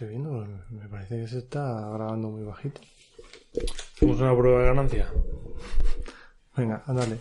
[0.00, 2.80] Estoy viendo, me parece que se está grabando muy bajito.
[3.94, 5.10] Hacemos una prueba de ganancia.
[6.56, 7.18] Venga, ándale.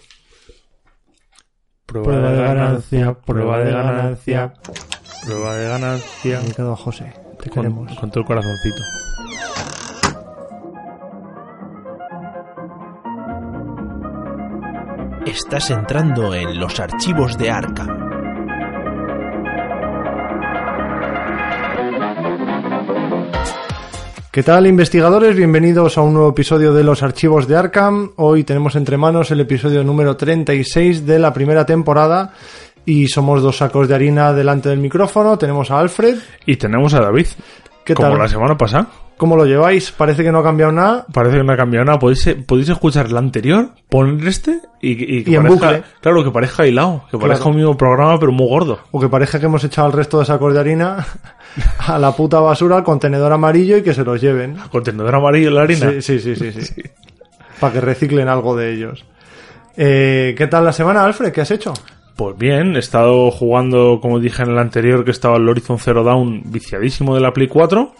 [1.85, 4.53] Prueba, de ganancia, prueba de ganancia,
[5.25, 6.39] prueba de ganancia.
[6.39, 7.13] Dedicado a José.
[7.41, 7.99] Te Con, queremos.
[7.99, 8.81] con todo el corazoncito.
[15.25, 18.08] Estás entrando en los archivos de Arkham.
[24.31, 25.35] ¿Qué tal, investigadores?
[25.35, 28.11] Bienvenidos a un nuevo episodio de los archivos de Arkham.
[28.17, 32.33] Hoy tenemos entre manos el episodio número 36 de la primera temporada.
[32.85, 35.37] Y somos dos sacos de harina delante del micrófono.
[35.37, 36.17] Tenemos a Alfred.
[36.45, 37.27] Y tenemos a David.
[37.83, 38.19] ¿Qué como tal?
[38.19, 38.87] la semana pasada.
[39.17, 39.91] ¿Cómo lo lleváis?
[39.91, 41.05] Parece que no ha cambiado nada.
[41.11, 41.99] Parece que no ha cambiado nada.
[41.99, 45.83] Podéis, podéis escuchar la anterior, poner este y, y que Y en parezca, bucle.
[46.01, 47.03] Claro, que parezca hilado.
[47.11, 47.49] Que parezca Claro.
[47.51, 48.79] un mismo programa, pero muy gordo.
[48.91, 51.05] O que parezca que hemos echado el resto de sacos de harina
[51.87, 54.57] a la puta basura, al contenedor amarillo y que se los lleven.
[54.71, 55.91] Contenedor amarillo en la harina.
[55.91, 56.83] Sí, sí, sí, sí, sí.
[57.59, 59.05] Para que reciclen algo de ellos.
[59.75, 61.31] Eh, ¿Qué tal la semana, Alfred?
[61.31, 61.73] ¿Qué has hecho?
[62.15, 66.03] Pues bien, he estado jugando, como dije en el anterior, que estaba el Horizon Zero
[66.03, 67.93] Dawn viciadísimo de la Play 4.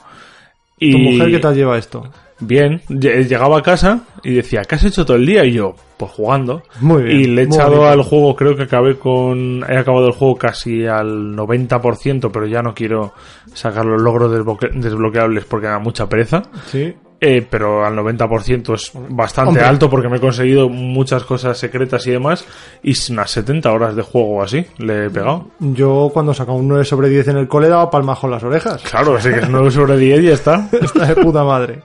[0.80, 2.10] Y ¿Tu mujer qué tal lleva esto?
[2.40, 5.44] Bien, lle- llegaba a casa y decía, ¿qué has hecho todo el día?
[5.46, 6.64] Y yo, pues jugando.
[6.80, 10.14] Muy bien, Y le he echado al juego, creo que acabé con, he acabado el
[10.14, 13.14] juego casi al 90%, pero ya no quiero
[13.54, 16.42] sacar los logros desbloque- desbloqueables porque me da mucha pereza.
[16.68, 16.94] Sí.
[17.22, 19.66] Eh, pero al 90% es bastante Hombre.
[19.66, 22.46] alto porque me he conseguido muchas cosas secretas y demás.
[22.82, 25.48] Y unas 70 horas de juego así le he pegado.
[25.60, 28.82] Yo cuando sacaba un 9 sobre 10 en el cole daba palmajo en las orejas.
[28.84, 30.70] Claro, así que es 9 sobre 10 y ya está.
[30.82, 31.82] Está de puta madre.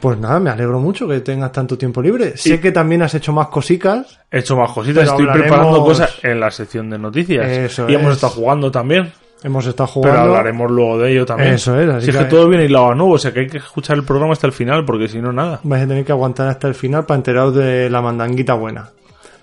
[0.00, 2.36] Pues nada, me alegro mucho que tengas tanto tiempo libre.
[2.36, 4.20] Sé que también has hecho más cosicas.
[4.30, 7.50] He hecho más cositas, Pero estoy hablaremos- preparando cosas en la sección de noticias.
[7.50, 8.14] Eso y hemos es.
[8.14, 9.12] estado jugando también.
[9.42, 10.20] Hemos estado Pero jugando.
[10.36, 11.54] hablaremos luego de ello también.
[11.54, 13.40] Eso es, así Si es que- que todo viene hilado a nuevo, o sea que
[13.40, 15.60] hay que escuchar el programa hasta el final, porque si no, nada.
[15.64, 18.90] Vais a tener que aguantar hasta el final para enteraros de la mandanguita buena.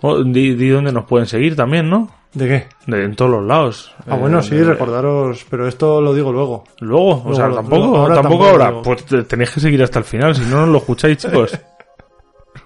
[0.01, 2.09] Oh, di, di dónde nos pueden seguir también, ¿no?
[2.33, 2.67] ¿De qué?
[2.91, 3.95] De, en todos los lados.
[4.07, 6.65] Ah, bueno, Eh, sí, de- recordaros, pero esto lo digo luego.
[6.81, 8.81] Luego, o sea, lo- tampoco, luego- ahora tampoco tampoco ahora.
[8.83, 11.57] Pues te- tenéis que seguir hasta el final, si no, no lo escucháis, chicos.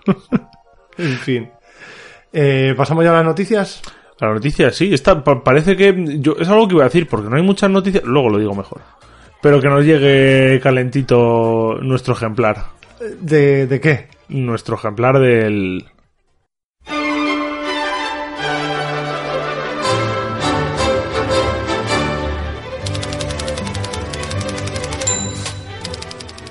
[0.97, 1.49] En fin.
[2.33, 3.81] Eh, ¿Pasamos ya a las noticias?
[4.19, 7.29] La noticia, sí, está, pa- parece que yo, es algo que iba a decir, porque
[7.29, 8.81] no hay muchas noticias, luego lo digo mejor.
[9.41, 12.57] Pero que nos llegue calentito nuestro ejemplar.
[13.19, 14.07] ¿De, de qué?
[14.29, 15.85] Nuestro ejemplar del...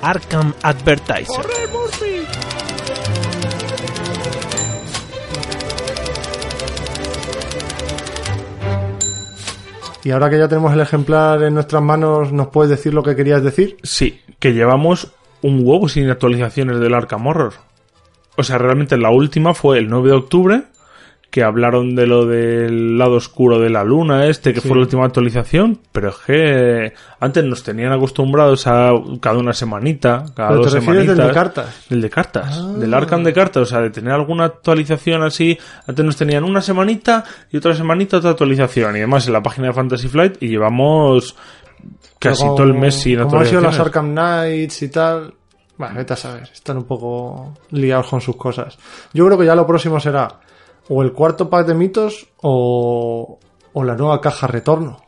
[0.02, 1.44] Arkham Advertiser.
[10.02, 13.14] Y ahora que ya tenemos el ejemplar en nuestras manos, ¿nos puedes decir lo que
[13.14, 13.76] querías decir?
[13.82, 15.12] Sí, que llevamos
[15.42, 17.52] un huevo sin actualizaciones del Arkham Horror.
[18.36, 20.62] O sea, realmente la última fue el 9 de octubre,
[21.30, 24.66] que hablaron de lo del lado oscuro de la luna, este, que Sí.
[24.68, 30.24] fue la última actualización, pero es que antes nos tenían acostumbrados a cada una semanita,
[30.34, 31.16] cada ¿Pero dos te semanitas.
[31.16, 31.86] del de cartas?
[31.90, 32.72] El de cartas, Ah.
[32.78, 35.56] del Arkham de cartas, o sea, de tener alguna actualización así.
[35.86, 38.96] Antes nos tenían una semanita y otra semanita otra actualización.
[38.96, 41.36] Y además en la página de Fantasy Flight y llevamos
[42.18, 43.78] casi todo el mes sin Como han sido las.
[43.78, 45.32] Arkham Knights y tal.
[45.78, 46.50] Bueno, vete a saber.
[46.52, 48.76] Están un poco liados con sus cosas.
[49.14, 50.28] Yo creo que ya lo próximo será
[50.90, 53.38] o el cuarto pack de mitos o,
[53.72, 55.00] o la nueva caja retorno.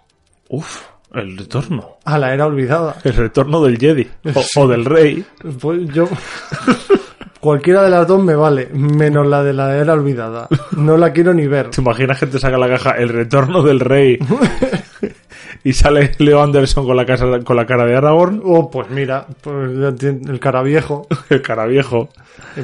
[0.49, 0.81] Uf,
[1.13, 1.97] el retorno.
[2.05, 2.97] A la era olvidada.
[3.03, 4.09] El retorno del Jedi.
[4.33, 5.27] O, o del Rey.
[5.61, 6.09] Pues yo.
[7.43, 10.47] Cualquiera de las dos me vale, menos la de la era olvidada.
[10.77, 11.71] No la quiero ni ver.
[11.71, 14.17] ¿Te imaginas que te saca la caja El retorno del Rey?
[15.65, 18.41] y sale Leo Anderson con la, casa, con la cara de Aragorn.
[18.45, 19.73] Oh, pues mira, pues
[20.05, 21.09] el cara viejo.
[21.31, 22.11] El cara viejo.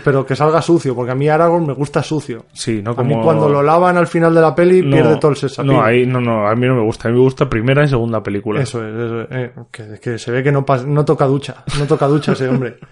[0.05, 2.45] Pero que salga sucio, porque a mí Aragorn me gusta sucio.
[2.53, 5.33] Sí, no A mí cuando lo lavan al final de la peli No, pierde todo
[5.33, 5.73] el sesapil.
[5.73, 7.09] No, ahí, no, no, a mí no me gusta.
[7.09, 8.63] A mí me gusta primera y segunda película.
[8.63, 11.87] Eso es, eso es, eh, que, que se ve que no, no toca ducha, no
[11.87, 12.77] toca ducha ese hombre.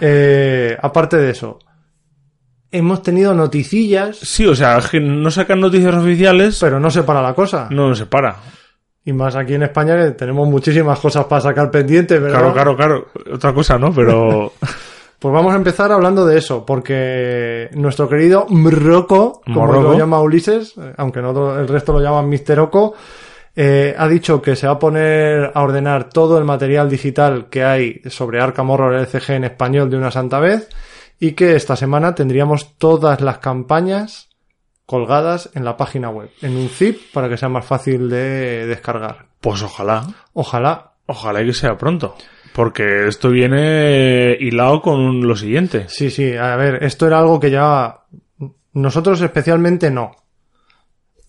[0.00, 1.58] Eh, aparte de eso,
[2.70, 7.02] hemos tenido noticillas, Sí, o sea, es que no sacan noticias oficiales, pero no se
[7.02, 7.68] para la cosa.
[7.70, 8.36] no se para.
[9.04, 12.38] Y más aquí en España que tenemos muchísimas cosas para sacar pendientes, ¿verdad?
[12.38, 13.06] Claro, claro, claro.
[13.34, 13.92] Otra cosa, ¿no?
[13.92, 14.52] Pero
[15.24, 19.92] Pues vamos a empezar hablando de eso, porque nuestro querido Mroco, como Morroco.
[19.92, 22.60] lo llama Ulises, eh, aunque no el resto lo llaman Mr.
[22.60, 22.94] Oco,
[23.56, 27.64] eh, ha dicho que se va a poner a ordenar todo el material digital que
[27.64, 30.68] hay sobre Arkham Horror LCG en español de una santa vez
[31.20, 34.28] y que esta semana tendríamos todas las campañas
[34.86, 39.26] colgadas en la página web, en un zip para que sea más fácil de descargar.
[39.40, 40.04] pues ojalá.
[40.32, 40.92] Ojalá.
[41.06, 42.16] Ojalá que sea pronto.
[42.54, 45.86] Porque esto viene hilado con lo siguiente.
[45.88, 48.00] Sí, sí, a ver, esto era algo que ya
[48.72, 50.12] nosotros especialmente no.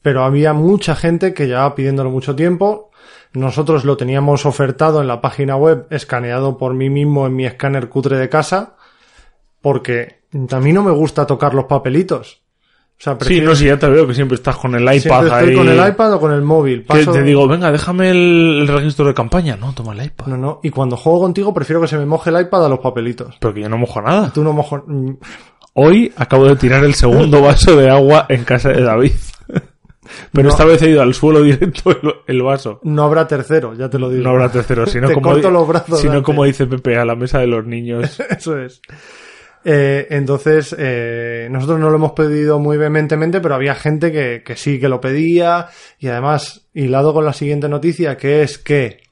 [0.05, 2.91] Pero había mucha gente que llevaba pidiéndolo mucho tiempo.
[3.33, 7.89] Nosotros lo teníamos ofertado en la página web, escaneado por mí mismo en mi escáner
[7.89, 8.75] cutre de casa,
[9.61, 10.19] porque
[10.51, 12.43] a mí no me gusta tocar los papelitos.
[12.99, 14.99] O sea, Sí, prefiero- no, si ya te veo que siempre estás con el iPad
[14.99, 15.55] siempre estoy ahí.
[15.55, 16.85] con el iPad o con el móvil.
[16.85, 19.57] Que te digo, venga, déjame el, registro de campaña.
[19.57, 20.27] No, toma el iPad.
[20.27, 22.77] No, no, y cuando juego contigo prefiero que se me moje el iPad a los
[22.77, 23.37] papelitos.
[23.39, 24.31] Porque yo no mojo nada.
[24.31, 24.85] Tú no mojo...
[25.73, 29.13] Hoy acabo de tirar el segundo vaso de agua en casa de David.
[30.31, 30.49] Pero No.
[30.49, 32.79] esta vez he ido al suelo directo el, el vaso.
[32.83, 34.23] No habrá tercero, ya te lo digo.
[34.23, 36.25] No habrá tercero, sino Te como, corto los brazos, sino Dante.
[36.25, 38.19] como dice Pepe, a la mesa de los niños.
[38.29, 38.81] Eso es.
[39.67, 44.55] Eh, entonces, eh, nosotros no lo hemos pedido muy vehementemente, pero había gente que, que
[44.55, 45.67] sí que lo pedía.
[45.97, 49.03] Y además, hilado con la siguiente noticia, que es que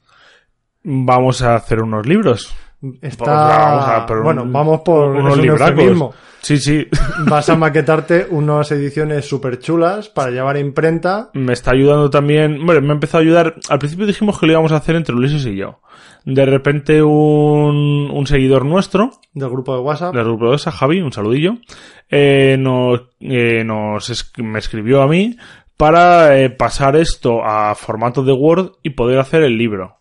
[0.86, 2.54] Vamos a hacer unos libros.
[3.00, 3.24] Está...
[3.24, 6.14] Vamos a- pero bueno, un- vamos por unos libracos.
[6.42, 6.86] Sí, sí.
[7.26, 11.30] Vas a maquetarte unas ediciones súper chulas para llevar a imprenta.
[11.32, 12.64] me está ayudando también.
[12.66, 13.54] Bueno, me ha empezado a ayudar.
[13.70, 15.80] Al principio dijimos que lo íbamos a hacer entre Ulises y yo.
[16.26, 20.14] De repente, un, un seguidor nuestro, del grupo de WhatsApp.
[20.14, 21.54] del grupo de esa, Javi, un saludillo,
[22.10, 25.36] eh, nos, eh, nos es- me escribió a mí
[25.76, 29.96] para eh, pasar esto a formato de Word y poder hacer el libro.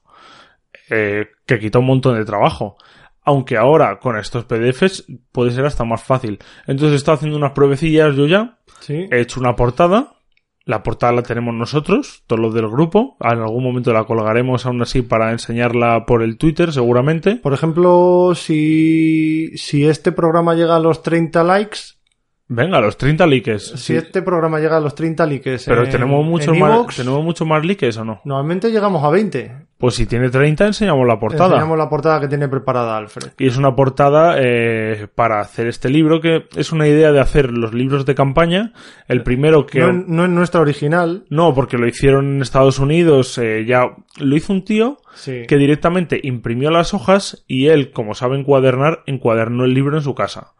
[0.89, 2.77] Eh, que quita un montón de trabajo.
[3.21, 6.39] Aunque ahora con estos PDFs puede ser hasta más fácil.
[6.67, 8.59] Entonces he estado haciendo unas pruebecillas yo ya.
[8.81, 9.07] Sí.
[9.11, 10.13] He hecho una portada.
[10.65, 13.17] La portada la tenemos nosotros, todos los del grupo.
[13.19, 17.35] En algún momento la colgaremos aún así para enseñarla por el Twitter, seguramente.
[17.35, 21.79] Por ejemplo, si, si este programa llega a los 30 likes,
[22.49, 23.59] Venga, los 30 likes.
[23.59, 23.95] si Sí.
[23.95, 27.65] este programa llega a los 30 likes, Pero en- tenemos muchos más, tenemos mucho más
[27.65, 28.21] likes o no?
[28.25, 29.51] Normalmente llegamos a 20.
[29.77, 31.55] Pues si tiene 30 enseñamos la portada.
[31.55, 33.31] Enseñamos la portada que tiene preparada Alfred.
[33.37, 37.51] Y es una portada eh, para hacer este libro que es una idea de hacer
[37.51, 38.71] los libros de campaña.
[39.07, 39.79] El primero que...
[39.79, 41.25] No, es- no es nuestra original.
[41.29, 43.87] No, porque lo hicieron en Estados Unidos, eh, ya
[44.19, 45.43] lo hizo un tío Sí.
[45.47, 50.13] que directamente imprimió las hojas y él, como sabe encuadernar, encuadernó el libro en su
[50.15, 50.53] casa.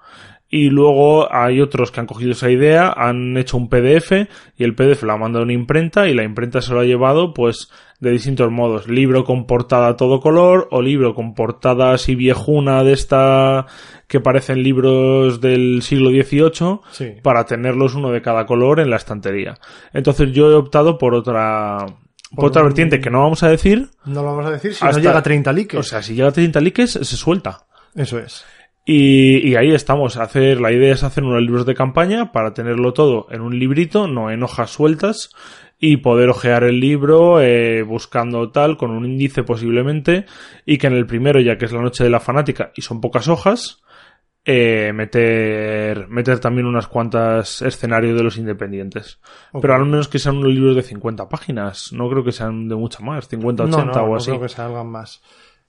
[0.56, 4.12] Y luego hay otros que han cogido esa idea, han hecho un PDF
[4.56, 6.84] y el PDF lo ha mandado a una imprenta y la imprenta se lo ha
[6.86, 7.70] llevado pues
[8.00, 8.88] de distintos modos.
[8.88, 13.66] Libro con portada a todo color o libro con portada así viejuna de esta
[14.08, 17.14] que parecen libros del siglo XVIII Sí.
[17.24, 19.56] para tenerlos uno de cada color en la estantería.
[19.92, 21.84] Entonces yo he optado por otra,
[22.36, 24.98] por otra vertiente que no vamos a decir, No lo vamos a decir si Hasta-
[25.00, 25.76] no llega a 30 likes.
[25.78, 27.66] o sea, si llega a 30 likes, se suelta.
[27.96, 28.46] Eso es.
[28.86, 30.18] Y, y ahí estamos.
[30.18, 34.08] Hacer, la idea es hacer unos libros de campaña para tenerlo todo en un librito,
[34.08, 35.30] no en hojas sueltas,
[35.80, 40.26] y poder ojear el libro eh, buscando tal, con un índice posiblemente,
[40.66, 43.02] y que en el primero, ya que es la noche de la fanática y son
[43.02, 43.84] pocas hojas,
[44.46, 49.20] eh, meter, meter también unas cuantas escenarios de los independientes.
[49.62, 51.94] Pero al menos que sean unos libros de 50 páginas.
[51.94, 54.32] No creo que sean de mucha más, 50, 80 no, no, o no así.
[54.32, 55.22] creo que salgan más.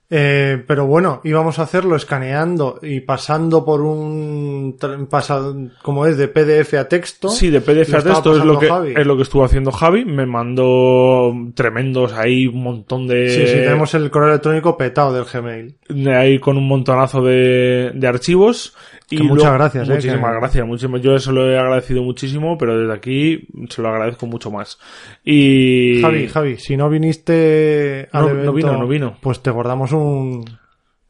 [0.09, 4.77] Eh, pero bueno, íbamos a hacerlo escaneando y pasando por un
[5.09, 7.29] pasado, como es de PDF a texto.
[7.29, 8.93] Sí, de PDF a texto es lo, que, Javi.
[8.95, 10.05] es lo que estuvo haciendo Javi.
[10.05, 13.29] Me mandó tremendos ahí, un montón de...
[13.29, 15.75] Sí, sí, tenemos el correo electrónico petado del Gmail.
[16.13, 18.75] ahí con un montonazo de, de archivos.
[19.09, 20.67] Y muchas luego- gracias, eh, Muchísimas que- gracias.
[20.67, 24.79] Muchísimas, yo eso lo he agradecido muchísimo, pero desde aquí se lo agradezco mucho más.
[25.23, 26.01] Y...
[26.01, 29.17] Javi, Javi, si no viniste al No, no vino, no vino.
[29.21, 30.43] pues te guardamos un,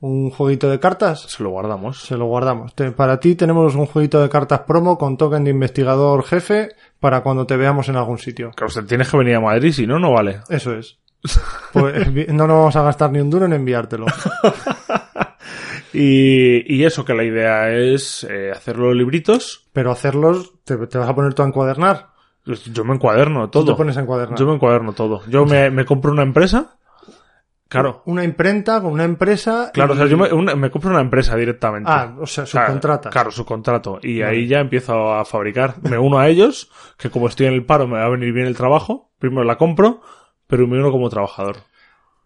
[0.01, 1.21] un jueguito de cartas.
[1.21, 2.01] Se lo guardamos.
[2.01, 2.75] Se lo guardamos.
[2.75, 7.21] Te- para ti tenemos un jueguito de cartas promo con token de investigador jefe para
[7.21, 8.51] cuando te veamos en algún sitio.
[8.51, 10.39] Que usted tienes que venir a Madrid, si no, no vale.
[10.49, 10.97] Eso es.
[11.73, 14.05] Pues no nos vamos a gastar ni un duro en enviártelo.
[15.95, 19.67] Y, y eso, que la idea es eh, hacer los libritos.
[19.73, 22.09] Pero hacerlos, te, te vas a poner tú a encuadernar.
[22.43, 23.73] Pues Yo me encuaderno Tú todo.
[23.73, 24.37] te pones a encuadernar.
[24.37, 25.21] Yo me encuaderno todo.
[25.27, 26.77] Yo me, me compro una empresa.
[27.67, 28.03] Claro.
[28.05, 29.71] Una imprenta con una empresa.
[29.73, 31.89] Claro, y- o sea, yo me, una- me compro una empresa directamente.
[31.91, 33.11] Ah, o sea, Claro, subcontratas.
[33.11, 33.99] Claro, subcontrato.
[34.03, 34.31] Y Vale.
[34.37, 35.75] ahí ya empiezo a fabricar.
[35.81, 38.45] Me uno a ellos, que como estoy en el paro me va a venir bien
[38.45, 39.11] el trabajo.
[39.17, 40.01] Primero la compro,
[40.45, 41.57] pero primero como trabajador.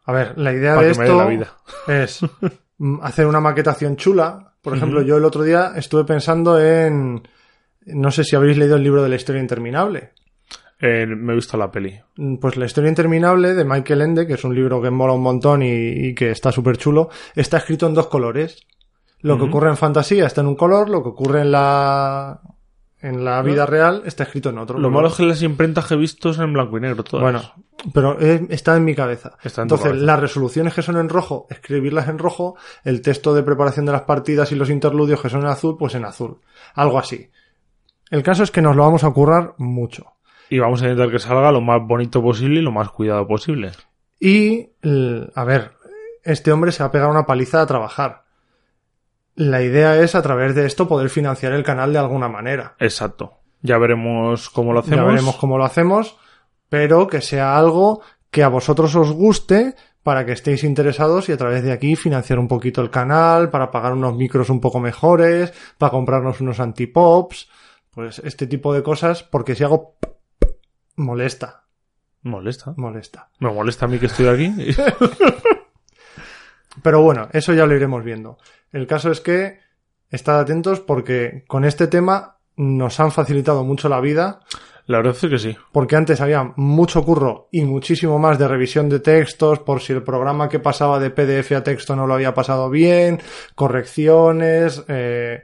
[0.05, 1.53] A ver, la idea Para de que me dé esto la vida.
[1.88, 2.19] es
[3.01, 4.53] hacer una maquetación chula.
[4.62, 7.21] Por ejemplo, yo el otro día estuve pensando en...
[7.86, 10.12] No sé si habéis leído el libro de la historia interminable.
[10.81, 12.00] Eh, me he visto la peli.
[12.17, 15.21] Mm, Pues La historia interminable de Michael Ende, que es un libro que mola un
[15.21, 15.71] montón y,
[16.07, 18.65] y que está súper chulo, está escrito en dos colores.
[19.21, 22.39] Lo que ocurre en fantasía está en un color, lo que ocurre en la
[23.01, 24.77] en la vida real está escrito en otro.
[24.77, 27.24] Lo malo es que las imprentas que he visto son en blanco y negro todas.
[27.24, 27.41] Bueno,
[27.94, 29.38] pero eh, está en mi cabeza.
[29.44, 30.06] Está en tu Entonces, cabeza.
[30.06, 34.01] las resoluciones que son en rojo, escribirlas en rojo, el texto de preparación de las
[34.01, 36.39] partidas y los interludios que son en azul, pues en azul.
[36.75, 37.29] Algo así.
[38.10, 40.13] El caso es que nos lo vamos a currar mucho.
[40.50, 43.72] Y vamos a intentar que salga lo más bonito posible y lo más cuidado posible.
[44.20, 44.72] Y,
[45.36, 45.72] a ver,
[46.24, 48.24] este hombre se va a pegar una paliza a trabajar.
[49.39, 52.75] La idea es, a través de esto, poder financiar el canal de alguna manera.
[52.77, 53.38] Exacto.
[53.62, 54.98] Ya veremos cómo lo hacemos.
[54.98, 56.17] Ya veremos cómo lo hacemos,
[56.67, 61.38] pero que sea algo que a vosotros os guste para que estéis interesados y a
[61.38, 65.53] través de aquí financiar un poquito el canal, para pagar unos micros un poco mejores,
[65.77, 67.48] para comprarnos unos antipops,
[67.91, 69.96] pues este tipo de cosas, porque si hago
[70.98, 71.63] molesta,
[72.24, 72.74] Molesta.
[72.75, 73.29] molesta.
[73.39, 74.53] Me molesta a mí que estoy aquí.
[76.83, 78.38] Pero bueno, eso ya lo iremos viendo.
[78.71, 79.59] El caso es que
[80.09, 84.41] estad atentos porque con este tema nos han facilitado mucho la vida
[84.86, 85.57] La verdad es que sí.
[85.71, 90.03] porque antes había mucho curro y muchísimo más de revisión de textos por si el
[90.03, 93.19] programa que pasaba de PDF a texto no lo había pasado bien,
[93.55, 94.83] correcciones.
[94.88, 95.43] eh,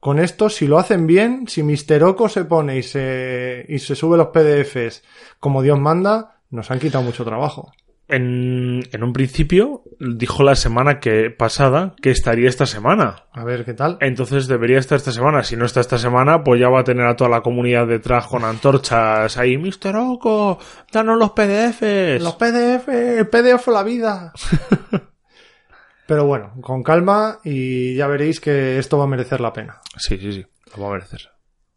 [0.00, 3.94] Con esto, si lo hacen bien, si Mister Oco se pone y se, y se
[3.94, 5.02] sube los PDFs
[5.38, 7.72] como Dios manda, nos han quitado mucho trabajo.
[8.10, 13.24] En, en un principio dijo la semana que pasada que estaría esta semana.
[13.32, 13.98] A ver qué tal.
[14.00, 15.42] Entonces debería estar esta semana.
[15.42, 18.26] Si no está esta semana, pues ya va a tener a toda la comunidad detrás
[18.26, 19.56] con antorchas ahí.
[19.56, 20.58] Mister Oco,
[20.92, 22.22] danos los PDFs.
[22.22, 24.32] Los PDF, el PDF la vida.
[26.06, 29.80] Pero bueno, con calma y ya veréis que esto va a merecer la pena.
[29.96, 30.46] Sí, sí, sí.
[30.76, 31.20] Lo va a merecer.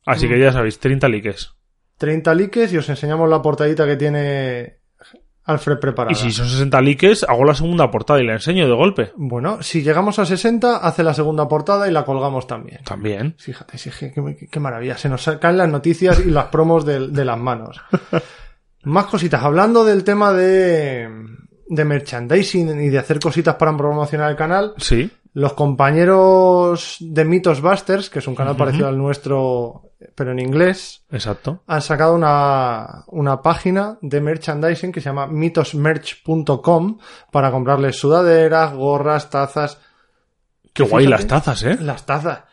[0.05, 1.37] Así que ya sabéis, 30 likes.
[1.97, 4.79] 30 likes y os enseñamos la portadita que tiene
[5.45, 6.13] Alfred preparada.
[6.13, 9.11] Y si son 60 likes, hago la segunda portada y la enseño de golpe.
[9.17, 12.81] Bueno, si llegamos a 60, hace la segunda portada y la colgamos también.
[12.85, 13.35] También.
[13.37, 14.97] Fíjate, sí, qué, qué- qué maravilla.
[14.97, 17.81] Se nos caen las noticias y las promos de, de las manos.
[18.83, 19.43] Más cositas.
[19.43, 21.09] Hablando del tema de,
[21.67, 25.09] de merchandising y de hacer cositas para promocionar el canal, Sí.
[25.33, 31.03] los compañeros de Mythos Busters, que es un canal parecido al nuestro, pero en inglés,
[31.11, 31.61] Exacto.
[31.67, 36.97] han sacado una, una página de merchandising que se llama mythosmerch.com
[37.31, 39.79] para comprarles sudaderas, gorras, tazas.
[40.73, 41.21] Qué guay Fíjate.
[41.23, 41.77] las tazas, ¿eh?
[41.81, 42.43] Las tazas.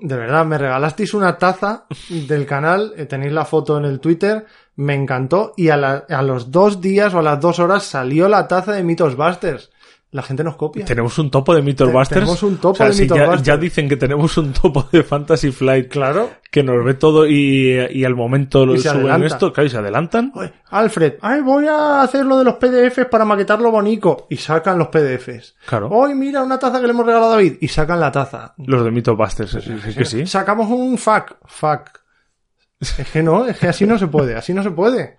[0.00, 4.46] De verdad, me regalasteis una taza del canal, eh, tenéis la foto en el Twitter,
[4.76, 8.28] me encantó y a, la- a los dos días o a las dos horas salió
[8.28, 9.70] la taza de Mythos Busters.
[10.10, 10.86] La gente nos copia.
[10.86, 12.08] Tenemos un topo de Te- Mythbusters.
[12.08, 13.42] tenemos un topo O sea, de si ya, Mythbusters.
[13.42, 16.30] ya dicen que tenemos un topo de Fantasy Flight Claro.
[16.50, 19.26] que nos ve todo y, y al momento lo suben adelanta.
[19.26, 20.32] esto, claro, y se adelantan.
[20.34, 24.26] Oye, Alfred, ay, voy a hacer lo de los PDFs para maquetarlo bonito.
[24.30, 25.56] Y sacan los PDFs.
[25.66, 25.88] Claro.
[25.90, 27.58] Hoy mira una taza que le hemos regalado a David.
[27.60, 28.54] Y sacan la taza.
[28.56, 30.26] Los de Mythbusters, sí que sí.
[30.26, 31.36] Sacamos un FAQ.
[31.44, 31.90] FAQ.
[32.80, 35.16] Es que no, es que así no se puede, así no se puede.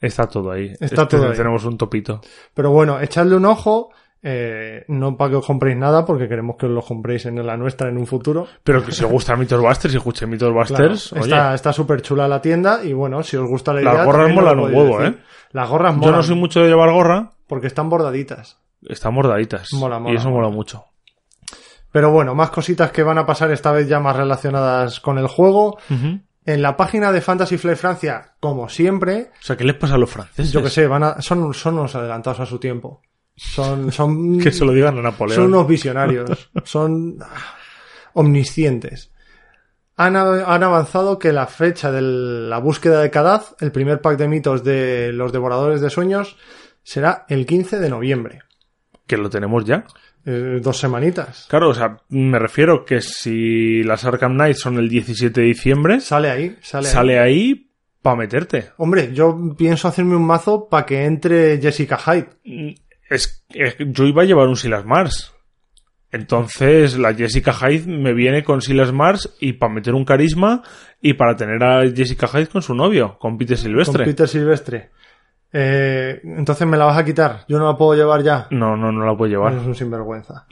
[0.00, 0.72] Está todo ahí.
[0.80, 1.36] Está Este- todo ahí.
[1.36, 2.22] Tenemos un topito.
[2.54, 3.92] Pero bueno, echadle un ojo.
[4.22, 7.56] Eh, no para que os compréis nada, porque queremos que os lo compréis en la
[7.56, 8.46] nuestra en un futuro.
[8.62, 12.28] Pero que si os gusta Mythbusters y escuche Claro, Mythbusters, oye, está está súper chula
[12.28, 14.04] la tienda y bueno, si os gusta la Las idea...
[14.04, 15.18] gorras también nos molan un huevo, decir.
[15.18, 15.24] ¿eh?
[15.52, 18.58] Las gorras yo molan, no soy mucho de llevar gorra, porque están bordaditas.
[18.88, 19.72] están bordaditas.
[19.72, 20.42] Mola, mola, y eso mola.
[20.44, 20.84] mola mucho.
[21.92, 25.26] Pero bueno, más cositas que van a pasar esta vez ya más relacionadas con el
[25.26, 25.76] juego.
[26.46, 29.98] En la página de Fantasy Flight Francia, como siempre, O sea, ¿qué les pasa a
[29.98, 30.52] los franceses?
[30.52, 33.02] yo que sé, van a, son, son unos adelantados a su tiempo.
[33.42, 35.36] Son, son, Que se lo digan a Napoleón.
[35.36, 36.50] son unos visionarios.
[36.64, 37.56] son ah,
[38.12, 39.10] omniscientes.
[39.96, 44.28] Han, han avanzado que la fecha de la búsqueda de Kadaz, el primer pack de
[44.28, 46.36] mitos de los devoradores de sueños,
[46.82, 48.40] será el 15 de noviembre.
[49.06, 49.84] Que lo tenemos ya.
[50.26, 51.46] Eh, dos semanitas.
[51.48, 56.00] Claro, o sea, me refiero que si las Arkham Knights son el 17 de diciembre,
[56.00, 56.92] Sale ahí, sale, ahí.
[56.94, 57.70] sale ahí
[58.02, 58.70] para meterte.
[58.76, 62.28] Hombre, yo pienso hacerme un mazo para que entre Jessica Hyde.
[63.10, 65.34] Es, es- yo iba a llevar un Silas Mars.
[66.12, 70.62] Entonces la Jessica Hyde me viene con Silas Mars y para meter un carisma
[71.00, 74.04] y para tener a Jessica Hyde con su novio, con Peter Silvestre.
[74.04, 74.90] Con Peter Silvestre.
[75.52, 77.44] Eh, entonces me la vas a quitar.
[77.48, 78.46] Yo no la puedo llevar ya.
[78.50, 79.52] No, no, no la puedo llevar.
[79.54, 80.46] Es un sinvergüenza.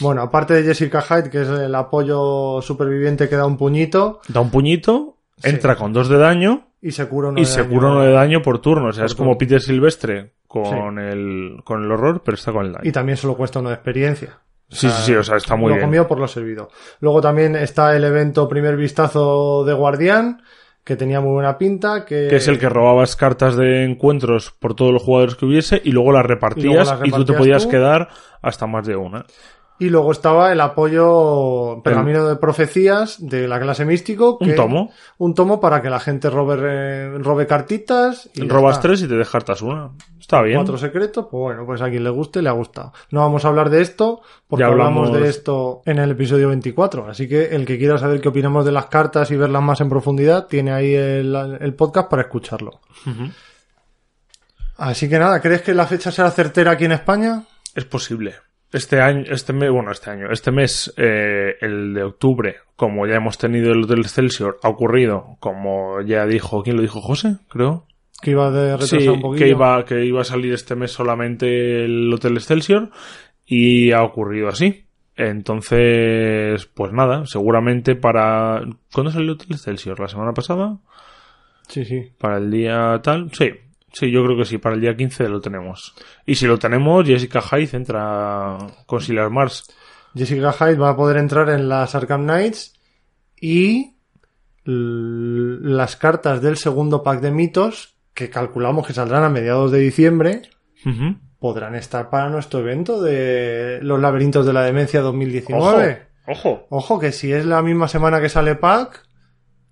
[0.00, 4.40] Bueno, aparte de Jessica Hyde, que es el apoyo superviviente que da un puñito, Da
[4.40, 5.50] un puñito, Sí.
[5.50, 7.70] entra con dos de daño y se cura uno Y de se daño.
[7.74, 8.88] cura uno de daño por turno.
[8.88, 9.36] O sea, Por es como.
[9.38, 12.88] Peter Silvestre con, el, con el horror, pero está con el daño.
[12.88, 14.38] Y también solo cuesta uno de experiencia.
[14.70, 15.86] Sí, sí, sí, o sea, está muy lo bien.
[15.86, 16.68] comido por lo servido.
[17.00, 20.42] Luego también está el evento Primer Vistazo de Guardián,
[20.84, 24.74] que tenía muy buena pinta, que, Que es el que robabas cartas de encuentros por
[24.74, 27.32] todos los jugadores que hubiese y luego las repartías y, Y luego las tú te
[27.38, 27.70] podías tú.
[27.70, 28.08] quedar
[28.42, 29.24] hasta más de una.
[29.80, 34.36] Y luego estaba el apoyo Pergamino de Profecías de la clase místico.
[34.40, 34.90] Un tomo.
[35.18, 38.28] Un tomo para que la gente robe, eh, robe cartitas.
[38.34, 39.90] Y Robas tres y te descartas una.
[40.18, 40.56] Está bien.
[40.56, 42.92] Cuatro secretos, pues bueno, pues a quien le guste, le ha gustado.
[43.12, 46.48] No vamos a hablar de esto, porque Ya hablamos hablamos- de esto en el episodio
[46.48, 47.08] 24.
[47.08, 49.88] Así que el que quiera saber qué opinamos de las cartas y verlas más en
[49.88, 52.80] profundidad, tiene ahí el, el podcast para escucharlo.
[54.76, 57.44] Así que nada, ¿crees que la fecha será certera aquí en España?
[57.74, 58.34] Es posible.
[58.70, 63.14] Este año, este mes, bueno, este año, este mes, eh, el de octubre, como ya
[63.16, 67.00] hemos tenido el Hotel Excelsior, ha ocurrido, como ya dijo, ¿quién lo dijo?
[67.00, 67.86] José, creo.
[68.20, 69.44] Que iba de retrasar Sí, un poquito.
[69.44, 72.90] que iba, que iba a salir este mes solamente el Hotel Excelsior
[73.46, 74.84] y ha ocurrido así.
[75.16, 78.60] Entonces, pues nada, seguramente para...
[78.92, 79.98] ¿Cuándo salió el Hotel Excelsior?
[79.98, 80.76] ¿La semana pasada?
[81.68, 82.12] Sí, sí.
[82.18, 83.30] ¿Para el día tal?
[83.32, 83.50] Sí,
[83.92, 85.94] sí, yo creo que sí, para el día 15 lo tenemos.
[86.26, 89.64] Y si lo tenemos, Jessica Hyde entra con Silas Mars.
[90.14, 92.74] Jessica Hyde va a poder entrar en las Arkham Knights
[93.40, 93.94] y
[94.64, 100.42] las cartas del segundo pack de mitos, que calculamos que saldrán a mediados de diciembre,
[101.38, 106.08] podrán estar para nuestro evento de los laberintos de la demencia 2019.
[106.26, 106.66] Ojo.
[106.68, 109.06] Ojo, que si es la misma semana que sale pack,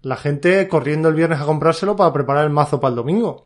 [0.00, 3.45] la gente corriendo el viernes a comprárselo para preparar el mazo para el domingo.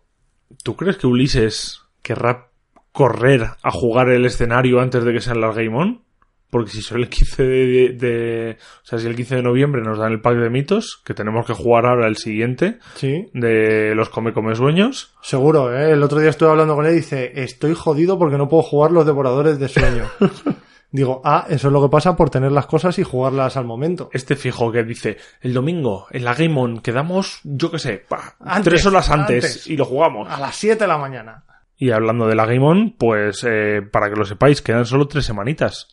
[0.63, 2.49] ¿Tú crees que Ulises querrá
[2.93, 6.03] correr a jugar el escenario antes de que sean las Game On?
[6.51, 9.99] Porque si son el 15 de, de- O sea, si el 15 de noviembre nos
[9.99, 14.09] dan el pack de mitos, que tenemos que jugar ahora el siguiente, Sí, de los
[14.09, 15.93] Come Come Sueños, seguro, ¿eh?
[15.93, 18.91] El otro día estuve hablando con él y dice, estoy jodido porque no puedo jugar
[18.91, 20.07] los devoradores de sueño.
[20.93, 24.11] Digo, ah, eso es lo que pasa por tener las cosas y jugarlas al momento.
[24.13, 28.35] este fijo que dice, el domingo, en la Game On, quedamos, yo qué sé, pa,
[28.41, 29.67] Antes, tres horas antes, antes.
[29.69, 30.29] y lo jugamos.
[30.29, 31.45] A las 7 de la mañana.
[31.77, 35.25] Y hablando de la Game On, pues eh, para que lo sepáis, quedan solo tres
[35.25, 35.89] semanitas.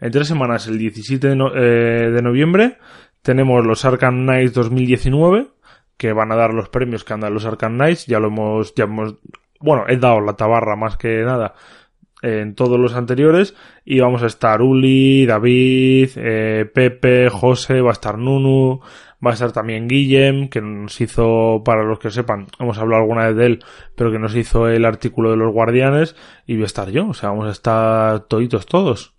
[0.00, 2.78] En tres semanas, el 17 de, no- eh, de noviembre,
[3.22, 5.48] tenemos los Arkham Knights 2019,
[5.96, 8.06] que van a dar los premios que andan los Arkham Knights.
[8.06, 9.14] Ya lo hemos, ya hemos,
[9.60, 11.54] bueno, he dado la tabarra más que nada
[12.22, 13.54] en todos los anteriores.
[13.84, 18.80] Y vamos a estar Uli, David, eh, Pepe, José, va a estar Nunu,
[19.24, 23.26] va a estar también Guillem, que nos hizo, para los que sepan, hemos hablado alguna
[23.26, 26.66] vez de él, pero que nos hizo el artículo de los guardianes, y voy a
[26.66, 29.14] estar yo, o sea, vamos a estar toditos todos,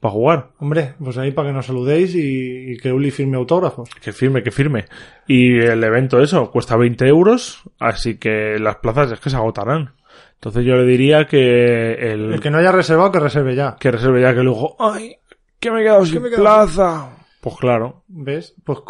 [0.00, 0.50] para jugar.
[0.58, 3.88] Hombre, pues ahí para que nos saludéis y, y que Uli firme autógrafos.
[4.02, 4.86] Que firme, que firme.
[5.28, 9.92] Y el evento, eso, cuesta 20 euros, así que las plazas es que se agotarán.
[10.42, 13.76] Entonces yo le diría que el, El que no haya reservado, que reserve ya.
[13.78, 15.16] que reserve ya que luego, ay,
[15.60, 17.08] que me he quedado sin me he quedado plaza.
[17.40, 18.54] Pues claro, ¿Ves?
[18.64, 18.80] Pues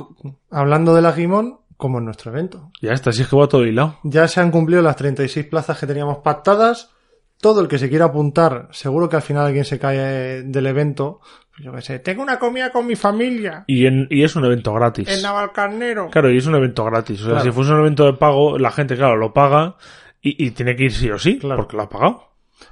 [0.51, 2.71] hablando de la Gimón, como en nuestro evento.
[2.81, 3.99] ya está, si es que va todo hilado.
[4.03, 6.91] Ya se han cumplido las 36 plazas que teníamos pactadas.
[7.41, 11.21] Todo el que se quiera apuntar, seguro que al final alguien se cae del evento.
[11.51, 14.45] Pues yo qué sé, tengo una comida con mi familia Y, en, y es un
[14.45, 15.09] evento gratis.
[15.09, 16.09] en Navalcarnero.
[16.11, 17.21] Claro, y es un evento gratis.
[17.21, 17.45] O sea, Claro.
[17.45, 19.75] si fuese un evento de pago, la gente, claro, lo paga
[20.23, 21.57] y, y tiene que ir sí o sí, Claro.
[21.63, 22.29] porque lo ha pagado.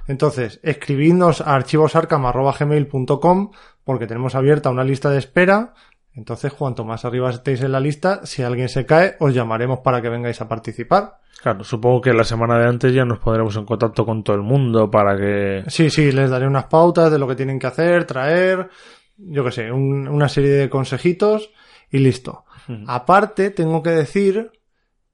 [0.07, 3.51] Entonces, escribidnos a archivosarcam.gmail.com
[3.83, 5.73] porque tenemos abierta una lista de espera.
[6.13, 10.01] Entonces, cuanto más arriba estéis en la lista, si alguien se cae, os llamaremos para
[10.01, 11.19] que vengáis a participar.
[11.41, 14.41] Claro, supongo que la semana de antes ya nos pondremos en contacto con todo el
[14.43, 15.63] mundo para que...
[15.67, 18.69] Sí, sí, les daré unas pautas de lo que tienen que hacer, traer,
[19.17, 21.49] yo qué sé, un- una serie de consejitos
[21.89, 22.43] y listo.
[22.87, 24.51] Aparte, tengo que decir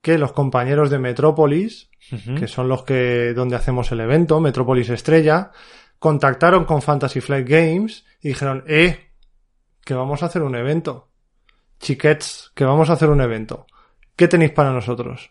[0.00, 1.90] que los compañeros de Metrópolis,
[2.38, 5.50] que son los que donde hacemos el evento, Metrópolis Estrella,
[5.98, 9.10] contactaron con Fantasy Flight Games y dijeron, eh,
[9.84, 11.08] que vamos a hacer un evento.
[11.80, 13.66] Chiquets, que vamos a hacer un evento.
[14.16, 15.30] ¿Qué tenéis para nosotros?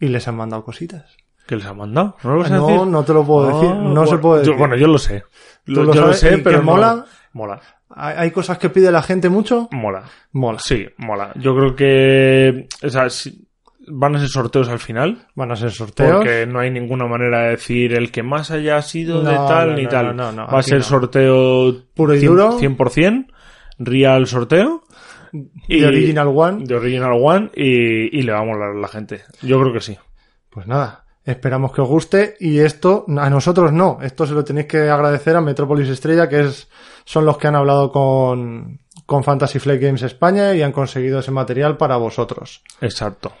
[0.00, 1.16] Y les han mandado cositas.
[1.46, 2.16] ¿Qué les ha mandado?
[2.22, 2.86] ¿No lo No, decir?
[2.86, 3.74] no te lo puedo decir.
[3.74, 4.58] No se puede yo- decir.
[4.58, 5.24] bueno, yo lo sé.
[5.66, 7.04] Lo, lo yo lo sé, ¿Y pero que no- mola?
[7.32, 7.60] Mola.
[7.90, 9.68] ¿Hay hay cosas que pide la gente mucho?
[9.72, 10.04] Mola.
[10.32, 10.58] Mola.
[10.58, 11.32] Sí, mola.
[11.36, 12.68] Yo creo que...
[12.82, 13.47] O sea, si-
[13.90, 15.26] van a ser sorteos al final.
[15.34, 16.16] Van a ser sorteos.
[16.16, 19.76] Porque no hay ninguna manera de decir el que más haya sido de tal no,
[19.76, 20.16] ni no, tal.
[20.16, 22.58] no, no, no, Va a ser sorteo Puro y 100%, duro.
[22.58, 23.26] 100%,
[23.78, 24.82] real sorteo.
[25.32, 26.64] de Original One.
[26.64, 29.22] De Original One y, y le va a molar a la gente.
[29.42, 29.96] Yo creo que sí.
[30.50, 34.66] Pues nada, esperamos que os guste y esto a nosotros no, esto se lo tenéis
[34.66, 36.68] que agradecer a Metropolis Estrella que es
[37.04, 41.30] son los que han hablado con con Fantasy Flight Games España y han conseguido ese
[41.30, 42.62] material para vosotros.
[42.82, 43.32] Exacto.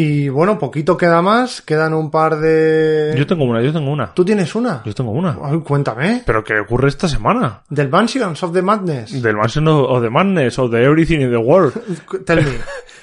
[0.00, 1.60] Y bueno, poquito queda más.
[1.60, 3.16] Quedan un par de.
[3.18, 4.14] Yo tengo una, yo tengo una.
[4.14, 4.80] ¿Tú tienes una?
[4.84, 5.36] Yo tengo una.
[5.42, 6.22] Ay, cuéntame.
[6.24, 7.62] ¿Pero qué ocurre esta semana?
[7.68, 9.20] Del Mansions of the Madness.
[9.20, 11.72] Del Mansion of the Madness o de Everything in the World.
[12.24, 12.52] Tell me,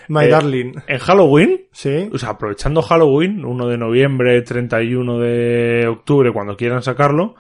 [0.08, 0.72] my Eh, darling.
[0.88, 2.10] En Halloween, Sí.
[2.14, 7.36] o sea, aprovechando Halloween, 1 de noviembre, 31 de octubre, cuando quieran sacarlo,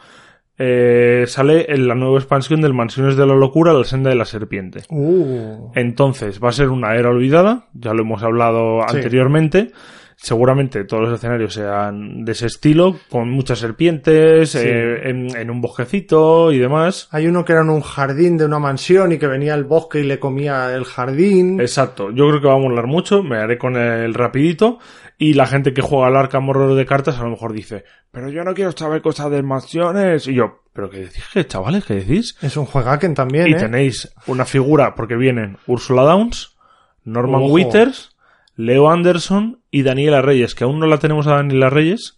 [0.57, 4.25] eh, sale en la nueva expansión del Mansiones de la Locura, la senda de la
[4.25, 4.83] serpiente.
[4.89, 5.71] Uh.
[5.75, 8.95] Entonces, va a ser una era olvidada, ya lo hemos hablado Sí.
[8.97, 9.71] anteriormente.
[10.17, 14.59] Seguramente todos los escenarios sean de ese estilo, con muchas serpientes, Sí.
[14.61, 17.09] eh, en, en un bosquecito y demás.
[17.11, 19.99] Hay uno que era en un jardín de una mansión y que venía al bosque
[19.99, 21.59] y le comía el jardín.
[21.59, 24.79] Exacto, yo creo que va a molar mucho, me haré con el rapidito
[25.17, 28.29] y la gente que juega al Arkham Horror de cartas a lo mejor dice, pero
[28.29, 30.27] yo no quiero saber cosas de mansiones.
[30.27, 31.85] Y yo, pero ¿qué decís, qué, chavales?
[31.85, 32.37] ¿Qué decís?
[32.41, 33.55] Es un juegaken también, Y ¿eh?
[33.55, 36.57] tenéis una figura, porque vienen Ursula Downs,
[37.03, 37.53] Norman Ojo.
[37.53, 38.15] Withers,
[38.55, 42.17] Leo Anderson y Daniela Reyes, que aún no la tenemos a Daniela Reyes,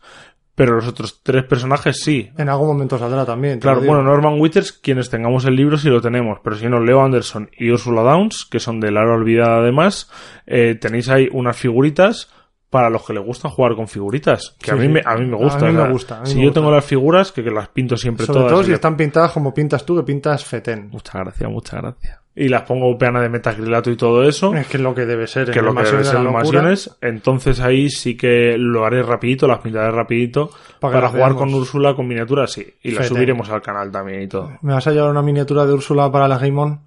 [0.56, 2.32] pero los otros tres personajes sí.
[2.36, 3.60] En algún momento saldrá también.
[3.60, 7.04] Claro, bueno, Norman Withers, quienes tengamos el libro sí lo tenemos, pero si no, Leo
[7.04, 10.10] Anderson y Ursula Downs, que son de Lara Olvidada además,
[10.48, 12.32] eh, tenéis ahí unas figuritas
[12.70, 14.88] para los que les gusta jugar con figuritas, que a, mí sí.
[14.90, 15.66] me, a mí me A gusta.
[15.68, 16.60] mí me gusta, a mí si me yo gusta.
[16.60, 18.52] tengo las figuras, que, que las pinto siempre Sobre todas.
[18.52, 20.90] todo y si están pintadas como pintas tú, que pintas fetén.
[20.90, 22.20] Muchas gracias, muchas gracias.
[22.36, 24.54] Y las pongo peana de metacrilato y todo eso.
[24.54, 25.50] Es que es lo que debe ser.
[25.50, 26.94] que en lo que debe de ser.
[27.02, 30.52] Entonces ahí sí que lo haré rapidito, las pintaré rapidito.
[30.80, 31.38] Para jugar veamos.
[31.38, 32.76] con Úrsula con miniaturas, sí.
[32.84, 34.52] Y las subiremos al canal también y todo.
[34.62, 36.80] ¿Me vas a llevar una miniatura de Úrsula para la Game On?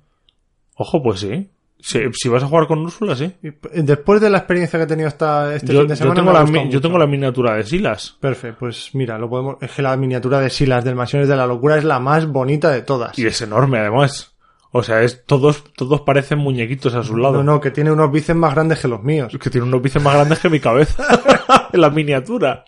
[0.77, 1.51] Ojo, pues sí.
[1.83, 3.33] Si, si vas a jugar con Úrsula, sí.
[3.75, 6.33] Después de la experiencia que he tenido esta, este Yo, fin de yo semana, tengo
[6.33, 8.17] la, mi- yo tengo la miniatura de Silas.
[8.21, 9.57] Perfecto, pues mira, lo podemos.
[9.61, 12.71] Es que la miniatura de Silas del Mansiones de la Locura es la más bonita
[12.71, 13.19] de todas.
[13.19, 14.35] Y es enorme, además.
[14.73, 17.39] O sea, es todos, todos parecen muñequitos a su lado.
[17.39, 19.33] No, no, que tiene unos bíceps más grandes que los míos.
[19.35, 21.03] Es que tiene unos bíceps más grandes que mi cabeza.
[21.73, 22.65] en la miniatura.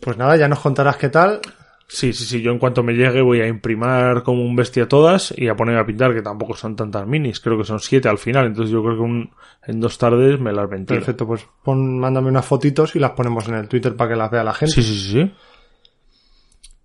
[0.00, 1.40] Pues nada, ya nos contarás qué tal.
[1.90, 2.42] Sí, sí, sí.
[2.42, 5.80] Yo en cuanto me llegue voy a imprimar como un bestia todas y a ponerme
[5.80, 7.40] a pintar, que tampoco son tantas minis.
[7.40, 8.44] Creo que son siete al final.
[8.46, 9.30] Entonces yo creo que un-
[9.66, 11.00] en dos tardes me las ventilo.
[11.00, 14.30] Perfecto, pues pon, mándame unas fotitos y las ponemos en el Twitter para que las
[14.30, 14.74] vea la gente.
[14.74, 15.32] Sí, sí, sí, sí.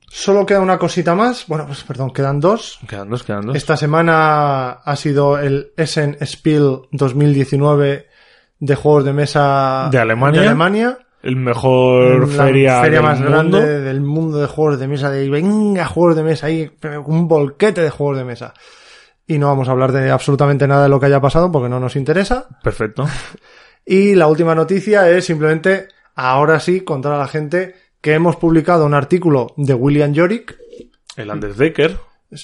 [0.10, 1.48] Solo queda una cosita más.
[1.48, 2.80] Bueno, pues perdón, quedan dos.
[2.88, 3.56] Quedan dos, quedan dos.
[3.56, 8.08] Esta semana ha sido el Essen Spiel 2019
[8.60, 10.42] de juegos de mesa ¿De Alemania?
[10.42, 10.98] de Alemania.
[11.24, 13.32] El mejor la feria, feria del más mundo.
[13.32, 15.10] grande del mundo de juegos de mesa.
[15.10, 16.70] De venga, juegos de mesa ahí,
[17.06, 18.54] un volquete de juegos de mesa.
[19.26, 21.80] Y no vamos a hablar de absolutamente nada de lo que haya pasado porque no
[21.80, 22.48] nos interesa.
[22.62, 23.08] Perfecto.
[23.86, 28.86] Y la última noticia es simplemente, ahora sí, contar a la gente que hemos publicado
[28.86, 30.58] un artículo de William Yorick.
[31.16, 31.98] El Undertaker.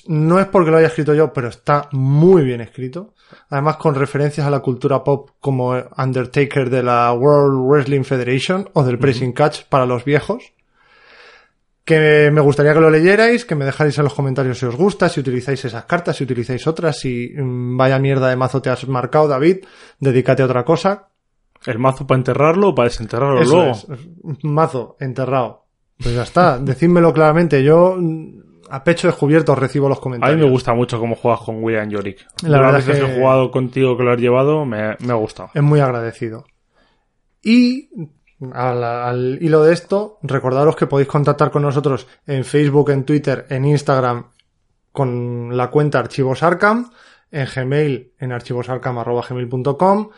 [0.07, 3.13] No es porque lo haya escrito yo, pero está muy bien escrito.
[3.49, 8.83] Además, con referencias a la cultura pop como Undertaker de la World Wrestling Federation o
[8.83, 10.53] del Pressing Catch para los viejos.
[11.83, 15.09] Que me gustaría que lo leyerais, que me dejarais en los comentarios si os gusta,
[15.09, 18.87] si utilizáis esas cartas, si utilizáis otras, si mm, vaya mierda de mazo te has
[18.87, 19.65] marcado, David,
[19.99, 21.07] dedícate a otra cosa.
[21.65, 23.71] El mazo para enterrarlo o para desenterrarlo Eso luego.
[23.71, 25.65] es, mazo, enterrado.
[26.01, 27.63] Pues ya está, decídmelo claramente.
[27.63, 30.37] Yo mm, a pecho descubierto recibo los A comentarios.
[30.39, 32.25] mí me gusta mucho cómo juegas con William Yorick.
[32.43, 35.49] La verdad que que- he jugado contigo que lo has llevado, me, me ha gustado.
[35.53, 36.45] Es muy agradecido.
[37.41, 37.89] Y
[38.53, 43.45] al, al hilo de esto, recordaros que podéis contactar con nosotros en Facebook, en Twitter,
[43.49, 44.25] en Instagram,
[44.91, 46.91] con la cuenta Archivos Arkham,
[47.31, 50.09] en Gmail, en archivosarkham.gmail.com,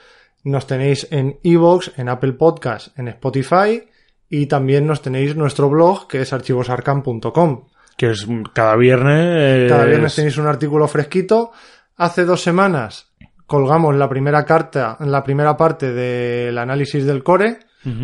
[0.44, 3.84] nos tenéis en Evox, en Apple Podcast, en Spotify,
[4.30, 7.66] y también nos tenéis nuestro blog, que es archivosarkham.com.
[7.97, 9.69] Que es cada viernes.
[9.69, 11.51] Cada viernes es- tenéis un artículo fresquito.
[11.97, 13.12] Hace dos semanas
[13.45, 17.60] colgamos la primera carta, la primera parte del análisis del core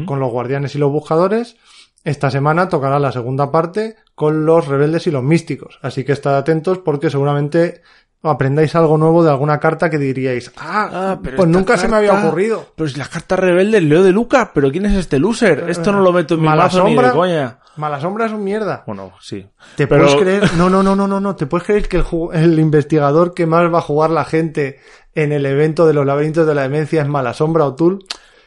[0.05, 1.55] con los guardianes y los buscadores.
[2.03, 5.77] Esta semana tocará la segunda parte con los rebeldes y los místicos.
[5.81, 7.81] Así que estad atentos porque seguramente
[8.29, 11.97] aprendáis algo nuevo de alguna carta que diríais, ah, Ah, pero pues nunca se me
[11.97, 12.65] había carta- ocurrido.
[12.75, 15.65] Pero si las cartas rebeldes leo de Lucas, pero ¿quién es este loser?
[15.69, 17.07] Esto no lo meto en mi Mala mazo ni sombra.
[17.09, 17.59] de coña.
[17.77, 18.83] Malas sombras son mierda.
[18.87, 19.47] Bueno, sí.
[19.75, 20.53] ¿Te Pero- puedes creer?
[20.57, 21.35] No, no, no, no, no, no.
[21.35, 24.79] ¿Te puedes creer que el, el investigador que más va a jugar la gente
[25.13, 27.75] en el evento de los laberintos de la demencia es Mala Sombra o?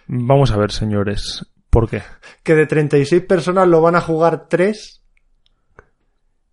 [0.08, 1.46] Vamos a ver, señores.
[1.70, 2.02] ¿Por qué?
[2.42, 5.00] Que de 36 personas lo van a jugar 3.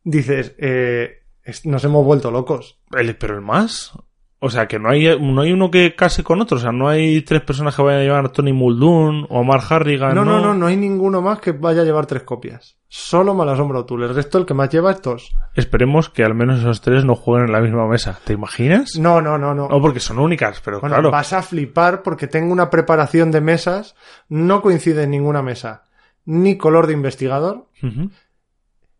[0.03, 1.16] Dices, eh, es-
[1.65, 2.79] nos hemos vuelto locos.
[2.95, 3.93] El- pero el más.
[4.39, 6.57] O sea, que no hay, no hay uno que case con otro.
[6.57, 9.63] O sea, no hay tres personas que vayan a llevar a Tony Muldoon o Mark
[9.67, 10.13] Harrigan.
[10.13, 12.77] No, no, no, no hay ninguno más que vaya a llevar tres copias.
[12.87, 14.05] Solo Malasombra O'Toole.
[14.05, 15.35] El resto, el que más lleva es dos.
[15.55, 18.19] Esperemos que al menos esos tres no jueguen en la misma mesa.
[18.23, 18.95] ¿Te imaginas?
[18.99, 19.69] No, no, no, no.
[19.69, 21.09] No, porque son únicas, pero Bueno, claro.
[21.09, 23.95] vas a flipar porque tengo una preparación de mesas.
[24.29, 25.83] No coincide en ninguna mesa.
[26.25, 27.65] Ni color de investigador.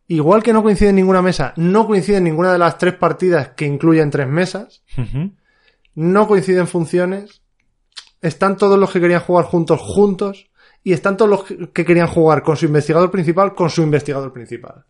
[0.08, 3.50] Igual que no coincide en ninguna mesa, no coincide en ninguna de las tres partidas
[3.50, 4.84] que incluyen tres mesas.
[5.96, 7.42] No coinciden funciones.
[8.22, 10.50] Están todos los que querían jugar juntos, juntos.
[10.84, 14.86] Y están todos los que querían jugar con su investigador principal, con su investigador principal.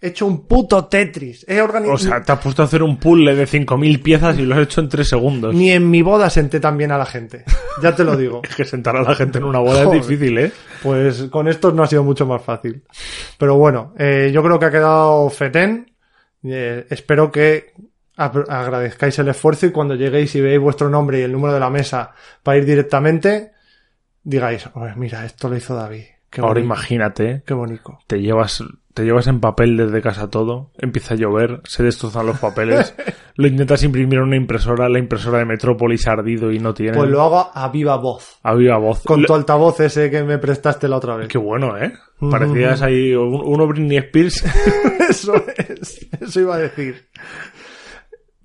[0.00, 1.44] He hecho un puto Tetris.
[1.48, 1.94] He organizado.
[1.94, 4.60] O sea, te has puesto a hacer un puzzle de 5.000 piezas y lo has
[4.62, 5.54] hecho en 3 segundos.
[5.54, 7.44] Ni en mi boda senté tan bien a la gente.
[7.82, 8.42] Ya te lo digo.
[8.48, 10.00] Es que sentar a la gente en una boda Joder.
[10.00, 10.52] es difícil, ¿eh?
[10.82, 12.82] Pues con estos no ha sido mucho más fácil.
[13.38, 15.90] Pero bueno, eh, yo creo que ha quedado fetén.
[16.42, 17.72] Eh, espero que
[18.16, 21.70] agradezcáis el esfuerzo y cuando lleguéis y veáis vuestro nombre y el número de la
[21.70, 23.52] mesa para ir directamente,
[24.22, 26.04] digáis, "Oye, mira, esto lo hizo David.
[26.30, 27.98] Qué Ahora bonito, imagínate, Qué bonito.
[28.06, 28.62] te llevas,
[28.96, 32.94] te llevas en papel desde casa todo, empieza a llover, se destrozan los papeles,
[33.36, 36.96] lo intentas imprimir en una impresora, la impresora de Metrópolis ha ardido y no tiene.
[36.96, 38.38] Pues lo hago a viva voz.
[38.42, 39.02] A viva voz.
[39.04, 41.28] Con Lo- tu altavoz ese que me prestaste la otra vez.
[41.28, 41.92] Qué bueno, ¿eh?
[42.30, 44.42] Parecías ahí un- uno Britney Spears.
[45.10, 46.08] Eso es.
[46.18, 47.06] Eso iba a decir.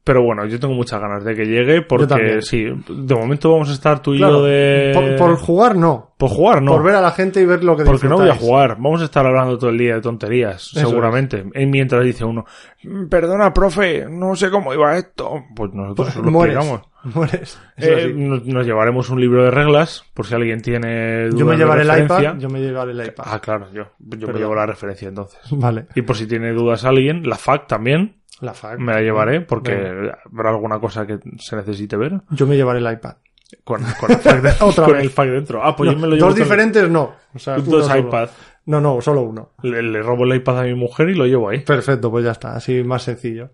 [0.03, 3.73] Pero bueno, yo tengo muchas ganas de que llegue porque sí, de momento vamos a
[3.73, 4.91] estar tú y Claro, yo de...
[4.93, 6.11] por, por jugar no.
[6.17, 6.71] Por jugar, no.
[6.73, 9.01] Por ver a la gente y ver lo que Porque no voy a jugar, vamos
[9.01, 11.45] a estar hablando todo el día de tonterías, Eso seguramente.
[11.55, 12.45] Y mientras dice uno,
[12.83, 15.43] "Mm, perdona, profe, no sé cómo iba esto.
[15.55, 17.59] Pues nosotros lo mueres.
[17.77, 21.57] Eh, nos, nos llevaremos un libro de reglas, por si alguien tiene dudas Yo me
[21.57, 22.37] llevaré el iPad.
[22.37, 23.23] Yo me llevaré el iPad.
[23.27, 23.85] Ah, claro, yo.
[23.99, 25.39] Yo me llevo la referencia entonces.
[25.51, 25.87] Vale.
[25.95, 28.79] Y por si tiene dudas alguien, la FAC también La fac.
[28.79, 32.21] me la llevaré, porque habrá alguna cosa que se necesite ver.
[32.31, 33.15] Yo me llevaré el iPad.
[33.63, 35.03] Con, con, el, FAC de- Otra con vez.
[35.03, 35.63] el FAC dentro.
[35.63, 37.13] Ah, pues No, yo me lo llevo dos diferentes no.
[37.33, 37.99] O sea, Dos uno solo.
[37.99, 38.29] iPad.
[38.65, 39.51] No, no, solo uno.
[39.61, 41.59] Le, le robo el iPad a mi mujer y lo llevo ahí.
[41.59, 42.55] Perfecto, pues ya está.
[42.55, 43.49] Así más sencillo.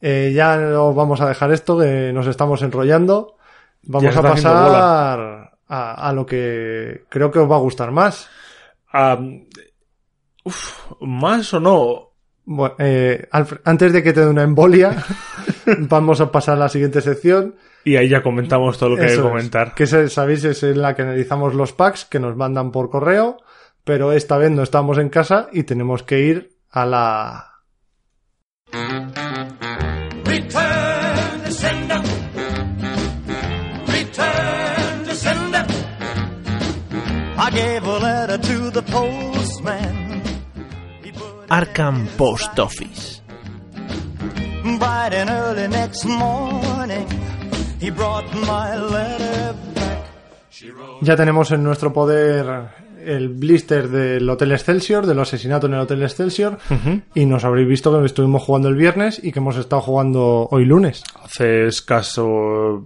[0.00, 3.36] Eh, ya os vamos a dejar esto, que nos estamos enrollando.
[3.84, 8.28] Vamos a pasar a, a lo que creo que os va a gustar más.
[8.92, 9.18] Ah,
[10.44, 12.07] uf, ¿Más o no?
[12.50, 15.04] Bueno, eh, Alfred, antes de que te dé una embolia,
[15.80, 17.56] vamos a pasar a la siguiente sección.
[17.84, 19.20] Y ahí ya comentamos todo lo que hay que es.
[19.20, 19.74] comentar.
[19.74, 23.36] Que es, sabéis, es en la que analizamos los packs que nos mandan por correo,
[23.84, 27.52] pero esta vez no estamos en casa y tenemos que ir a la...
[30.24, 32.00] Return to sender.
[33.88, 35.66] Return to sender.
[37.36, 39.97] I gave a letter to the postman.
[41.48, 43.22] Arkham Post Office.
[44.78, 47.06] bright and early next morning.
[47.80, 50.04] He brought my letter back.
[51.00, 52.68] Ya tenemos en nuestro poder
[53.04, 56.58] el blister del Hotel Excelsior, del asesinato en el Hotel Excelsior,
[57.14, 60.66] y nos habréis visto que estuvimos jugando el viernes y que hemos estado jugando hoy
[60.66, 62.84] lunes, Hace escaso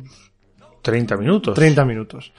[0.82, 1.54] 30 minutos.
[1.54, 2.32] 30 minutos.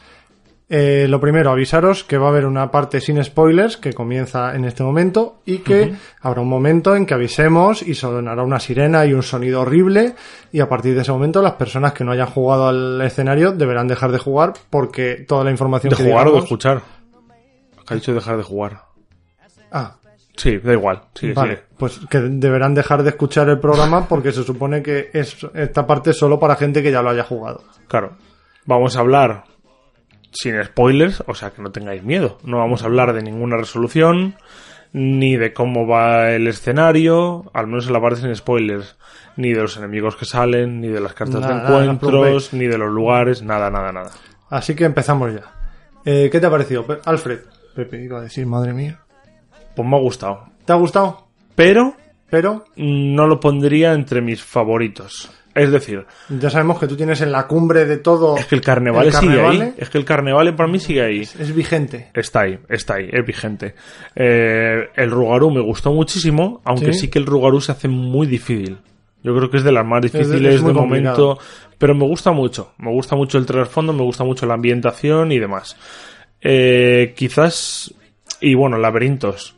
[0.70, 4.66] Eh, lo primero, avisaros que va a haber una parte sin spoilers que comienza en
[4.66, 9.14] este momento y que habrá un momento en que avisemos y sonará una sirena y
[9.14, 10.16] un sonido horrible
[10.52, 13.88] y a partir de ese momento las personas que no hayan jugado al escenario deberán
[13.88, 16.82] dejar de jugar porque toda la información ¿De que jugar o de escuchar?
[17.88, 18.82] Ha dicho dejar de jugar.
[19.72, 19.98] Ah,
[20.36, 21.04] Sí, da igual.
[21.36, 25.86] Vale, pues que deberán dejar de escuchar el programa porque se supone que es esta
[25.86, 27.64] parte es solo para gente que ya lo haya jugado.
[27.88, 28.18] Claro.
[28.66, 29.44] Vamos a hablar
[30.34, 32.38] sin spoilers, o sea que no tengáis miedo.
[32.44, 34.36] No vamos a hablar de ninguna resolución,
[34.92, 38.98] ni de cómo va el escenario, al menos en la parte sin spoilers,
[39.38, 42.78] ni de los enemigos que salen, ni de las cartas Nada, de encuentros, ni de
[42.78, 44.12] los lugares, nada, nada, nada.
[44.50, 45.42] Así que empezamos ya.
[46.06, 47.40] Eh, ¿Qué te ha parecido, Pe- Alfred?
[47.76, 49.00] Pepe iba a decir, madre mía.
[49.76, 50.46] Pues me ha gustado.
[50.66, 51.28] ¿Te ha gustado?
[51.56, 51.96] Pero
[52.30, 55.32] Pero no lo pondría entre mis favoritos.
[55.56, 58.38] Es decir, ya sabemos que tú tienes en la cumbre de todo.
[58.38, 59.74] es que el carnaval sigue ahí.
[59.78, 61.22] Es que el carnaval para mí sigue ahí.
[61.22, 62.10] Es vigente.
[62.14, 63.76] Está ahí, está ahí, es vigente.
[64.16, 67.02] Eh, el Rugarú me gustó muchísimo, aunque Sí.
[67.02, 67.08] sí.
[67.10, 68.80] que el Rugarú se hace muy difícil.
[69.22, 70.82] Yo creo que es de las más difíciles es de complicado.
[70.82, 71.40] momento,
[71.78, 72.74] pero me gusta mucho.
[72.78, 75.78] Me gusta mucho el trasfondo, me gusta mucho la ambientación y demás.
[76.42, 77.94] Eh, quizás,
[78.42, 79.56] y bueno, laberintos.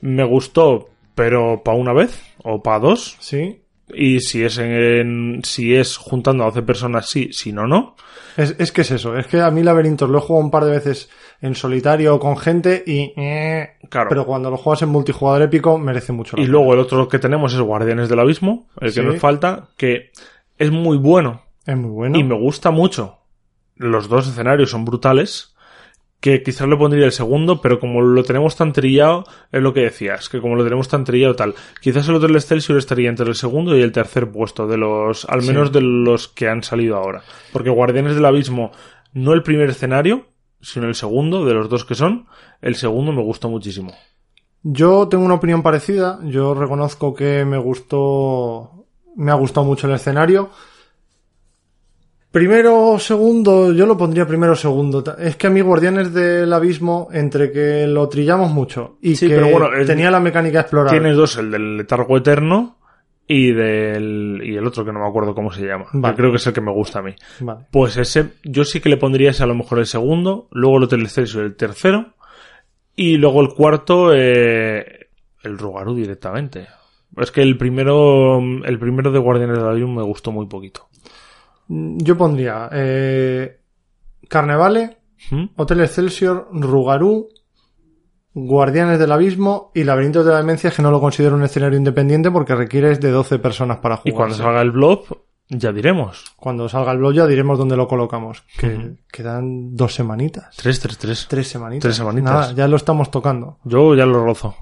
[0.00, 3.16] Me gustó, pero para una vez o para dos.
[3.20, 3.61] Sí.
[3.94, 7.94] Y si es en, si es juntando a 12 personas, sí, si no, no.
[8.36, 9.16] Es, es que es eso.
[9.18, 11.10] Es que a mí Laberintos lo he jugado un par de veces
[11.42, 13.12] en solitario o con gente y.
[13.16, 14.08] eh, Claro.
[14.08, 16.52] Pero cuando lo juegas en multijugador épico merece mucho la Y pena.
[16.52, 19.06] luego el otro que tenemos es Guardianes del Abismo, el que Sí.
[19.06, 20.10] nos falta, que
[20.56, 22.18] es muy bueno, Es muy bueno.
[22.18, 23.18] y me gusta mucho.
[23.76, 25.51] Los dos escenarios son brutales.
[26.22, 29.80] Que quizás le pondría el segundo, pero como lo tenemos tan trillado, es lo que
[29.80, 33.34] decías, que como lo tenemos tan trillado tal, quizás el Hotel Excelsior estaría entre el
[33.34, 37.22] segundo y el tercer puesto de los, al menos de los que han salido ahora.
[37.52, 38.72] Porque Guardianes del Abismo,
[39.12, 40.26] no el primer escenario,
[40.62, 42.26] sino el segundo, de los dos que son,
[42.62, 43.92] el segundo me gustó muchísimo.
[44.62, 46.20] Yo tengo una opinión parecida.
[46.24, 50.50] Yo reconozco que me gustó, me ha gustado mucho el escenario.
[52.32, 55.04] Primero segundo, yo lo pondría primero segundo.
[55.18, 59.34] Es que a mí Guardianes del Abismo, entre que lo trillamos mucho y Sí, que
[59.34, 60.92] pero bueno, es- tenía la mecánica explorada.
[60.92, 62.78] Tienes dos, el del letargo eterno
[63.28, 65.84] y del, y el otro que no me acuerdo cómo se llama.
[65.92, 66.16] Vale.
[66.16, 67.14] Creo que es el que me gusta a mí.
[67.40, 67.66] Vale.
[67.70, 70.84] Pues ese, yo sí que le pondría ese a lo mejor el segundo, luego el
[70.84, 72.14] Hotel Excelsior el tercero,
[72.96, 75.08] y luego el cuarto, eh,
[75.42, 76.66] el Rugaru directamente.
[77.18, 80.88] Es que el primero, el primero de Guardianes del Abismo me gustó muy poquito.
[81.74, 83.60] Yo pondría eh,
[84.28, 84.98] Carnevale,
[85.30, 85.44] ¿Mm?
[85.56, 87.28] Hotel Excelsior, Rugarú,
[88.34, 92.30] Guardianes del Abismo y Laberintos de la Demencia, que no lo considero un escenario independiente
[92.30, 94.12] porque requieres de 12 personas para jugar.
[94.12, 95.04] Y cuando salga el Blob,
[95.48, 96.34] ya diremos.
[96.36, 98.44] Cuando salga el blog ya diremos dónde lo colocamos.
[98.58, 100.56] Que quedan dos semanitas.
[100.56, 101.26] Tres, tres, tres.
[101.28, 101.82] Tres semanitas.
[101.82, 102.32] Tres semanitas.
[102.32, 103.58] Nada, ya lo estamos tocando.
[103.64, 104.56] Yo ya lo rozo.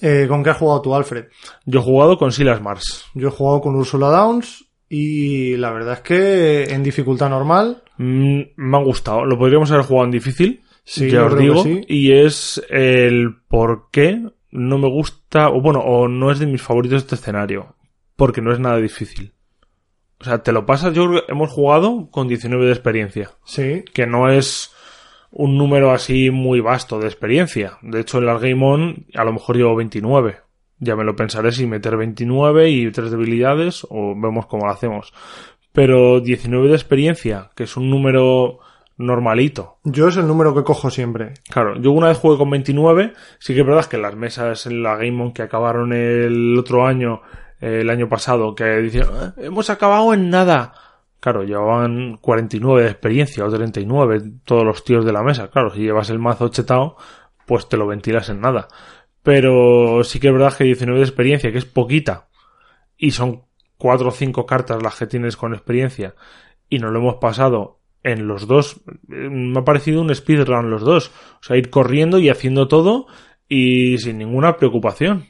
[0.00, 1.26] Eh, ¿Con qué has jugado tú, Alfred?
[1.64, 3.04] Yo he jugado con Silas Mars.
[3.14, 8.40] Yo he jugado con Ursula Downs y la verdad es que en dificultad normal, Mm,
[8.56, 9.26] me ha gustado.
[9.26, 10.62] Lo podríamos haber jugado en difícil.
[10.84, 11.62] Sí, ya os digo.
[11.62, 11.82] sí.
[11.86, 16.62] Y es el por qué no me gusta, o bueno, o no es de mis
[16.62, 17.76] favoritos este escenario.
[18.16, 19.34] Porque no es nada difícil.
[20.18, 23.30] O sea, te lo pasas, yo creo que hemos jugado con 19 de experiencia.
[23.44, 23.84] sí.
[23.92, 24.72] Que no es
[25.30, 27.76] un número así muy vasto de experiencia.
[27.82, 30.38] De hecho, en Game On a lo mejor llevo 29.
[30.80, 35.12] Ya me lo pensaré si meter 29 y tres debilidades o vemos cómo lo hacemos.
[35.72, 38.58] Pero 19 de experiencia, que es un número
[38.96, 39.78] normalito.
[39.84, 41.34] Yo es el número que cojo siempre.
[41.48, 44.82] Claro, yo una vez jugué con 29, sí que es verdad que las mesas en
[44.82, 47.22] la Game On que acabaron el otro año,
[47.60, 50.72] eh, el año pasado, que dicen, "Ah, hemos acabado en nada.
[51.20, 55.48] Claro, llevaban 49 de experiencia o 39 todos los tíos de la mesa.
[55.48, 56.96] Claro, si llevas el mazo chetao,
[57.46, 58.68] pues te lo ventilas en nada.
[59.22, 62.28] Pero sí que es verdad que 19 de experiencia, que es poquita,
[62.96, 63.42] y son
[63.76, 66.14] 4 o 5 cartas las que tienes con experiencia,
[66.68, 68.80] y nos lo hemos pasado en los dos.
[69.06, 71.08] Me ha parecido un speedrun los dos.
[71.40, 73.06] O sea, ir corriendo y haciendo todo
[73.48, 75.26] y sin ninguna preocupación.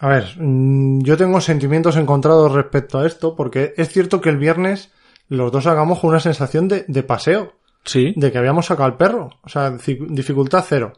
[0.00, 4.36] A ver, mm, yo tengo sentimientos encontrados respecto a esto porque es cierto que el
[4.38, 4.92] viernes
[5.28, 7.52] los dos hagamos con una sensación de, de paseo.
[7.84, 8.12] Sí.
[8.16, 9.30] de que habíamos sacado al perro.
[9.42, 10.94] O sea, difi- dificultad cero.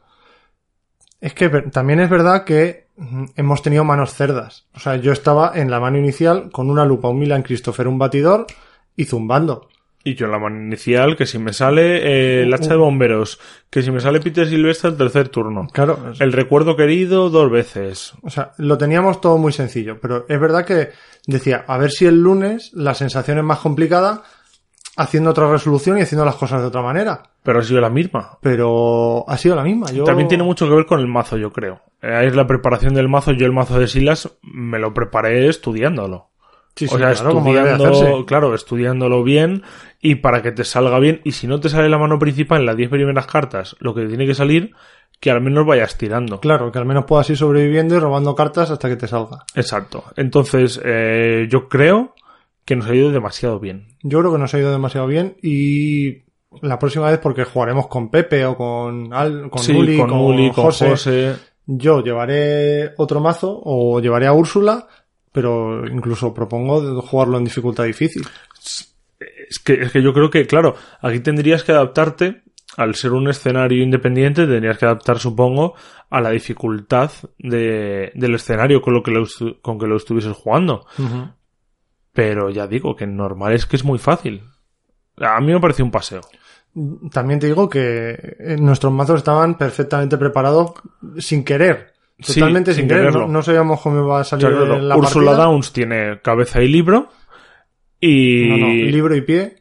[1.20, 4.66] Es que también es verdad que mm, hemos tenido manos cerdas.
[4.74, 7.98] O sea, yo estaba en la mano inicial con una lupa, un Milan Christopher, un
[7.98, 8.46] batidor
[8.96, 9.68] y zumbando.
[10.02, 13.38] Y yo en la mano inicial, que si me sale eh, el hacha de bomberos,
[13.68, 15.68] que si me sale Peter Silvestre el tercer turno.
[15.72, 18.14] Claro, El recuerdo querido dos veces.
[18.22, 19.98] o sea, lo teníamos todo muy sencillo.
[20.00, 20.88] Pero es verdad que
[21.26, 24.22] decía, a ver si el lunes la sensación es más complicada
[25.00, 27.22] haciendo otra resolución y haciendo las cosas de otra manera.
[27.42, 28.38] Pero ha sido la misma.
[28.42, 29.90] Pero ha sido la misma.
[29.90, 30.04] Yo...
[30.04, 31.80] También tiene mucho que ver con el mazo, yo creo.
[32.02, 33.32] Eh, es la preparación del mazo.
[33.32, 36.28] Yo el mazo de Silas me lo preparé estudiándolo.
[36.76, 39.64] Sí, sí, o sea, claro, estudiando, claro, estudiándolo bien
[40.00, 41.20] y para que te salga bien.
[41.24, 44.06] Y si no te sale la mano principal en las 10 primeras cartas, lo que
[44.06, 44.72] tiene que salir,
[45.18, 46.40] que al menos vayas tirando.
[46.40, 49.44] Claro, que al menos puedas ir sobreviviendo y robando cartas hasta que te salga.
[49.54, 50.04] Exacto.
[50.16, 52.14] Entonces, eh, yo creo
[52.70, 53.88] que nos ha ido demasiado bien.
[54.04, 56.18] Yo creo que nos ha ido demasiado bien y
[56.62, 60.52] la próxima vez porque jugaremos con Pepe o con Al, con sí, Uli, con, Uli,
[60.52, 61.37] con José, José.
[61.66, 64.87] Yo llevaré otro mazo o llevaré a Úrsula,
[65.33, 68.22] pero incluso propongo jugarlo en dificultad difícil.
[69.48, 72.42] Es que, es que yo creo que, claro, aquí tendrías que adaptarte,
[72.76, 75.74] al ser un escenario independiente, tendrías que adaptar, supongo,
[76.09, 79.24] a la dificultad de, del escenario con lo que lo,
[79.61, 80.87] con que lo estuvieses jugando.
[82.12, 84.42] Pero ya digo que normal es que es muy fácil.
[85.16, 86.22] A mí me pareció un paseo.
[87.12, 90.72] También te digo que eh, nuestros mazos estaban perfectamente preparados
[91.18, 91.92] sin querer.
[92.18, 93.12] Sí, Totalmente sin, sin querer.
[93.12, 95.44] No, no sabíamos cómo iba a O salir sea, la Ursula partida.
[95.46, 97.08] Downs tiene cabeza y libro.
[98.00, 98.48] Y.
[98.48, 99.56] No, no, libro y pie.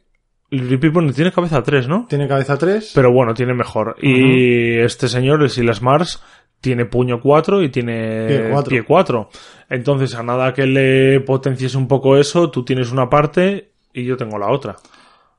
[0.50, 2.06] People tiene cabeza 3, ¿no?
[2.08, 2.92] Tiene cabeza 3.
[2.94, 3.96] Pero bueno, tiene mejor.
[4.02, 6.22] Y este señor, el Silas Mars,
[6.60, 8.70] tiene puño 4 y tiene Pie cuatro.
[8.70, 9.30] pie 4.
[9.70, 14.16] Entonces, a nada que le potencies un poco eso, tú tienes una parte y yo
[14.16, 14.76] tengo la otra.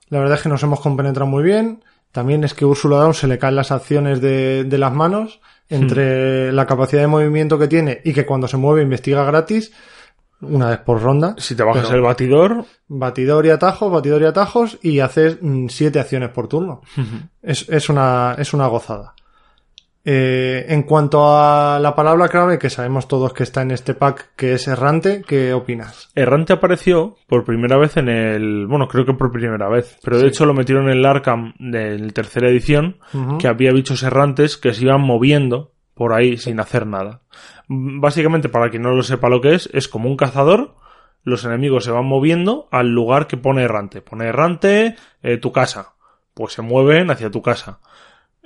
[0.10, 1.84] La verdad es que nos hemos compenetrado muy bien.
[2.12, 5.76] También es que Ursula Dawn se le caen las acciones de, de las manos Hmm.
[5.84, 9.72] entre la capacidad de movimiento que tiene y que cuando se mueve investiga gratis.
[10.42, 11.34] una vez por ronda.
[11.38, 16.00] Si te bajas el batidor, Batidor y atajos, batidor y atajos, y haces mm, siete
[16.02, 16.82] acciones por turno.
[17.42, 19.14] es, es una, es una gozada.
[20.04, 24.32] Eh, en cuanto a la palabra clave, que sabemos todos que está en este pack,
[24.36, 26.10] que es errante, ¿qué opinas?
[26.16, 28.66] Errante apareció por primera vez en el.
[28.68, 30.00] Bueno, creo que por primera vez.
[30.04, 32.98] Pero de hecho lo metieron en el Arkham de la tercera edición.
[33.38, 37.22] Que había bichos errantes que se iban moviendo por ahí sin hacer nada.
[37.68, 40.76] Mm, Básicamente, para quien no lo sepa lo que es, es como un cazador.
[41.24, 44.02] Los enemigos se van moviendo al lugar que pone errante.
[44.02, 45.94] Pone errante eh, tu casa.
[46.34, 47.80] Pues se mueven hacia tu casa.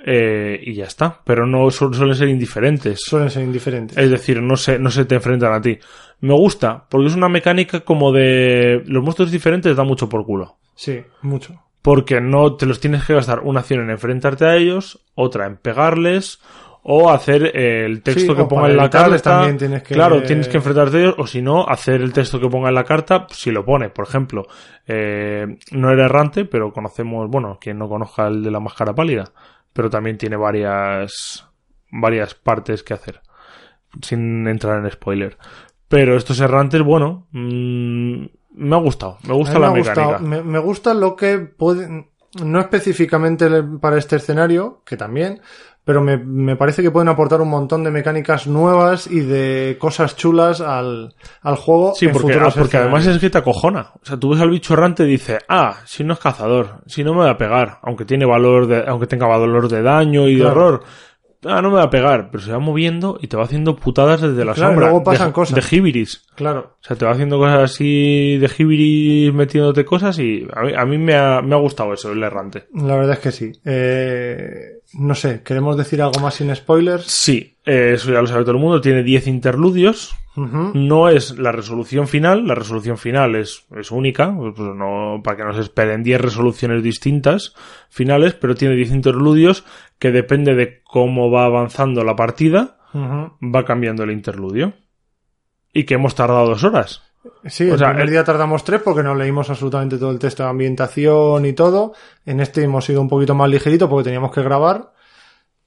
[0.08, 1.20] Eh, y ya está.
[1.24, 3.00] Pero no su- suelen ser indiferentes.
[3.04, 3.98] Suelen ser indiferentes.
[3.98, 5.76] Es decir, no se, no se te enfrentan a ti.
[6.20, 8.82] Me gusta, porque es una mecánica como de...
[8.86, 10.58] Los monstruos diferentes da mucho por culo.
[10.76, 11.60] Sí, mucho.
[11.82, 15.56] Porque no te los tienes que gastar una acción en enfrentarte a ellos, otra en
[15.56, 16.40] pegarles,
[16.88, 19.18] o hacer eh, el texto Sí, que ponga en la carta.
[19.20, 22.38] también tienes que- Claro, tienes que enfrentarte a ellos, o si no, hacer el texto
[22.38, 23.90] que ponga en la carta, si lo pone.
[23.90, 24.46] Por ejemplo,
[24.86, 29.24] eh, no era errante, pero conocemos, bueno, quien no conozca el de la máscara pálida,
[29.76, 31.46] pero también tiene varias,
[31.90, 33.20] varias partes que hacer,
[34.00, 35.36] sin entrar en spoiler.
[35.86, 38.24] Pero estos errantes, bueno, mm,
[38.54, 40.18] me ha gustado, me gusta la me mecánica.
[40.18, 42.08] Me, me gusta lo que puede,
[42.42, 43.48] no específicamente
[43.80, 45.42] para este escenario, que también,
[45.86, 50.16] pero me, me parece que pueden aportar un montón de mecánicas nuevas y de cosas
[50.16, 51.94] chulas al, al juego.
[51.94, 53.92] Sí, en porque, ah, además es que te acojona.
[53.94, 57.04] O sea, tú ves al bicho errante y dices, ah, si no es cazador, si
[57.04, 60.34] no me va a pegar, aunque tiene valor de, aunque tenga valor de daño y
[60.34, 60.82] de horror.
[61.44, 64.20] Ah, no me va a pegar, pero se va moviendo y te va haciendo putadas
[64.20, 64.88] desde la Claro, sombra.
[64.88, 65.54] luego pasan de, cosas.
[65.54, 66.24] De jibiris.
[66.34, 66.72] Claro.
[66.80, 70.84] O sea, te va haciendo cosas así de jibiris metiéndote cosas y a mí, a
[70.84, 72.64] mí me, ha, me ha gustado eso, el errante.
[72.74, 73.52] La verdad es que sí.
[73.64, 77.04] Eh, no sé, ¿queremos decir algo más sin spoilers?
[77.04, 78.80] Sí, eh, eso ya lo sabe todo el mundo.
[78.80, 80.14] Tiene 10 interludios.
[80.36, 85.44] No es la resolución final, la resolución final es, es única, pues no, para que
[85.44, 87.54] no se esperen 10 resoluciones distintas
[87.88, 89.64] finales, pero tiene 10 interludios
[89.98, 94.74] que depende de cómo va avanzando la partida, va cambiando el interludio.
[95.72, 97.05] Y que hemos tardado dos horas.
[97.46, 100.18] Sí, O el sea, primer el- día tardamos tres porque no leímos absolutamente todo el
[100.18, 101.92] texto de ambientación y todo.
[102.24, 104.92] En este hemos ido un poquito más ligerito porque teníamos que grabar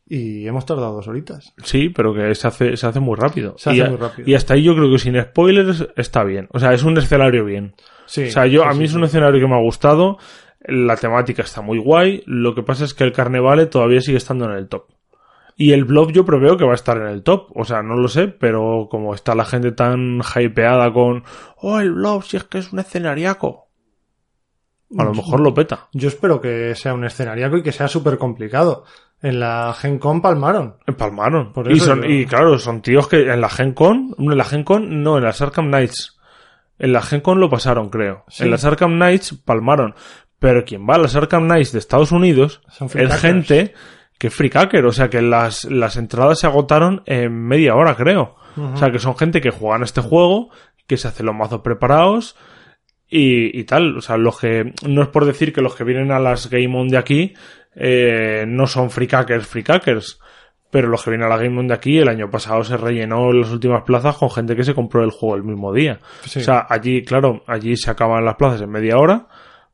[0.07, 1.53] y hemos tardado dos horitas.
[1.64, 3.55] Sí, pero que se hace, se hace muy rápido.
[3.57, 4.28] Se hace y, muy rápido.
[4.30, 6.47] y hasta ahí yo creo que sin spoilers está bien.
[6.51, 7.76] O sea, es un escenario bien.
[8.07, 8.24] Sí.
[8.28, 10.18] O sea, yo, sí, a mí sí, es un escenario que me ha gustado.
[10.62, 12.24] La temática está muy guay.
[12.26, 14.86] Lo que pasa es que el carnevale todavía sigue estando en el top.
[15.62, 17.49] Y el blog yo preveo que va a estar en el top.
[17.53, 21.26] O sea, no lo sé, pero como está la gente tan hypeada con,
[21.57, 23.68] oh, el blog, si es que es un escenariaco.
[24.97, 25.89] A lo mejor lo peta.
[25.91, 28.86] Yo espero que sea un escenariaco y que sea súper complicado.
[29.22, 30.78] En la Gen Con palmaron.
[30.97, 31.51] Palmaron.
[31.51, 34.45] Por y, son, yo- y claro, son tíos que en la Gen Con, en la
[34.45, 36.18] Gen Con, no, en las Arkham Knights.
[36.80, 38.24] En la Gen Con lo pasaron, creo.
[38.30, 38.43] Sí.
[38.45, 39.93] En las Arkham Knights palmaron.
[40.39, 43.74] Pero quien va a las Arkham Knights de Estados Unidos Son es gente
[44.20, 44.86] que freakaker.
[44.86, 48.36] O sea que las, las entradas se agotaron en media hora, creo.
[48.58, 50.50] O sea que son gente que juegan este juego,
[50.86, 52.36] que se hacen los mazos preparados
[53.08, 53.98] y, y tal.
[53.98, 56.78] O sea, los que, no es por decir que los que vienen a las Game
[56.78, 57.34] On de aquí,
[57.74, 60.20] eh, no son freakakers, freakakers.
[60.72, 63.32] Pero los que vienen a la Game On de aquí, el año pasado se rellenó
[63.32, 66.00] las últimas plazas con gente que se compró el juego el mismo día.
[66.26, 66.40] Sí.
[66.40, 69.30] O sea, allí, claro, allí se acaban las plazas en media hora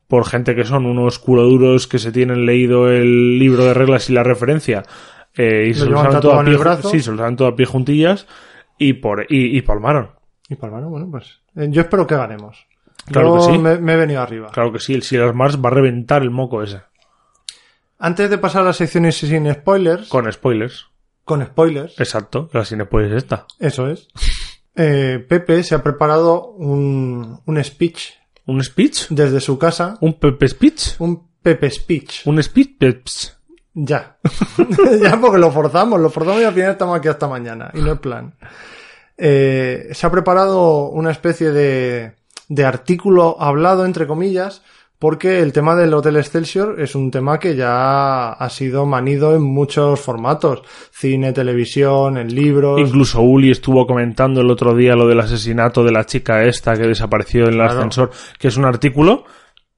[0.08, 4.12] por gente que son unos culoduros que se tienen leído el libro de reglas y
[4.12, 4.82] la referencia
[5.36, 6.58] eh, y se lo saben todo a pie,
[6.90, 8.26] sí, se lo saben todo a pie juntillas
[8.78, 10.10] y por y, y palmaron.
[10.48, 12.66] Y palmaron, bueno, pues eh, yo espero que ganemos.
[13.06, 13.58] Claro Yo que sí.
[13.58, 14.50] Me, me he venido arriba.
[14.52, 16.80] Claro que sí, el Silas Mars va a reventar el moco ese.
[17.98, 20.86] Antes de pasar a las secciones sin spoilers, con, Con spoilers.
[21.46, 23.46] spoilers, Exacto, la sin spoilers esta.
[23.58, 24.08] eso es,
[24.76, 28.12] eh, Pepe se ha preparado un, un speech
[28.46, 29.08] ¿Un speech?
[29.10, 31.00] desde su casa, ¿Un Pepe speech?
[31.00, 32.26] un Pepe speech.
[32.26, 32.78] ¿Un speech?
[32.78, 33.36] Peps.
[33.74, 34.16] Ya.
[35.02, 37.70] ya porque lo forzamos, lo forzamos y al final estamos aquí hasta mañana.
[37.74, 38.34] Y no es plan.
[39.16, 42.14] Eh, se ha preparado una especie de,
[42.48, 44.62] de artículo hablado, entre comillas,
[44.98, 49.42] porque el tema del Hotel Excelsior es un tema que ya ha sido manido en
[49.42, 50.62] muchos formatos.
[50.90, 52.80] Cine, televisión, en libros.
[52.80, 56.86] Incluso Uli estuvo comentando el otro día lo del asesinato de la chica esta que
[56.86, 57.72] desapareció en el Claro.
[57.78, 59.24] ascensor, que es un artículo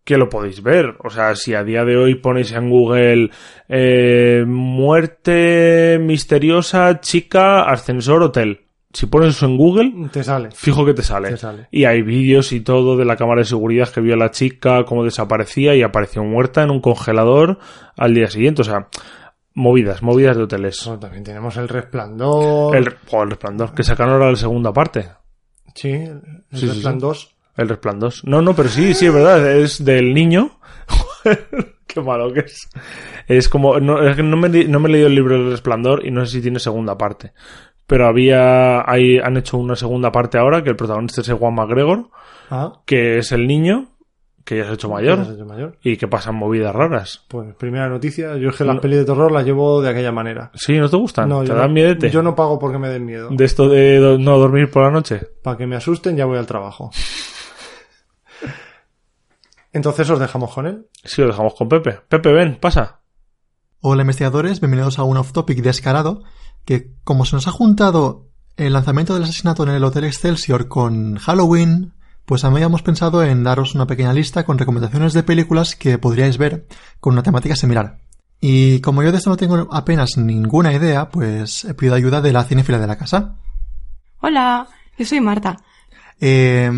[0.05, 0.97] que lo podéis ver.
[1.05, 3.31] O sea, si a día de hoy ponéis en Google
[3.69, 8.68] eh, muerte misteriosa, chica, ascensor, hotel.
[8.93, 10.51] Si pones eso en Google, Te sale.
[10.51, 11.31] fijo que te sale.
[11.31, 11.69] Te sale.
[11.71, 14.85] Y hay vídeos y todo de la cámara de seguridad que vio a la chica,
[14.85, 17.59] cómo desaparecía y apareció muerta en un congelador
[17.97, 18.63] al día siguiente.
[18.63, 18.89] O sea,
[19.53, 20.83] movidas, movidas de hoteles.
[20.87, 22.75] Bueno, también tenemos el resplandor.
[22.75, 25.11] El, resplandor, que sacaron ahora la segunda parte.
[25.75, 26.23] Sí, el
[26.53, 27.17] Sí, sí, Resplandor.
[27.57, 28.13] El Resplandor.
[28.23, 29.53] No, no, pero sí, sí, es verdad.
[29.59, 30.59] Es del niño.
[31.87, 32.69] Qué malo que es.
[33.27, 33.81] Es como.
[33.81, 36.25] No, es que no, me, no me he leído el libro del Resplandor y no
[36.25, 37.33] sé si tiene segunda parte.
[37.89, 38.89] Pero había.
[38.89, 42.11] Hay, han hecho una segunda parte ahora que el protagonista es Juan McGregor,
[42.51, 43.89] Ah, que es el niño,
[44.45, 45.19] que ya se ha hecho mayor.
[45.21, 45.79] hecho mayor.
[45.83, 47.25] Y que pasan movidas raras.
[47.29, 48.81] Pues primera noticia, yo es que las No.
[48.83, 50.51] pelis de terror las llevo de aquella manera.
[50.55, 51.29] Sí, ¿no te gustan?
[51.29, 52.11] No, ¿Te yo dan no, miedete?
[52.11, 53.29] Yo no pago porque me den miedo.
[53.31, 55.21] De esto de do- no dormir por la noche.
[55.43, 56.91] Para que me asusten ya voy al trabajo.
[59.73, 60.87] Entonces os dejamos con él.
[61.05, 62.01] Sí, lo dejamos con Pepe.
[62.09, 63.01] Pepe, ven, pasa.
[63.81, 66.25] Hola investigadores, bienvenidos a un off-topic descarado
[66.69, 71.17] que como se nos ha juntado el lanzamiento del asesinato en el Hotel Excelsior con
[71.17, 71.95] Halloween,
[72.27, 76.67] pues habíamos pensado en daros una pequeña lista con recomendaciones de películas que podríais ver
[77.01, 78.01] con una temática similar.
[78.39, 82.35] Y como yo de esto no tengo apenas ninguna idea, pues he pedido ayuda de
[82.35, 83.37] la cinefila de la casa.
[84.21, 85.57] Hola, yo soy Marta.
[86.21, 86.71] Eh,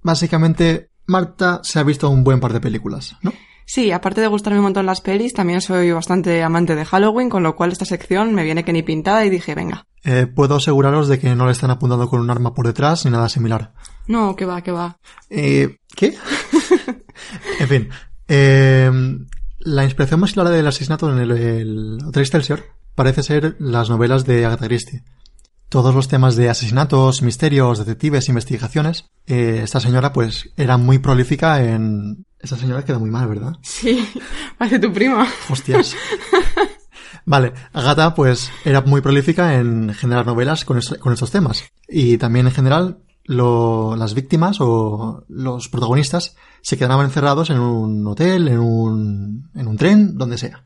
[0.00, 3.34] básicamente, Marta se ha visto un buen par de películas, ¿no?
[3.70, 7.42] Sí, aparte de gustarme un montón las pelis, también soy bastante amante de Halloween, con
[7.42, 9.86] lo cual esta sección me viene que ni pintada y dije, venga.
[10.04, 13.10] Eh, puedo aseguraros de que no le están apuntando con un arma por detrás ni
[13.10, 13.74] nada similar.
[14.06, 14.98] No, que va, que va.
[15.28, 16.16] Eh, ¿Qué?
[17.60, 17.88] en fin.
[18.28, 18.90] eh,
[19.58, 22.64] la inspiración más clara del asesinato en el, el Hotel Excelsior
[22.94, 25.02] parece ser las novelas de Agatha Christie.
[25.68, 29.10] Todos los temas de asesinatos, misterios, detectives, investigaciones.
[29.26, 32.24] eh, esta señora, pues, era muy prolífica en.
[32.40, 33.54] Esta señora queda muy mal, ¿verdad?
[33.62, 34.06] Sí,
[34.58, 35.26] parece tu prima.
[35.50, 35.94] Hostias.
[37.24, 41.64] Vale, Agatha pues era muy prolífica en generar novelas con, con estos temas.
[41.88, 48.06] Y también en general lo- las víctimas o los protagonistas se quedaban encerrados en un
[48.06, 50.64] hotel, en un, en un tren, donde sea.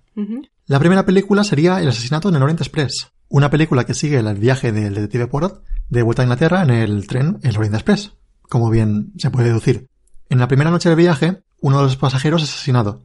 [0.67, 4.35] La primera película sería El asesinato en el Orient Express, una película que sigue el
[4.39, 8.13] viaje del detective Poirot de vuelta a Inglaterra en el tren El Orient Express,
[8.43, 9.89] como bien se puede deducir.
[10.29, 13.01] En la primera noche del viaje, uno de los pasajeros es asesinado,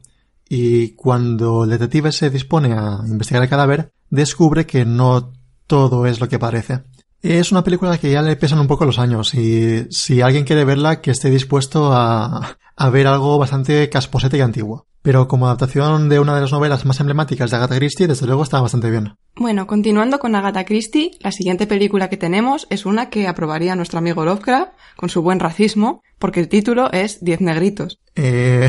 [0.48, 5.32] y cuando el detective se dispone a investigar el cadáver, descubre que no
[5.66, 6.82] todo es lo que parece.
[7.22, 10.64] Es una película que ya le pesan un poco los años y si alguien quiere
[10.64, 14.87] verla que esté dispuesto a, a ver algo bastante casposete y antiguo.
[15.08, 18.42] Pero como adaptación de una de las novelas más emblemáticas de Agatha Christie, desde luego
[18.42, 19.14] está bastante bien.
[19.36, 24.00] Bueno, continuando con Agatha Christie, la siguiente película que tenemos es una que aprobaría nuestro
[24.00, 28.00] amigo Lovecraft con su buen racismo, porque el título es Diez negritos.
[28.16, 28.68] Eh...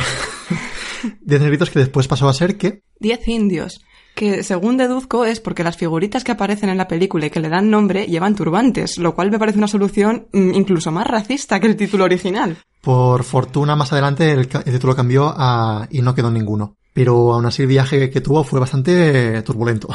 [1.21, 2.83] Diez negritos que después pasó a ser que...
[3.01, 3.81] Diez indios,
[4.19, 7.47] que según deduzco es porque las figuritas que aparecen en la película y que le
[7.47, 11.67] dan nombre llevan turbantes, lo cual me parece una solución mm, incluso más racista que
[11.67, 12.57] el título original.
[12.81, 15.87] Por fortuna más adelante el, título cambió a...
[15.89, 16.75] y no quedó ninguno.
[16.93, 19.87] Pero aún así el viaje que tuvo fue bastante turbulento.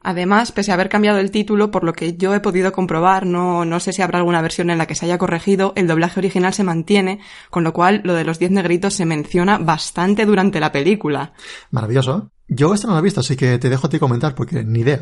[0.00, 3.64] Además, pese a haber cambiado el título, por lo que yo he podido comprobar, no,
[3.64, 6.54] no sé si habrá alguna versión en la que se haya corregido, el doblaje original
[6.54, 7.18] se mantiene,
[7.50, 11.32] con lo cual lo de los diez negritos se menciona bastante durante la película.
[11.72, 12.30] Maravilloso.
[12.48, 14.80] Yo esto no lo he visto, así que te dejo a ti comentar porque ni
[14.80, 15.00] idea.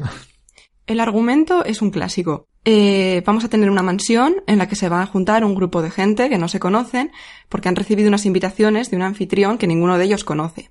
[0.86, 2.46] El argumento es un clásico.
[2.66, 5.80] Eh, vamos a tener una mansión en la que se va a juntar un grupo
[5.80, 7.10] de gente que no se conocen
[7.48, 10.70] porque han recibido unas invitaciones de un anfitrión que ninguno de ellos conoce.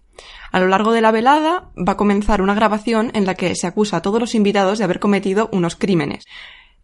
[0.51, 3.65] A lo largo de la velada va a comenzar una grabación en la que se
[3.65, 6.25] acusa a todos los invitados de haber cometido unos crímenes.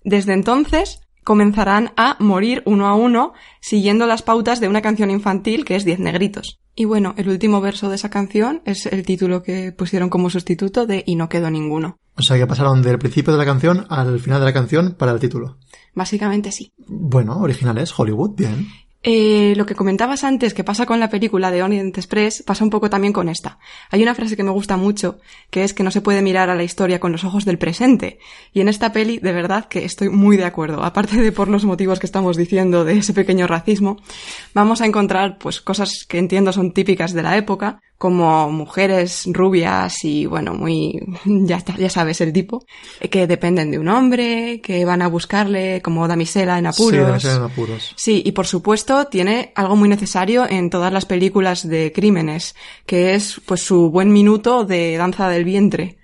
[0.04, 5.64] Desde entonces comenzarán a morir uno a uno siguiendo las pautas de una canción infantil
[5.64, 6.60] que es Diez Negritos.
[6.74, 10.88] Y bueno, el último verso de esa canción es el título que pusieron como sustituto
[10.88, 12.00] de Y no quedó ninguno.
[12.16, 15.12] O sea que pasaron del principio de la canción al final de la canción para
[15.12, 15.60] el título.
[15.94, 16.74] Básicamente sí.
[16.88, 18.68] Bueno, originales, Hollywood, bien.
[19.02, 22.70] Eh, lo que comentabas antes que pasa con la película de Orient Express pasa un
[22.70, 23.58] poco también con esta.
[23.92, 25.20] Hay una frase que me gusta mucho,
[25.50, 28.20] que es que no se puede mirar a la historia con los ojos del presente.
[28.52, 30.84] Y en esta peli, de verdad que estoy muy de acuerdo.
[30.84, 34.02] Aparte de por los motivos que estamos diciendo de ese pequeño racismo,
[34.54, 40.04] vamos a encontrar pues cosas que entiendo son típicas de la época, como mujeres rubias
[40.04, 42.66] y bueno, muy, ya ya sabes el tipo,
[43.12, 47.06] que dependen de un hombre, que van a buscarle como damisela en Sí, apuros.
[47.06, 47.94] debe ser en apuros.
[47.96, 52.56] Sí, y por supuesto tiene algo muy necesario en todas las películas de crímenes,
[52.88, 55.99] que es pues su buen minuto de danza del vientre.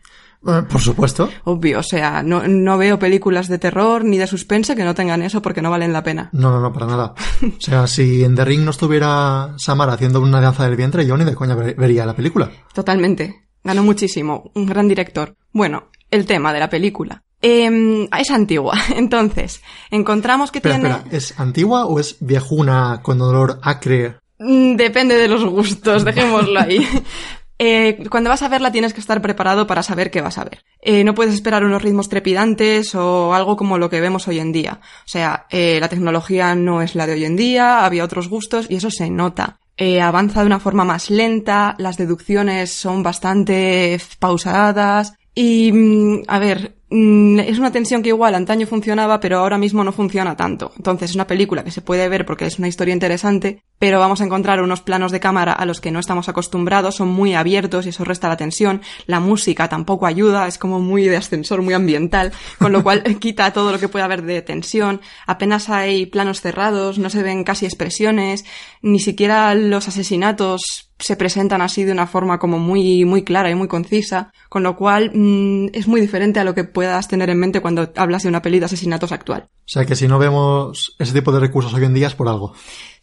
[0.47, 1.29] Eh, por supuesto.
[1.45, 5.21] Obvio, o sea, no, no veo películas de terror ni de suspense que no tengan
[5.23, 6.29] eso porque no valen la pena.
[6.33, 7.13] No, no, no, para nada.
[7.41, 11.17] O sea, si en The Ring no estuviera Samara haciendo una danza del vientre, yo
[11.17, 12.51] ni de coña ver- vería la película.
[12.73, 13.47] Totalmente.
[13.63, 14.51] Ganó muchísimo.
[14.53, 15.35] Un gran director.
[15.51, 17.23] Bueno, el tema de la película.
[17.41, 18.77] Em, es antigua.
[18.95, 20.89] Entonces, encontramos que Espera, tiene...
[20.91, 24.17] espera, ¿es antigua o es viejuna con olor acre?
[24.39, 26.85] Mm, Depende de los gustos, dejémoslo ahí.
[27.57, 30.63] Eh, cuando vas a verla tienes que estar preparado para saber qué vas a ver.
[30.81, 34.51] Eh, no puedes esperar unos ritmos trepidantes o algo como lo que vemos hoy en
[34.51, 34.79] día.
[34.81, 38.67] O sea, eh, la tecnología no es la de hoy en día, había otros gustos
[38.69, 39.59] y eso se nota.
[39.77, 46.39] Eh, avanza de una forma más lenta, las deducciones son bastante pausadas y, mm, a
[46.39, 50.71] ver, mm, es una tensión que igual antaño funcionaba, pero ahora mismo no funciona tanto.
[50.77, 54.21] Entonces es una película que se puede ver porque es una historia interesante, pero vamos
[54.21, 57.85] a encontrar unos planos de cámara a los que no estamos acostumbrados, son muy abiertos
[57.85, 58.81] y eso resta la tensión.
[59.05, 63.51] La música tampoco ayuda, es como muy de ascensor, muy ambiental, con lo cual quita
[63.51, 65.01] todo lo que puede haber de tensión.
[65.27, 68.45] Apenas hay planos cerrados, no se ven casi expresiones,
[68.81, 73.55] ni siquiera los asesinatos se presentan así de una forma como muy, muy clara y
[73.55, 77.39] muy concisa, con lo cual mm, es muy diferente a lo que puedas tener en
[77.39, 79.49] mente cuando hablas de una peli de asesinatos actual.
[79.65, 82.29] O sea que si no vemos ese tipo de recursos hoy en día es por
[82.29, 82.53] algo.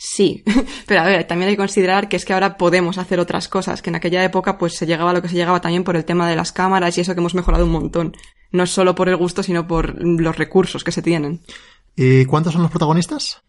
[0.04, 0.42] Sí,
[0.88, 3.82] pero a ver, también hay que considerar que es que ahora podemos hacer otras cosas,
[3.82, 6.04] que en aquella época pues se llegaba a lo que se llegaba también por el
[6.04, 8.16] tema de las cámaras y eso que hemos mejorado un montón.
[8.50, 11.40] No solo por el gusto, sino por los recursos que se tienen.
[11.94, 13.42] ¿Y cuántos son los protagonistas?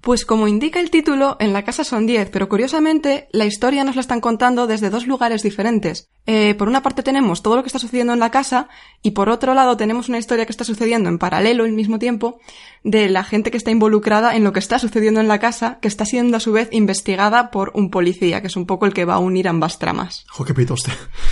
[0.00, 3.96] Pues como indica el título, en la casa son 10, pero curiosamente la historia nos
[3.96, 6.08] la están contando desde dos lugares diferentes.
[6.26, 8.68] Eh, por una parte tenemos todo lo que está sucediendo en la casa
[9.02, 12.38] y por otro lado tenemos una historia que está sucediendo en paralelo al mismo tiempo
[12.84, 15.88] de la gente que está involucrada en lo que está sucediendo en la casa, que
[15.88, 19.04] está siendo a su vez investigada por un policía, que es un poco el que
[19.04, 20.24] va a unir ambas tramas.
[20.28, 20.54] Jo, qué.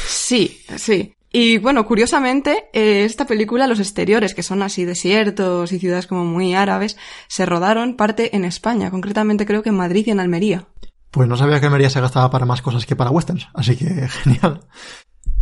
[0.08, 1.14] Sí, sí.
[1.38, 6.24] Y bueno, curiosamente, eh, esta película, los exteriores, que son así desiertos y ciudades como
[6.24, 6.96] muy árabes,
[7.28, 10.66] se rodaron parte en España, concretamente creo que en Madrid y en Almería.
[11.10, 14.08] Pues no sabía que Almería se gastaba para más cosas que para westerns, así que
[14.08, 14.62] genial.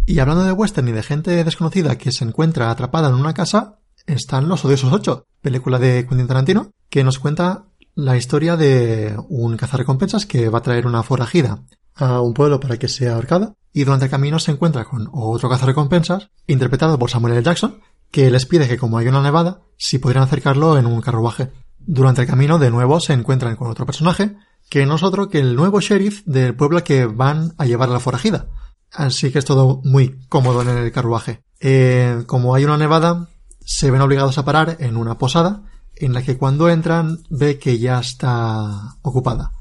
[0.05, 3.79] Y hablando de western y de gente desconocida que se encuentra atrapada en una casa,
[4.05, 9.57] están Los Odiosos 8, película de Quentin Tarantino, que nos cuenta la historia de un
[9.57, 11.63] cazarrecompensas que va a traer una forajida
[11.95, 15.49] a un pueblo para que sea ahorcada y durante el camino se encuentra con otro
[15.49, 17.43] cazarrecompensas interpretado por Samuel L.
[17.43, 17.81] Jackson
[18.11, 21.51] que les pide que como hay una nevada si podrían acercarlo en un carruaje.
[21.79, 24.37] Durante el camino de nuevo se encuentran con otro personaje
[24.71, 27.93] que no es otro que el nuevo sheriff del pueblo que van a llevar a
[27.93, 28.47] la forajida.
[28.93, 31.43] Así que es todo muy cómodo en el carruaje.
[31.61, 33.29] Eh, como hay una nevada,
[33.65, 35.65] se ven obligados a parar en una posada
[35.97, 39.53] en la que cuando entran ve que ya está ocupada.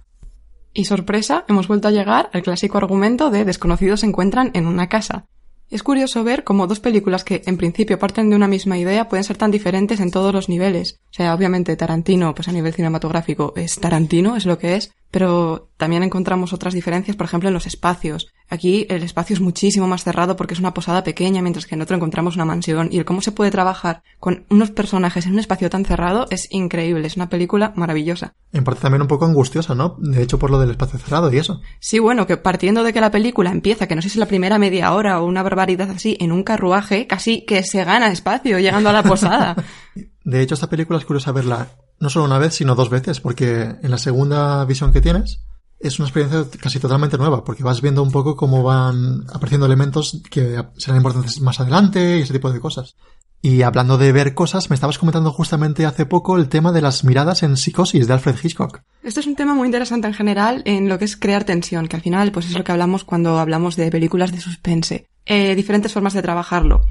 [0.73, 4.89] Y sorpresa, hemos vuelto a llegar al clásico argumento de desconocidos se encuentran en una
[4.89, 5.25] casa.
[5.69, 9.23] Es curioso ver cómo dos películas que en principio parten de una misma idea pueden
[9.23, 10.99] ser tan diferentes en todos los niveles.
[11.11, 15.69] O sea, obviamente Tarantino, pues a nivel cinematográfico es Tarantino, es lo que es, pero
[15.77, 18.33] también encontramos otras diferencias, por ejemplo, en los espacios.
[18.49, 21.83] Aquí el espacio es muchísimo más cerrado porque es una posada pequeña, mientras que en
[21.83, 22.89] otro encontramos una mansión.
[22.91, 26.47] Y el cómo se puede trabajar con unos personajes en un espacio tan cerrado es
[26.49, 27.05] increíble.
[27.05, 28.33] Es una película maravillosa.
[28.53, 29.97] En parte también un poco angustiosa, ¿no?
[29.99, 31.61] De hecho, por lo del espacio cerrado y eso.
[31.79, 34.25] Sí, bueno, que partiendo de que la película empieza, que no sé si es la
[34.25, 38.57] primera media hora o una barbaridad así, en un carruaje, casi que se gana espacio
[38.57, 39.55] llegando a la posada.
[40.23, 41.67] De hecho, esta película es curiosa verla
[41.99, 45.41] no solo una vez, sino dos veces, porque en la segunda visión que tienes
[45.79, 50.21] es una experiencia casi totalmente nueva, porque vas viendo un poco cómo van apareciendo elementos
[50.31, 52.95] que serán importantes más adelante y ese tipo de cosas.
[53.41, 57.03] Y hablando de ver cosas, me estabas comentando justamente hace poco el tema de las
[57.03, 58.79] miradas en psicosis de Alfred Hitchcock.
[59.03, 61.97] Esto es un tema muy interesante en general en lo que es crear tensión, que
[61.97, 65.07] al final pues es lo que hablamos cuando hablamos de películas de suspense.
[65.25, 66.85] Eh, diferentes formas de trabajarlo.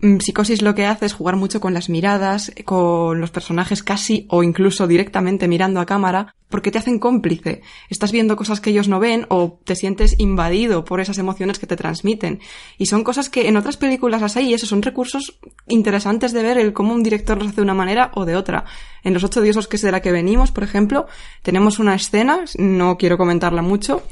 [0.00, 4.26] Mm, Psicosis lo que hace es jugar mucho con las miradas, con los personajes casi
[4.30, 7.62] o incluso directamente mirando a cámara, porque te hacen cómplice.
[7.90, 11.66] Estás viendo cosas que ellos no ven o te sientes invadido por esas emociones que
[11.66, 12.38] te transmiten.
[12.78, 16.44] Y son cosas que en otras películas las hay y esos son recursos interesantes de
[16.44, 18.64] ver el cómo un director los hace de una manera o de otra.
[19.02, 21.06] En Los Ocho Diosos, que es de la que venimos, por ejemplo,
[21.42, 24.02] tenemos una escena, no quiero comentarla mucho,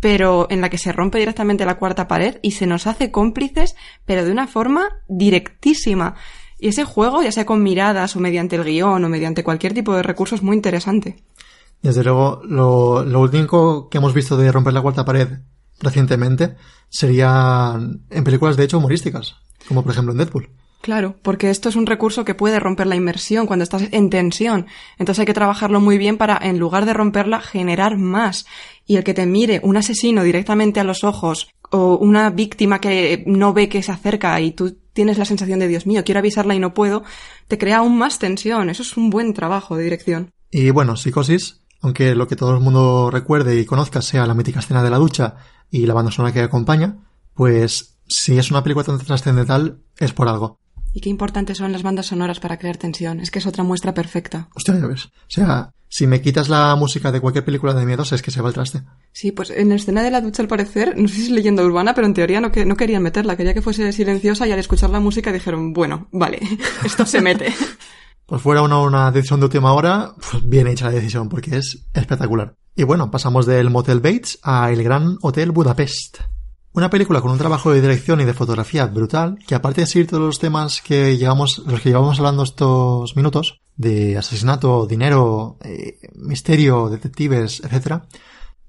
[0.00, 3.76] pero en la que se rompe directamente la cuarta pared y se nos hace cómplices,
[4.06, 6.14] pero de una forma directísima.
[6.58, 9.94] Y ese juego, ya sea con miradas o mediante el guion o mediante cualquier tipo
[9.94, 11.16] de recurso, es muy interesante.
[11.82, 15.28] Desde luego, lo, lo único que hemos visto de romper la cuarta pared
[15.80, 16.56] recientemente
[16.90, 17.78] sería
[18.10, 19.36] en películas de hecho humorísticas,
[19.66, 20.50] como por ejemplo en Deadpool.
[20.80, 24.66] Claro, porque esto es un recurso que puede romper la inmersión cuando estás en tensión.
[24.98, 28.46] Entonces hay que trabajarlo muy bien para, en lugar de romperla, generar más.
[28.90, 33.22] Y el que te mire un asesino directamente a los ojos o una víctima que
[33.24, 36.56] no ve que se acerca y tú tienes la sensación de Dios mío, quiero avisarla
[36.56, 37.04] y no puedo,
[37.46, 38.68] te crea aún más tensión.
[38.68, 40.32] Eso es un buen trabajo de dirección.
[40.50, 44.58] Y bueno, Psicosis, aunque lo que todo el mundo recuerde y conozca sea la mítica
[44.58, 45.36] escena de la ducha
[45.70, 46.96] y la banda sonora que acompaña,
[47.34, 50.58] pues si es una película tan trascendental es por algo.
[50.92, 53.20] Y qué importantes son las bandas sonoras para crear tensión.
[53.20, 54.48] Es que es otra muestra perfecta.
[54.52, 55.06] Hostia, ya ves.
[55.06, 58.40] O sea, Si me quitas la música de cualquier película de miedos es que se
[58.40, 58.84] va el traste.
[59.10, 61.64] Sí, pues en la escena de la ducha al parecer, no sé si es leyenda
[61.64, 64.60] urbana, pero en teoría no, que, no querían meterla, quería que fuese silenciosa y al
[64.60, 66.38] escuchar la música dijeron, bueno, vale,
[66.84, 67.52] esto se mete.
[68.26, 71.84] Pues fuera una, una decisión de última hora, pues bien hecha la decisión, porque es
[71.92, 72.54] espectacular.
[72.76, 76.18] Y bueno, pasamos del Motel Bates a El Gran Hotel Budapest.
[76.72, 80.06] Una película con un trabajo de dirección y de fotografía brutal, que aparte de seguir
[80.06, 85.98] todos los temas que llevamos, los que llevamos hablando estos minutos, de asesinato, dinero, eh,
[86.14, 88.06] misterio, detectives, etcétera,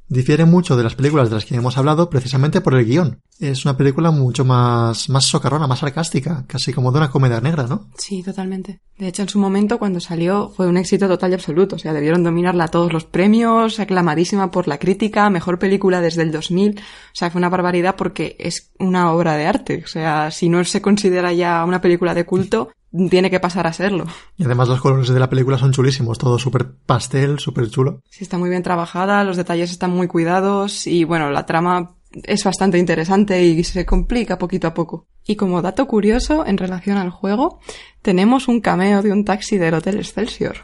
[0.07, 3.19] difiere mucho de las películas de las que hemos hablado precisamente por el guion.
[3.37, 7.67] Es una película mucho más, más socarrona, más sarcástica, casi como de una comedia negra,
[7.67, 7.89] ¿no?
[7.97, 8.79] Sí, totalmente.
[8.97, 11.75] De hecho, en su momento, cuando salió, fue un éxito total y absoluto.
[11.75, 16.31] O sea, debieron dominarla todos los premios, aclamadísima por la crítica, mejor película desde el
[16.31, 16.79] 2000.
[16.79, 16.81] O
[17.13, 19.81] sea, fue una barbaridad porque es una obra de arte.
[19.83, 22.69] O sea, si no se considera ya una película de culto,
[23.09, 24.05] tiene que pasar a serlo.
[24.37, 28.01] Y además los colores de la película son chulísimos, todo súper pastel, súper chulo.
[28.09, 32.43] Sí, está muy bien trabajada, los detalles están muy cuidados y bueno, la trama es
[32.43, 35.07] bastante interesante y se complica poquito a poco.
[35.25, 37.59] Y como dato curioso en relación al juego,
[38.01, 40.57] tenemos un cameo de un taxi del Hotel Excelsior.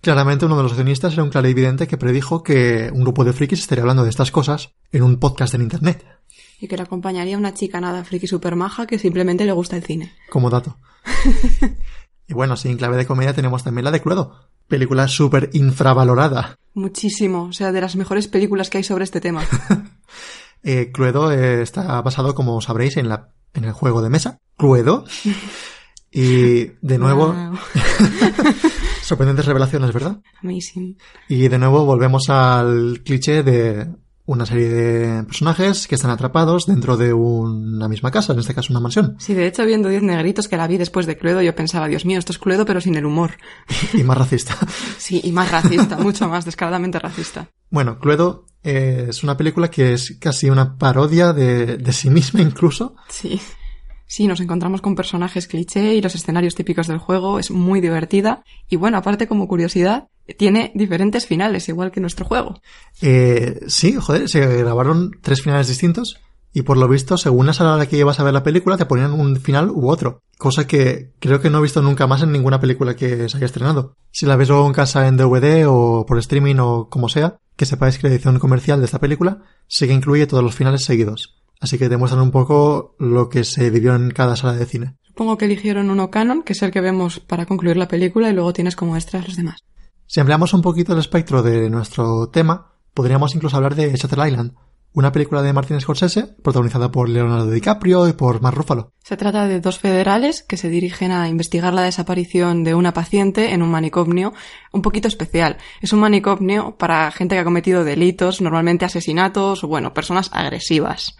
[0.00, 3.58] Claramente uno de los accionistas era un clarividente que predijo que un grupo de frikis
[3.58, 6.06] estaría hablando de estas cosas en un podcast en internet.
[6.60, 9.82] Y que le acompañaría una chica nada friki super maja que simplemente le gusta el
[9.82, 10.12] cine.
[10.30, 10.76] Como dato.
[12.28, 14.48] y bueno, sí, en clave de comedia tenemos también la de Cluedo.
[14.66, 16.58] Película súper infravalorada.
[16.74, 17.44] Muchísimo.
[17.44, 19.42] O sea, de las mejores películas que hay sobre este tema.
[20.64, 24.38] Eh, Cluedo eh, está basado, como sabréis, en, la, en el juego de mesa.
[24.56, 25.04] Cluedo.
[26.10, 27.58] Y de nuevo, Wow.
[29.02, 30.18] sorprendentes revelaciones, ¿verdad?
[30.42, 30.96] Amazing.
[31.28, 33.86] Y de nuevo volvemos al cliché de
[34.28, 38.74] una serie de personajes que están atrapados dentro de una misma casa, en este caso
[38.74, 39.16] una mansión.
[39.18, 42.04] Sí, de hecho, viendo Diez Negritos que la vi después de Cluedo, yo pensaba, Dios
[42.04, 43.38] mío, esto es Cluedo, pero sin el humor.
[43.94, 44.54] Y más racista.
[44.98, 47.48] Sí, y más racista, mucho más descaradamente racista.
[47.70, 52.42] Bueno, Cluedo eh, es una película que es casi una parodia de, de sí misma
[52.42, 52.96] incluso.
[53.08, 53.40] Sí.
[54.08, 57.38] Sí, nos encontramos con personajes cliché y los escenarios típicos del juego.
[57.38, 58.42] Es muy divertida.
[58.68, 62.60] Y bueno, aparte como curiosidad, tiene diferentes finales, igual que nuestro juego.
[63.02, 66.18] Eh, sí, joder, se grabaron tres finales distintos
[66.52, 68.78] y por lo visto, según la sala a la que ibas a ver la película,
[68.78, 70.22] te ponían un final u otro.
[70.38, 73.46] Cosa que creo que no he visto nunca más en ninguna película que se haya
[73.46, 73.94] estrenado.
[74.10, 77.66] Si la ves luego en casa en DVD o por streaming o como sea, que
[77.66, 81.37] sepáis que la edición comercial de esta película sí que incluye todos los finales seguidos.
[81.60, 84.96] Así que te muestran un poco lo que se vivió en cada sala de cine.
[85.02, 88.32] Supongo que eligieron uno canon, que es el que vemos para concluir la película, y
[88.32, 89.64] luego tienes como extras los demás.
[90.06, 94.54] Si ampliamos un poquito el espectro de nuestro tema, podríamos incluso hablar de Shutter Island,
[94.98, 98.92] una película de Martin Scorsese protagonizada por Leonardo DiCaprio y por Mark Ruffalo.
[99.04, 103.52] Se trata de dos federales que se dirigen a investigar la desaparición de una paciente
[103.52, 104.34] en un manicomio
[104.72, 105.58] un poquito especial.
[105.80, 111.16] Es un manicomio para gente que ha cometido delitos, normalmente asesinatos o, bueno, personas agresivas.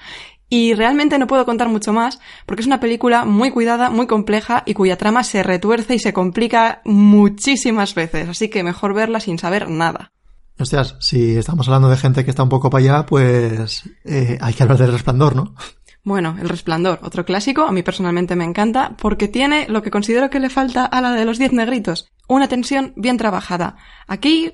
[0.49, 4.65] Y realmente no puedo contar mucho más porque es una película muy cuidada, muy compleja
[4.67, 9.39] y cuya trama se retuerce y se complica muchísimas veces, así que mejor verla sin
[9.39, 10.13] saber nada.
[10.59, 14.55] Hostias, si estamos hablando de gente que está un poco para allá, pues eh, hay
[14.55, 15.55] que hablar del resplandor, ¿no?
[16.09, 20.31] Bueno, El Resplandor, otro clásico, a mí personalmente me encanta porque tiene lo que considero
[20.31, 23.77] que le falta a la de los Diez Negritos, una tensión bien trabajada.
[24.07, 24.53] Aquí,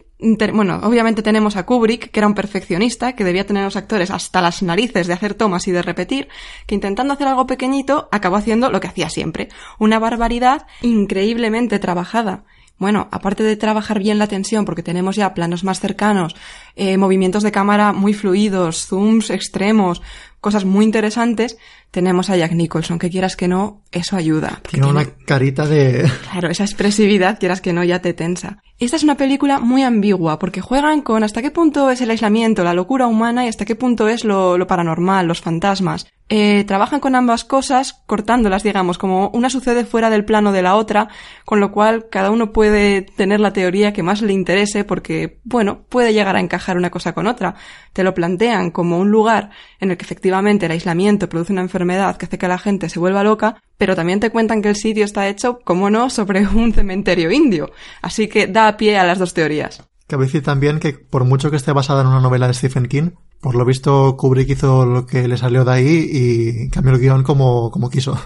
[0.52, 4.42] bueno, obviamente tenemos a Kubrick, que era un perfeccionista, que debía tener los actores hasta
[4.42, 6.28] las narices de hacer tomas y de repetir,
[6.66, 9.48] que intentando hacer algo pequeñito acabó haciendo lo que hacía siempre,
[9.78, 12.44] una barbaridad increíblemente trabajada.
[12.78, 16.34] Bueno, aparte de trabajar bien la tensión, porque tenemos ya planos más cercanos,
[16.74, 20.02] eh, movimientos de cámara muy fluidos, zooms extremos,
[20.40, 21.56] cosas muy interesantes,
[21.90, 24.60] tenemos a Jack Nicholson, que quieras que no, eso ayuda.
[24.68, 26.10] Tiene una carita de...
[26.30, 28.58] Claro, esa expresividad, quieras que no, ya te tensa.
[28.78, 32.64] Esta es una película muy ambigua, porque juegan con hasta qué punto es el aislamiento,
[32.64, 36.06] la locura humana y hasta qué punto es lo, lo paranormal, los fantasmas.
[36.30, 40.74] Eh, trabajan con ambas cosas, cortándolas, digamos, como una sucede fuera del plano de la
[40.76, 41.08] otra,
[41.44, 45.82] con lo cual cada uno puede tener la teoría que más le interese, porque, bueno,
[45.88, 47.56] puede llegar a encajar una cosa con otra.
[47.92, 49.50] Te lo plantean como un lugar
[49.80, 52.98] en el que efectivamente el aislamiento produce una enfermedad que hace que la gente se
[52.98, 56.72] vuelva loca, pero también te cuentan que el sitio está hecho, como no, sobre un
[56.72, 57.70] cementerio indio.
[58.00, 59.82] Así que da pie a las dos teorías.
[60.06, 63.10] Cabe decir también que por mucho que esté basada en una novela de Stephen King,
[63.40, 67.22] por lo visto Kubrick hizo lo que le salió de ahí y cambió el guion
[67.22, 68.18] como, como quiso.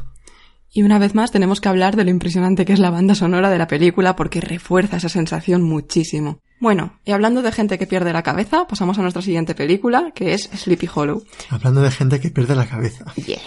[0.71, 3.51] Y una vez más tenemos que hablar de lo impresionante que es la banda sonora
[3.51, 6.41] de la película porque refuerza esa sensación muchísimo.
[6.61, 10.35] Bueno, y hablando de gente que pierde la cabeza, pasamos a nuestra siguiente película, que
[10.35, 11.23] es Sleepy Hollow.
[11.51, 13.05] Hablando de gente que pierde la cabeza.
[13.15, 13.39] Yeah.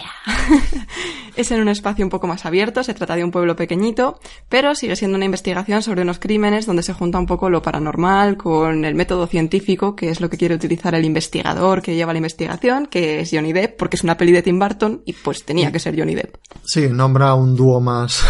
[1.36, 4.74] es en un espacio un poco más abierto, se trata de un pueblo pequeñito, pero
[4.74, 8.84] sigue siendo una investigación sobre unos crímenes donde se junta un poco lo paranormal con
[8.84, 12.86] el método científico, que es lo que quiere utilizar el investigador que lleva la investigación,
[12.86, 15.80] que es Johnny Depp, porque es una peli de Tim Burton y pues tenía que
[15.80, 16.36] ser Johnny Depp.
[16.64, 18.24] Sí, nombra un dúo más.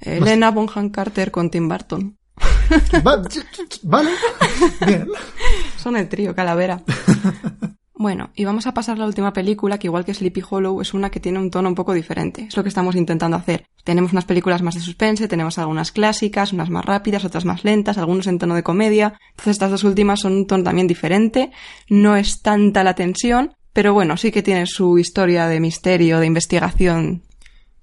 [0.00, 2.17] Elena Bonham Carter con Tim Burton.
[3.06, 3.22] Va-
[3.82, 4.10] vale.
[4.86, 5.06] Bien.
[5.76, 6.80] Son el trío Calavera.
[8.00, 10.94] Bueno, y vamos a pasar a la última película, que igual que Sleepy Hollow es
[10.94, 12.42] una que tiene un tono un poco diferente.
[12.44, 13.64] Es lo que estamos intentando hacer.
[13.82, 17.98] Tenemos unas películas más de suspense, tenemos algunas clásicas, unas más rápidas, otras más lentas,
[17.98, 19.14] algunos en tono de comedia.
[19.30, 21.50] Entonces estas dos últimas son un tono también diferente.
[21.88, 26.26] No es tanta la tensión, pero bueno, sí que tiene su historia de misterio, de
[26.26, 27.24] investigación.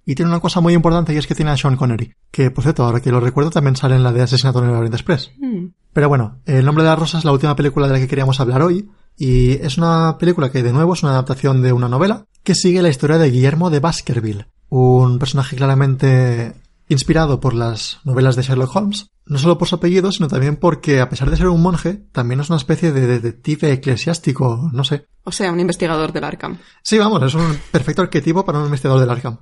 [0.06, 2.14] Y tiene una cosa muy importante y es que tiene a Sean Connery.
[2.32, 4.76] Que, por cierto, ahora que lo recuerdo, también sale en la de Asesinato en el
[4.76, 5.32] Orient Express.
[5.40, 5.68] Hmm.
[5.94, 8.40] Pero bueno, El nombre de la rosa es la última película de la que queríamos
[8.40, 8.90] hablar hoy.
[9.18, 12.82] Y es una película que, de nuevo, es una adaptación de una novela que sigue
[12.82, 14.48] la historia de Guillermo de Baskerville.
[14.70, 16.54] Un personaje claramente
[16.90, 19.08] inspirado por las novelas de Sherlock Holmes.
[19.26, 22.42] No solo por su apellido, sino también porque, a pesar de ser un monje, también
[22.42, 25.08] es una especie de detective eclesiástico, no sé.
[25.24, 26.60] O sea, un investigador del Arkham.
[26.84, 29.40] Sí, vamos, es un perfecto arquetipo para un investigador del Arkham.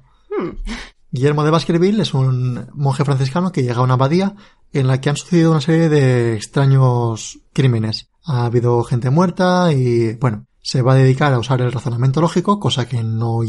[1.12, 4.36] Guillermo de Baskerville es un monje franciscano que llega a una abadía
[4.72, 8.10] en la que han sucedido una serie de extraños crímenes.
[8.26, 12.60] Ha habido gente muerta y, bueno, se va a dedicar a usar el razonamiento lógico,
[12.60, 13.42] cosa que no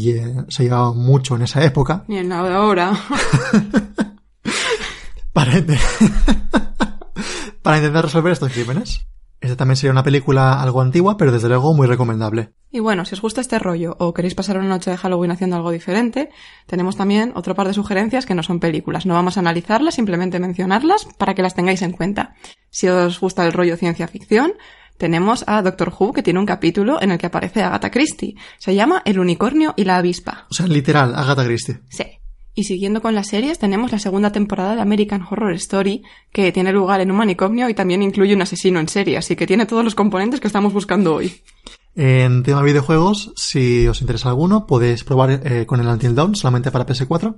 [0.49, 2.93] se llevaba mucho en esa época, Ni en la de ahora.
[5.33, 5.57] para
[7.77, 9.07] intentar resolver estos crímenes.
[9.45, 12.49] Esta también sería una película algo antigua, pero desde luego muy recomendable.
[12.71, 15.55] Y bueno, si os gusta este rollo o queréis pasar una noche de Halloween haciendo
[15.55, 16.29] algo diferente,
[16.65, 19.05] tenemos también otro par de sugerencias que no son películas.
[19.05, 22.33] No vamos a analizarlas, simplemente mencionarlas para que las tengáis en cuenta.
[22.71, 24.53] Si os gusta el rollo ciencia ficción,
[24.97, 28.33] tenemos a Doctor Who que tiene un capítulo en el que aparece Agatha Christie.
[28.57, 30.47] Se llama El unicornio y la avispa.
[30.49, 31.81] O sea, literal, Agatha Christie.
[31.89, 32.05] Sí.
[32.57, 36.71] Y siguiendo con las series, tenemos la segunda temporada de American Horror Story, que tiene
[36.71, 39.83] lugar en un manicomio y también incluye un asesino en serie, así que tiene todos
[39.83, 41.33] los componentes que estamos buscando hoy.
[41.95, 46.71] En tema videojuegos, si os interesa alguno, podéis probar eh, con el Until Dawn solamente
[46.71, 47.35] para PS4.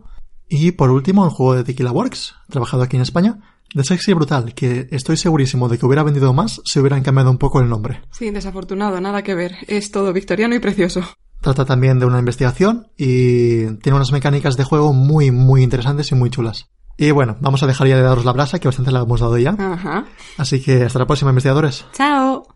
[0.50, 3.40] Y por último, el juego de Tequila Works, trabajado aquí en España,
[3.74, 7.38] de Sexy Brutal, que estoy segurísimo de que hubiera vendido más si hubieran cambiado un
[7.38, 8.02] poco el nombre.
[8.12, 9.56] Sí, desafortunado, nada que ver.
[9.68, 11.02] Es todo victoriano y precioso.
[11.42, 16.16] Trata también de una investigación y tiene unas mecánicas de juego muy, muy interesantes y
[16.16, 16.70] muy chulas.
[16.98, 19.38] Y bueno, vamos a dejar ya de daros la brasa, que bastante la hemos dado
[19.38, 19.52] ya.
[19.58, 20.06] Ajá.
[20.38, 21.86] Así que hasta la próxima, investigadores.
[21.94, 22.48] Chao.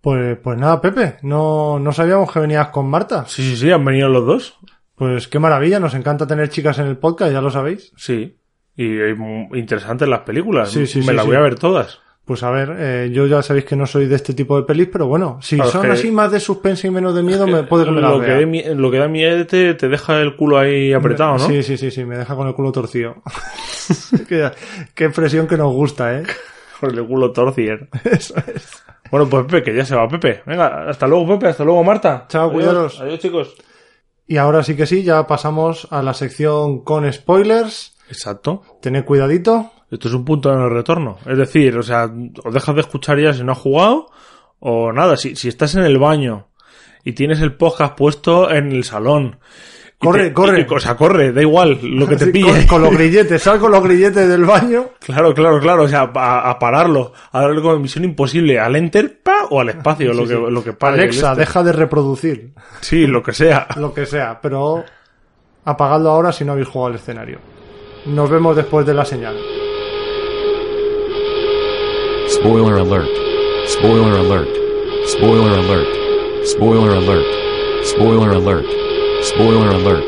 [0.00, 3.24] Pues, pues nada, Pepe, no, no sabíamos que venías con Marta.
[3.26, 4.58] Sí, sí, sí, han venido los dos.
[4.94, 7.92] Pues qué maravilla, nos encanta tener chicas en el podcast, ya lo sabéis.
[7.96, 8.36] Sí.
[8.76, 10.70] Y mu- interesantes las películas.
[10.70, 11.28] Sí, sí, Me sí, las sí.
[11.28, 11.98] voy a ver todas.
[12.28, 14.88] Pues a ver, eh, yo ya sabéis que no soy de este tipo de pelis,
[14.92, 17.62] pero bueno, si Claro, son que- así más de suspense y menos de miedo, me
[17.62, 18.74] puede que me lo, que vea.
[18.74, 21.46] lo que da miedo te, te deja el culo ahí apretado, ¿no?
[21.48, 23.16] Sí, sí, sí, sí, me deja con el culo torcido.
[24.28, 24.50] qué,
[24.94, 26.22] qué expresión que nos gusta, ¿eh?
[26.80, 27.88] Con el culo torcier.
[28.04, 28.84] Eso es.
[29.10, 30.42] Bueno, pues Pepe, que ya se va Pepe.
[30.46, 32.26] Venga, hasta luego Pepe, hasta luego Marta.
[32.28, 32.54] Chao, Adiós.
[32.54, 33.00] cuidaros.
[33.00, 33.54] Adiós chicos.
[34.28, 37.96] Y ahora sí que sí, ya pasamos a la sección con spoilers.
[38.10, 38.62] Exacto.
[38.80, 39.72] Tened cuidadito.
[39.90, 41.16] Esto es un punto de no retorno.
[41.26, 42.10] Es decir, o sea,
[42.44, 44.06] o dejas de escuchar ya si no has jugado,
[44.60, 46.48] o nada, si, si estás en el baño
[47.04, 49.38] y tienes el podcast puesto en el salón.
[50.00, 50.60] Corre, te- corre.
[50.68, 52.52] y- o sea, corre, da igual, lo que te Sí, pille.
[52.52, 54.90] Con, con los grilletes, sal con los grilletes del baño.
[55.00, 55.84] Claro, claro, claro.
[55.84, 57.12] O sea, a, a pararlo.
[57.32, 60.40] A darle como misión imposible al enter pa, o al espacio, lo, que, sí.
[60.50, 61.40] lo que pare Alexa, este.
[61.40, 62.52] deja de reproducir.
[62.82, 63.66] Sí, lo que sea.
[63.76, 64.84] Lo que sea, pero
[65.64, 67.38] apagadlo ahora si no habéis jugado al escenario.
[68.06, 69.36] Nos vemos después de la señal.
[72.28, 73.08] Spoiler alert.
[73.66, 74.48] Spoiler alert.
[75.06, 75.88] Spoiler alert.
[76.44, 77.26] Spoiler alert.
[77.84, 78.66] Spoiler alert.
[79.22, 80.04] Spoiler alert.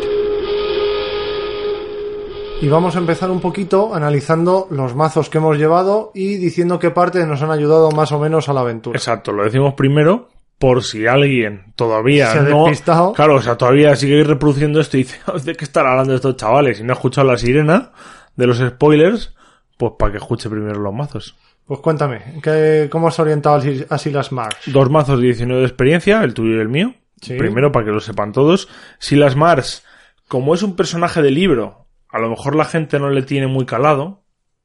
[2.61, 6.91] Y vamos a empezar un poquito analizando los mazos que hemos llevado y diciendo qué
[6.91, 8.99] partes nos han ayudado más o menos a la aventura.
[8.99, 12.65] Exacto, lo decimos primero por si alguien todavía Se ha no...
[12.65, 13.15] despistado.
[13.15, 16.81] Claro, o sea, todavía sigue reproduciendo esto y dice, ¿de qué están hablando estos chavales?
[16.81, 17.93] Y no ha escuchado la sirena
[18.37, 19.35] de los spoilers,
[19.79, 21.35] pues para que escuche primero los mazos.
[21.71, 24.57] Pues cuéntame, ¿qué, ¿cómo has orientado así, así las Mars?
[24.67, 26.95] Dos mazos de 19 de experiencia, el tuyo y el mío.
[27.23, 27.37] Sí.
[27.39, 28.69] Primero, para que lo sepan todos.
[28.99, 29.87] Silas Mars,
[30.27, 33.67] como es un personaje de libro, a lo mejor la gente no le tiene muy
[33.67, 34.25] calado,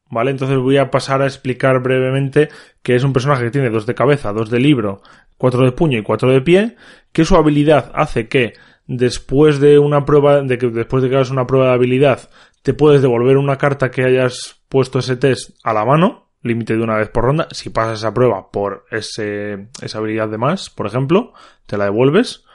[0.09, 0.31] ¿vale?
[0.31, 2.49] Entonces voy a pasar a explicar brevemente
[2.81, 5.03] que es un personaje que tiene dos de cabeza, dos de libro,
[5.37, 6.75] cuatro de puño y cuatro de pie,
[7.11, 8.53] que su habilidad hace que
[8.87, 12.31] después de una prueba, de que después de que hagas una prueba de habilidad,
[12.63, 16.83] te puedes devolver una carta que hayas puesto ese test a la mano, límite de
[16.83, 17.47] una vez por ronda.
[17.51, 21.33] Si pasas esa prueba por ese, esa habilidad de más, por ejemplo,
[21.65, 22.45] te la devuelves.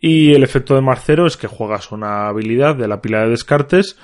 [0.00, 3.30] Y el efecto de más cero es que juegas una habilidad de la pila de
[3.30, 3.98] descartes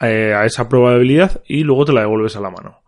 [0.00, 2.82] eh, a esa prueba de habilidad y luego te la devuelves a la mano.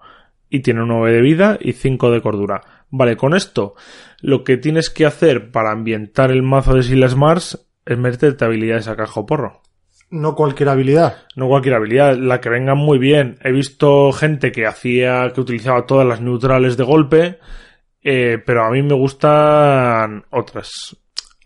[0.48, 2.62] Y tiene 9 de vida y 5 de cordura.
[2.90, 3.74] Vale, con esto
[4.20, 8.88] lo que tienes que hacer para ambientar el mazo de Silas Mars es meterte habilidades
[8.88, 9.59] a cajo porro.
[10.10, 11.18] No cualquier habilidad.
[11.36, 13.38] No cualquier habilidad, la que venga muy bien.
[13.42, 17.38] He visto gente que hacía, que utilizaba todas las neutrales de golpe,
[18.02, 20.96] eh, pero a mí me gustan otras.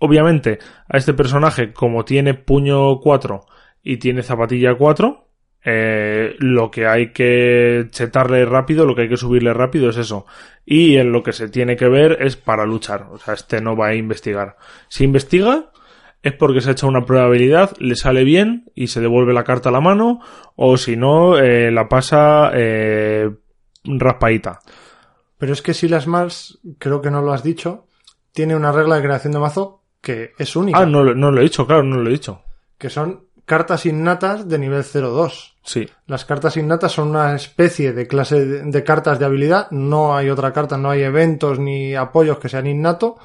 [0.01, 0.59] Obviamente,
[0.89, 3.45] a este personaje, como tiene puño 4
[3.83, 5.29] y tiene zapatilla 4,
[5.67, 10.27] eh, lo que hay que chetarle rápido, lo que hay que subirle rápido es eso.
[10.65, 13.09] Y en lo que se tiene que ver es para luchar.
[13.11, 14.57] O sea, este no va a investigar.
[14.89, 15.71] Si investiga,
[16.25, 19.68] es porque se ha hecho una habilidad, le sale bien y se devuelve la carta
[19.68, 20.20] a la mano,
[20.57, 23.31] o si no, eh, la pasa eh,
[23.85, 24.61] raspadita.
[25.37, 27.89] Pero es que Silas Mars, creo que no lo has dicho,
[28.33, 30.79] tiene una regla de creación de mazo que es única.
[30.79, 32.43] Ah, no, no lo he dicho, claro, no lo he dicho.
[32.79, 35.53] Que son cartas innatas de nivel 0-2.
[35.62, 39.70] Sí, Las cartas innatas son una especie de clase de, de cartas de habilidad.
[39.70, 43.16] No hay otra carta, no hay eventos ni apoyos que sean innato.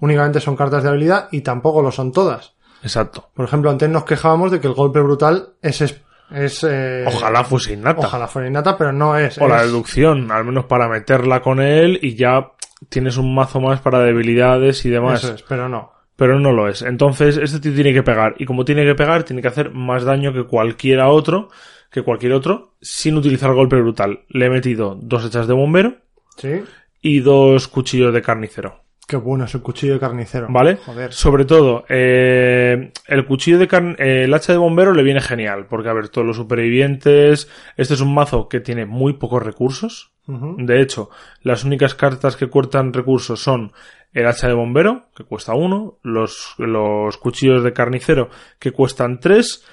[0.00, 2.52] Únicamente son cartas de habilidad y tampoco lo son todas.
[2.82, 3.30] exacto.
[3.34, 5.80] Por ejemplo, antes nos quejábamos de que el golpe brutal es...
[5.80, 8.06] es, es, eh, Ojalá fuese innata.
[8.06, 9.38] Ojalá fuera innata, pero no es.
[9.38, 12.50] O la deducción, al menos para meterla con él y ya
[12.90, 15.24] tienes un mazo más para debilidades y demás.
[15.24, 15.92] Eso es, pero no.
[16.16, 16.82] Pero no lo es.
[16.82, 18.34] Entonces, este tío tiene que pegar.
[18.38, 21.50] Y como tiene que pegar, tiene que hacer más daño que cualquiera otro,
[21.90, 24.20] que cualquier otro, sin utilizar golpe brutal.
[24.28, 25.96] Le he metido dos hechas de bombero
[26.38, 26.62] Sí.
[27.02, 28.80] y dos cuchillos de carnicero.
[29.06, 30.48] Qué bueno es el cuchillo de carnicero.
[30.50, 30.78] ¿Vale?
[30.84, 31.12] Joder.
[31.12, 35.66] Sobre todo, eh, el cuchillo de carne, eh, el hacha de bombero le viene genial,
[35.68, 40.12] porque a ver, todos los supervivientes, este es un mazo que tiene muy pocos recursos.
[40.26, 41.10] De hecho,
[41.42, 43.72] las únicas cartas que cuestan recursos son
[44.12, 49.64] el hacha de bombero, que cuesta uno, los, los cuchillos de carnicero, que cuestan tres,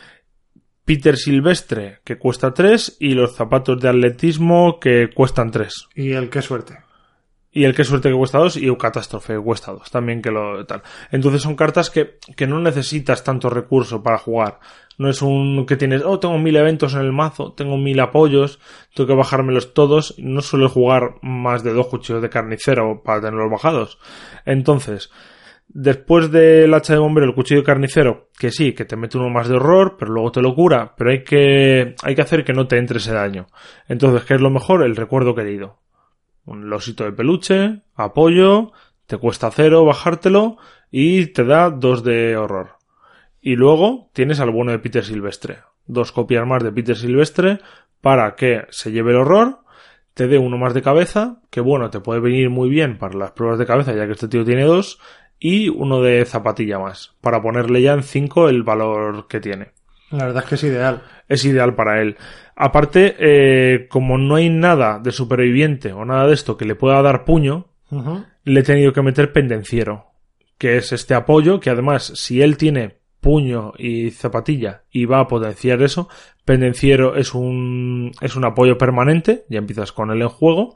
[0.85, 5.87] Peter Silvestre, que cuesta tres, y los zapatos de atletismo, que cuestan tres.
[5.95, 6.77] Y el qué suerte.
[7.55, 9.89] Y el que suerte que cuesta dos y un catástrofe que cuesta dos.
[9.91, 10.81] También que lo tal.
[11.11, 14.59] Entonces son cartas que, que no necesitas tanto recurso para jugar.
[14.97, 18.59] No es un que tienes, oh, tengo mil eventos en el mazo, tengo mil apoyos,
[18.93, 20.15] tengo que bajármelos todos.
[20.17, 23.99] No suelo jugar más de dos cuchillos de carnicero para tenerlos bajados.
[24.45, 25.11] Entonces,
[25.67, 29.29] después del hacha de bombero, el cuchillo de carnicero, que sí, que te mete uno
[29.29, 32.53] más de horror, pero luego te lo cura, pero hay que, hay que hacer que
[32.53, 33.47] no te entre ese daño.
[33.87, 34.83] Entonces, ¿qué es lo mejor?
[34.83, 35.83] El recuerdo querido
[36.45, 38.71] un losito de peluche, apoyo,
[39.05, 40.57] te cuesta cero bajártelo
[40.91, 42.77] y te da dos de horror.
[43.45, 45.59] Y luego tienes al bueno de Peter Silvestre.
[45.85, 47.59] Dos copias más de Peter Silvestre
[47.99, 49.59] para que se lleve el horror,
[50.13, 53.31] te dé uno más de cabeza, que bueno, te puede venir muy bien para las
[53.31, 54.97] pruebas de cabeza, ya que este tío tiene dos,
[55.39, 59.71] y uno de zapatilla más, para ponerle ya en 5 el valor que tiene
[60.09, 61.01] La verdad es que es ideal.
[61.27, 62.15] es ideal para él.
[62.55, 67.01] Aparte, eh, como no hay nada de superviviente o nada de esto que le pueda
[67.01, 67.67] dar puño,
[68.45, 70.11] le he tenido que meter pendenciero,
[70.57, 75.28] que es este apoyo que además, si él tiene puño y zapatilla y va a
[75.28, 76.07] potenciar eso,
[76.45, 80.76] pendenciero es un, es un apoyo permanente, ya empiezas con él en juego,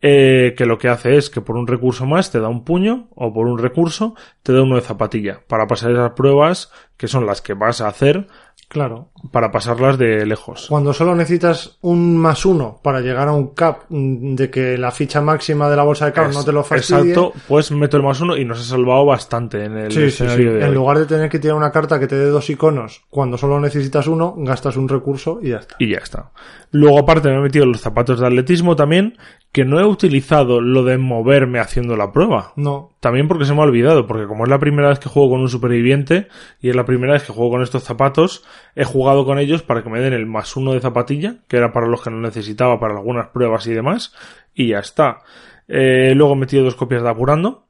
[0.00, 3.08] eh, que lo que hace es que por un recurso más te da un puño
[3.16, 4.14] o por un recurso
[4.44, 7.88] te da uno de zapatilla para pasar esas pruebas que son las que vas a
[7.88, 8.28] hacer
[8.68, 9.08] Claro.
[9.32, 10.66] para pasarlas de lejos.
[10.68, 15.20] Cuando solo necesitas un más uno para llegar a un cap de que la ficha
[15.22, 17.12] máxima de la bolsa de cap Es- no te lo fastidie.
[17.12, 20.28] Exacto, pues meto el más uno y nos ha salvado bastante en el Sí, sí,
[20.28, 20.44] sí.
[20.44, 23.38] de En lugar de tener que tirar una carta que te dé dos iconos cuando
[23.38, 25.76] solo necesitas uno, gastas un recurso y ya está.
[25.78, 26.30] Y ya está.
[26.70, 29.16] Luego aparte me he metido los zapatos de atletismo también,
[29.52, 32.52] que no he utilizado lo de moverme haciendo la prueba.
[32.56, 32.90] No.
[33.00, 35.40] También porque se me ha olvidado, porque como es la primera vez que juego con
[35.40, 36.28] un superviviente
[36.60, 38.44] y es la primera vez que juego con estos zapatos,
[38.74, 41.72] he jugado con ellos para que me den el más uno de zapatilla, que era
[41.72, 44.14] para los que no necesitaba para algunas pruebas y demás,
[44.54, 45.20] y ya está.
[45.66, 47.64] Eh, luego he metido dos copias de apurando,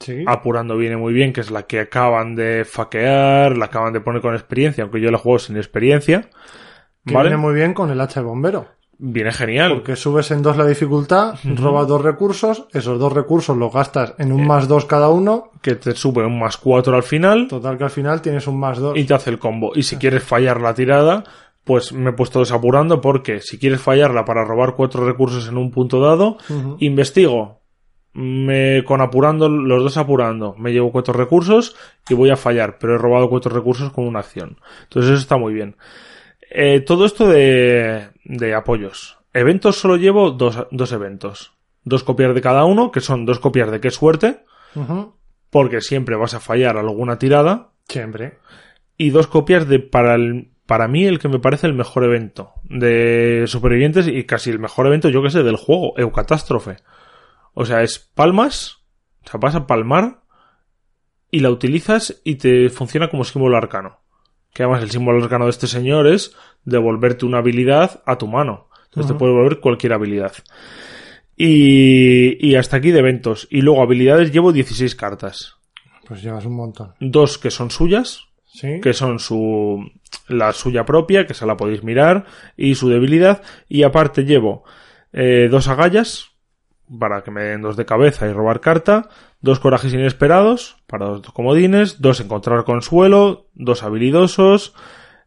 [0.00, 0.22] Sí.
[0.28, 4.22] apurando viene muy bien, que es la que acaban de faquear, la acaban de poner
[4.22, 6.30] con experiencia, aunque yo la juego sin experiencia.
[7.04, 7.30] que ¿Vale?
[7.30, 8.68] viene muy bien con el hacha de bombero.
[9.00, 9.74] Viene genial.
[9.74, 14.30] Porque subes en dos la dificultad, robas dos recursos, esos dos recursos los gastas en
[14.30, 14.32] Eh.
[14.34, 17.84] un más dos cada uno, Que te sube un más 4 al final total que
[17.84, 18.96] al final tienes un más dos.
[18.98, 19.70] y te hace el combo.
[19.74, 21.22] Y si quieres fallar la tirada,
[21.64, 25.70] pues me he puesto desapurando porque si quieres fallarla para robar cuatro recursos en un
[25.70, 26.38] punto dado,
[26.80, 27.58] investigo.
[28.14, 31.76] Me, con apurando, los dos apurando, me llevo cuatro recursos
[32.08, 34.56] y voy a fallar, pero he robado cuatro recursos con una acción.
[34.84, 35.76] Entonces eso está muy bien.
[36.50, 39.18] Eh, todo esto de, de apoyos.
[39.32, 41.52] eventos solo llevo dos, dos eventos.
[41.84, 44.44] Dos copias de cada uno, que son dos copias de qué suerte,
[45.50, 47.70] porque siempre vas a fallar alguna tirada.
[47.88, 48.38] Siempre.
[48.96, 52.52] Y dos copias de para el, para mí el que me parece el mejor evento
[52.64, 56.76] de supervivientes y casi el mejor evento, yo que sé, del juego, Eucatástrofe.
[57.54, 58.82] O sea, es palmas,
[59.24, 60.20] o sea, vas a palmar
[61.30, 64.00] y la utilizas y te funciona como símbolo arcano.
[64.52, 66.34] Que además el símbolo arcano de este señor es
[66.64, 68.68] devolverte una habilidad a tu mano.
[68.86, 70.32] Entonces te puede devolver cualquier habilidad.
[71.36, 73.46] Y, y hasta aquí de eventos.
[73.50, 75.56] Y luego habilidades llevo 16 cartas.
[76.06, 76.94] Pues llevas un montón.
[77.00, 78.80] Dos que son suyas, Sí.
[78.80, 79.78] que son su
[80.26, 82.24] la suya propia, que se la podéis mirar,
[82.56, 83.42] y su debilidad.
[83.68, 84.64] Y aparte llevo
[85.12, 86.30] eh, dos agallas,
[86.98, 89.08] para que me den dos de cabeza y robar carta,
[89.40, 94.74] dos corajes inesperados, para dos comodines, dos encontrar consuelo, dos habilidosos,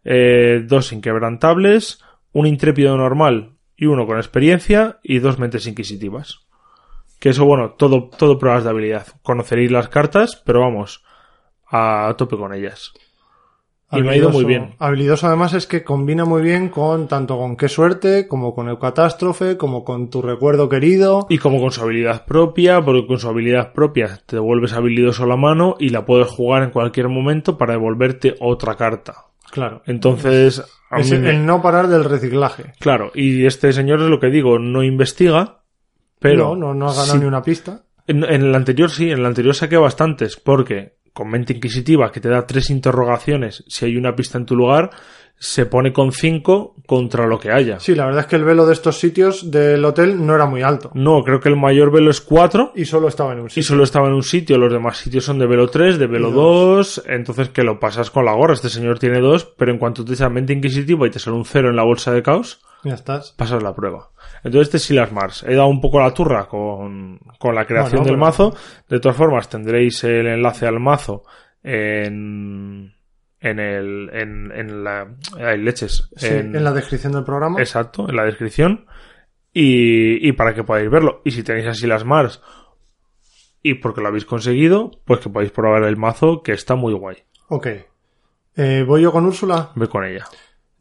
[0.03, 2.03] eh, dos inquebrantables,
[2.33, 6.41] un intrépido normal y uno con experiencia, y dos mentes inquisitivas.
[7.19, 9.07] Que eso, bueno, todo, todo pruebas de habilidad.
[9.23, 11.03] Conoceréis las cartas, pero vamos,
[11.67, 12.93] a tope con ellas.
[13.93, 14.75] Y me ha ido muy bien.
[14.79, 18.79] Habilidoso además es que combina muy bien con tanto con qué suerte, como con el
[18.79, 21.25] catástrofe, como con tu recuerdo querido.
[21.29, 25.35] Y como con su habilidad propia, porque con su habilidad propia te devuelves habilidoso la
[25.35, 29.25] mano y la puedes jugar en cualquier momento para devolverte otra carta.
[29.51, 29.81] Claro.
[29.85, 30.63] Entonces,
[30.97, 32.71] Es me- el no parar del reciclaje.
[32.79, 35.63] claro, y este señor es lo que digo, no investiga,
[36.19, 37.83] pero no, no, no has ganado ni una pista.
[38.07, 42.19] en, en el anterior sí, en el anterior saqué bastantes, porque con mente inquisitiva que
[42.21, 44.89] te da tres interrogaciones, si hay una pista en tu lugar,
[45.43, 47.79] se pone con cinco contra lo que haya.
[47.79, 50.61] Sí, la verdad es que el velo de estos sitios del hotel no era muy
[50.61, 50.91] alto.
[50.93, 53.63] No, creo que el mayor velo es cuatro Y solo estaba en un Y sitio.
[53.63, 56.33] solo estaba en un sitio, los demás sitios son de velo 3, de velo Y
[56.33, 58.53] 2, entonces que lo pasas con la gorra.
[58.53, 61.69] Este señor tiene dos, pero en cuanto te mente inquisitiva y te sale un cero
[61.69, 63.33] en la bolsa de caos, Ya estás.
[63.35, 64.11] pasas la prueba.
[64.43, 65.43] Entonces este sí las Mars.
[65.47, 68.55] He dado un poco la turra con, con la creación Bueno, del pero- mazo.
[68.89, 71.23] De todas formas, tendréis el enlace al mazo
[71.63, 72.93] en,
[73.39, 75.07] en el, en, en la,
[75.39, 76.09] hay leches.
[76.15, 76.63] Sí, en...
[76.63, 77.59] la descripción del programa.
[77.59, 78.85] Exacto, en la descripción.
[79.53, 81.21] Y, y para que podáis verlo.
[81.25, 82.41] Y si tenéis así las Mars
[83.63, 87.17] y porque lo habéis conseguido, pues que podáis probar el mazo que está muy guay.
[87.49, 87.67] Ok.
[88.55, 89.69] Eh, ¿Voy yo con Úrsula?
[89.75, 90.25] Ve con ella.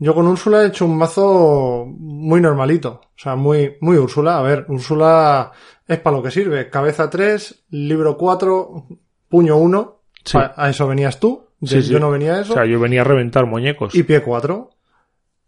[0.02, 3.02] Yo con Úrsula he hecho un mazo muy normalito.
[3.04, 4.38] O sea, muy, muy Úrsula.
[4.38, 5.52] A ver, Úrsula
[5.86, 6.70] es para lo que sirve.
[6.70, 8.86] Cabeza 3, libro 4,
[9.28, 10.00] puño 1.
[10.24, 10.38] Sí.
[10.56, 11.46] A, eso venías tú.
[11.62, 11.88] Sí, Yo, sí.
[11.90, 12.52] yo no venía a eso.
[12.52, 13.94] O sea, yo venía a reventar muñecos.
[13.94, 14.70] Y pie 4.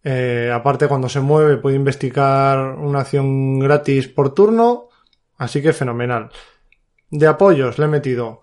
[0.05, 4.89] Eh, aparte, cuando se mueve, puede investigar una acción gratis por turno.
[5.39, 6.29] Así que fenomenal.
[7.11, 8.43] De apoyos le he metido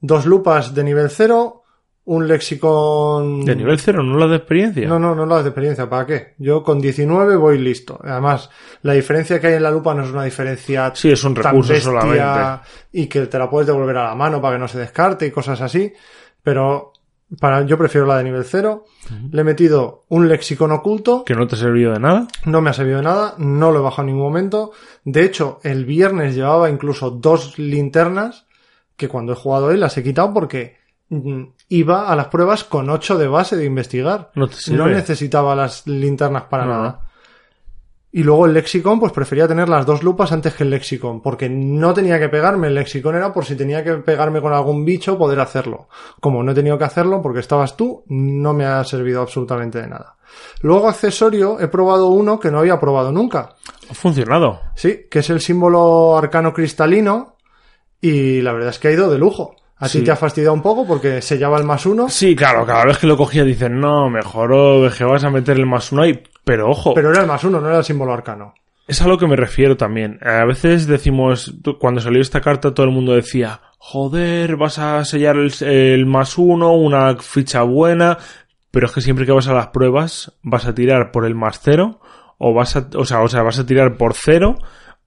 [0.00, 1.61] dos lupas de nivel 0,
[2.04, 3.44] un lexicon...
[3.44, 4.88] De nivel cero, no la de experiencia.
[4.88, 6.34] No, no, no las de experiencia, ¿para qué?
[6.38, 7.98] Yo con 19 voy listo.
[8.02, 8.50] Además,
[8.82, 11.74] la diferencia que hay en la lupa no es una diferencia Sí, es un recurso
[11.76, 12.64] solamente.
[12.92, 15.30] y que te la puedes devolver a la mano para que no se descarte y
[15.30, 15.92] cosas así.
[16.42, 16.92] Pero
[17.38, 18.84] para, yo prefiero la de nivel 0.
[19.30, 21.24] Le he metido un lexicon oculto.
[21.24, 22.26] Que no te ha servido de nada.
[22.44, 24.72] No me ha servido de nada, no lo he bajado en ningún momento.
[25.04, 28.46] De hecho, el viernes llevaba incluso dos linternas
[28.96, 30.81] que cuando he jugado hoy las he quitado porque
[31.68, 34.30] iba a las pruebas con 8 de base de investigar.
[34.34, 36.70] No necesitaba las linternas para No.
[36.72, 37.00] nada.
[38.14, 41.48] Y luego el lexicon, pues prefería tener las dos lupas antes que el lexicon, porque
[41.48, 42.66] no tenía que pegarme.
[42.66, 45.88] El lexicon era por si tenía que pegarme con algún bicho, poder hacerlo.
[46.20, 49.88] Como no he tenido que hacerlo porque estabas tú, no me ha servido absolutamente de
[49.88, 50.16] nada.
[50.60, 53.54] Luego accesorio, he probado uno que no había probado nunca.
[53.90, 54.60] Ha funcionado.
[54.74, 57.36] Sí, que es el símbolo arcano cristalino.
[57.98, 59.56] Y la verdad es que ha ido de lujo.
[59.82, 60.04] A ti Sí.
[60.04, 62.08] te ha fastidiado un poco porque se llama el más uno.
[62.08, 65.66] Sí, claro, cada vez que lo cogía dicen, no, mejoró, que vas a meter el
[65.66, 66.22] más uno ahí.
[66.44, 68.54] Pero ojo, Pero era el más uno, no era el símbolo arcano.
[68.88, 70.18] es a lo que me refiero también.
[70.22, 75.36] A veces decimos, cuando salió esta carta todo el mundo decía, joder, vas a sellar
[75.36, 78.18] el, el más uno, una ficha buena,
[78.70, 81.60] pero es que siempre que vas a las pruebas vas a tirar por el más
[81.62, 82.00] cero,
[82.38, 84.56] o vas a, o sea, o sea, vas a tirar por cero,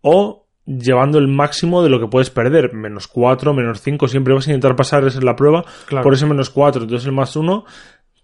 [0.01, 4.47] o llevando el máximo de lo que puedes perder, menos cuatro, menos cinco, siempre vas
[4.47, 6.03] a intentar pasar esa es la prueba Claro.
[6.03, 7.65] por ese menos cuatro, entonces el más uno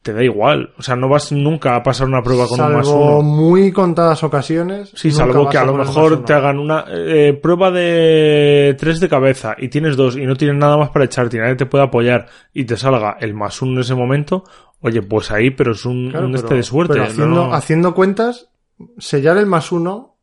[0.02, 2.88] te da igual, o sea, no vas nunca a pasar una prueba con un más
[2.88, 3.22] Salvo uno.
[3.22, 4.92] muy contadas ocasiones.
[4.96, 9.54] Sí, salvo que a lo mejor te hagan una eh, prueba de tres de cabeza
[9.60, 12.26] y tienes dos y no tienes nada más para echarte y nadie te puede apoyar
[12.52, 14.44] y te salga el más uno en ese momento,
[14.80, 16.94] oye, pues ahí, pero es un, Claro, un pero- este de suerte.
[16.94, 17.54] pero haciendo, no.
[17.54, 18.50] haciendo cuentas,
[18.98, 20.16] sellar el más uno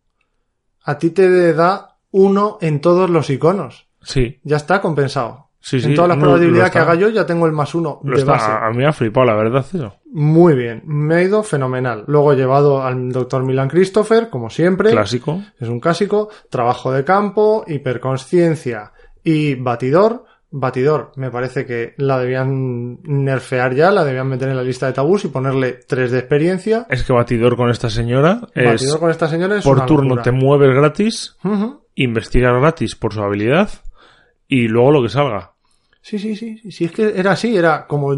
[0.84, 3.89] a ti te da uno en todos los iconos.
[4.02, 5.47] Sí, Ya está compensado.
[5.60, 8.01] Sí, sí, en todas las no, habilidad que haga yo ya tengo el más uno
[8.05, 8.51] Lo de está- base.
[8.51, 9.97] A mí me ha flipado, la verdad, eso.
[10.10, 12.05] Muy bien, me ha ido fenomenal.
[12.06, 14.93] Luego he llevado al doctor Milan Christopher, como siempre.
[14.93, 15.43] Clásico.
[15.59, 16.28] Es un clásico.
[16.48, 20.24] Trabajo de campo, hiperconsciencia y batidor.
[20.50, 24.94] Batidor, me parece que la debían nerfear ya, la debían meter en la lista de
[24.94, 26.86] tabús y ponerle 3 de experiencia.
[26.88, 30.04] Es que batidor con esta señora es Batidor con esta señora es por una turno
[30.04, 30.22] locura.
[30.22, 31.36] te mueves gratis,
[31.94, 33.68] investigas gratis por su habilidad
[34.46, 35.52] y luego lo que salga.
[36.00, 36.72] Sí, sí, sí, sí.
[36.72, 38.14] Si es que era así, era como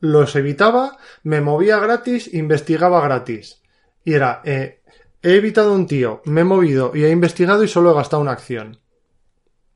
[0.00, 3.62] los evitaba, me movía gratis, investigaba gratis.
[4.04, 4.80] Y era, eh,
[5.22, 8.32] he evitado un tío, me he movido y he investigado y solo he gastado una
[8.32, 8.78] acción.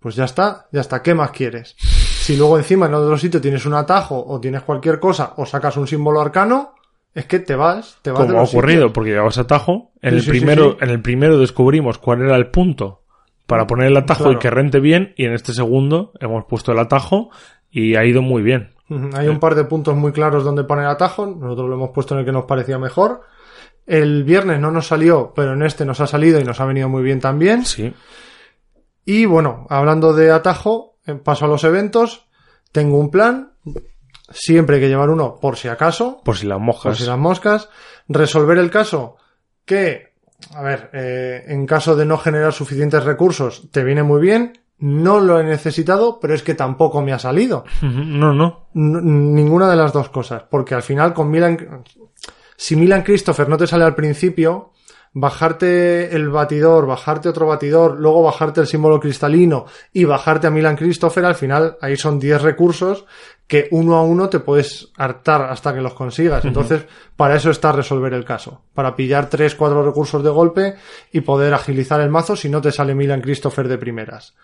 [0.04, 1.74] Pues ya está, ya está, ¿qué más quieres?
[1.78, 5.78] Si luego encima en otro sitio tienes un atajo o tienes cualquier cosa o sacas
[5.78, 6.74] un símbolo arcano,
[7.14, 8.92] es que te vas, te vas de Como ha ocurrido, sitios.
[8.92, 9.92] porque llevabas atajo.
[10.02, 10.76] En, Sí, el sí, primero, sí.
[10.82, 13.00] en el primero descubrimos cuál era el punto
[13.46, 14.36] para poner el atajo Claro.
[14.36, 15.14] y que rente bien.
[15.16, 17.30] Y en este segundo hemos puesto el atajo
[17.70, 18.74] y ha ido muy bien.
[19.14, 21.24] Hay un par de puntos muy claros donde poner atajo.
[21.24, 23.22] Nosotros lo hemos puesto en el que nos parecía mejor.
[23.86, 26.90] El viernes no nos salió, pero en este nos ha salido y nos ha venido
[26.90, 27.64] muy bien también.
[27.64, 27.94] Sí.
[29.04, 32.26] Y bueno, hablando de atajo, eh, paso a los eventos.
[32.72, 33.52] Tengo un plan.
[34.30, 36.20] Siempre hay que llevar uno por si acaso.
[36.24, 36.98] Por si las Por mojas.
[36.98, 37.68] si las moscas.
[38.08, 39.16] Resolver el caso
[39.64, 40.14] que,
[40.54, 44.58] a ver, eh, en caso de no generar suficientes recursos, te viene muy bien.
[44.78, 47.64] No lo he necesitado, pero es que tampoco me ha salido.
[47.82, 48.66] No, no.
[48.74, 50.42] N- ninguna de las dos cosas.
[50.50, 51.84] Porque al final con Milan,
[52.56, 54.72] si Milan Christopher no te sale al principio,
[55.14, 60.76] bajarte el batidor, bajarte otro batidor, luego bajarte el símbolo cristalino y bajarte a Milan
[60.76, 63.06] Christopher, al final ahí son 10 recursos
[63.46, 66.44] que uno a uno te puedes hartar hasta que los consigas.
[66.44, 66.86] Entonces,
[67.16, 68.62] para eso está resolver el caso.
[68.72, 70.74] Para pillar 3, 4 recursos de golpe
[71.12, 74.34] y poder agilizar el mazo si no te sale Milan Christopher de primeras.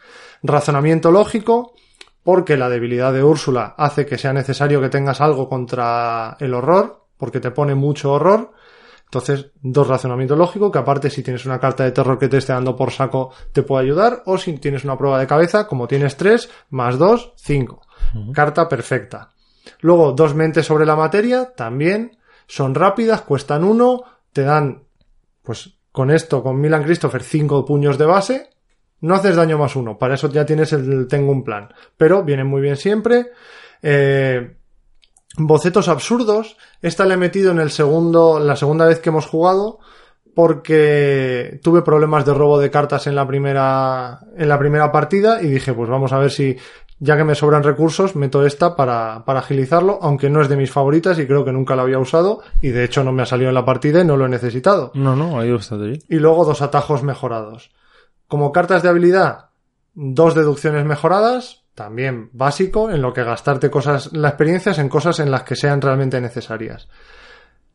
[0.43, 1.75] Razonamiento lógico,
[2.23, 7.07] porque la debilidad de Úrsula hace que sea necesario que tengas algo contra el horror,
[7.17, 8.53] porque te pone mucho horror.
[9.11, 12.53] Entonces, dos razonamientos lógicos, que aparte si tienes una carta de terror que te esté
[12.53, 16.17] dando por saco, te puede ayudar, o si tienes una prueba de cabeza, como tienes
[16.17, 17.83] tres, más dos, cinco.
[18.33, 19.31] Carta perfecta.
[19.81, 24.85] Luego, dos mentes sobre la materia, también, son rápidas, cuestan uno, te dan,
[25.43, 28.51] pues, con esto, con Milan Christopher, cinco puños de base,
[29.01, 31.69] no haces daño más uno, para eso ya tienes el tengo un plan.
[31.97, 33.33] Pero vienen muy bien siempre.
[33.83, 34.57] Eh,
[35.47, 36.57] bocetos absurdos.
[36.83, 39.79] Esta la he metido en el segundo, la segunda vez que hemos jugado.
[40.35, 45.49] Porque tuve problemas de robo de cartas en la primera, en la primera partida y
[45.49, 46.57] dije, pues vamos a ver si,
[46.99, 50.71] ya que me sobran recursos, meto esta para, para agilizarlo, aunque no es de mis
[50.71, 53.49] favoritas y creo que nunca la había usado y de hecho no me ha salido
[53.49, 55.99] en la partida y no lo he necesitado No, no, ahí está bien.
[56.09, 57.71] y luego dos atajos mejorados.
[58.29, 59.47] Como cartas de habilidad,
[59.95, 65.31] dos deducciones mejoradas, también básico, en lo que gastarte cosas, las experiencias en cosas en
[65.31, 66.89] las que sean realmente necesarias.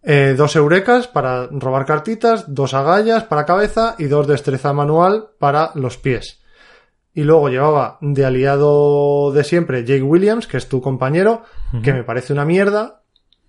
[0.08, 5.72] Eh, dos eurecas para robar cartitas, dos agallas para cabeza y dos destreza manual para
[5.74, 6.42] los pies.
[7.16, 11.44] Y luego llevaba de aliado de siempre Jake Williams, que es tu compañero,
[11.82, 13.02] que me parece una mierda,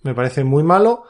[0.02, 1.02] me parece muy malo,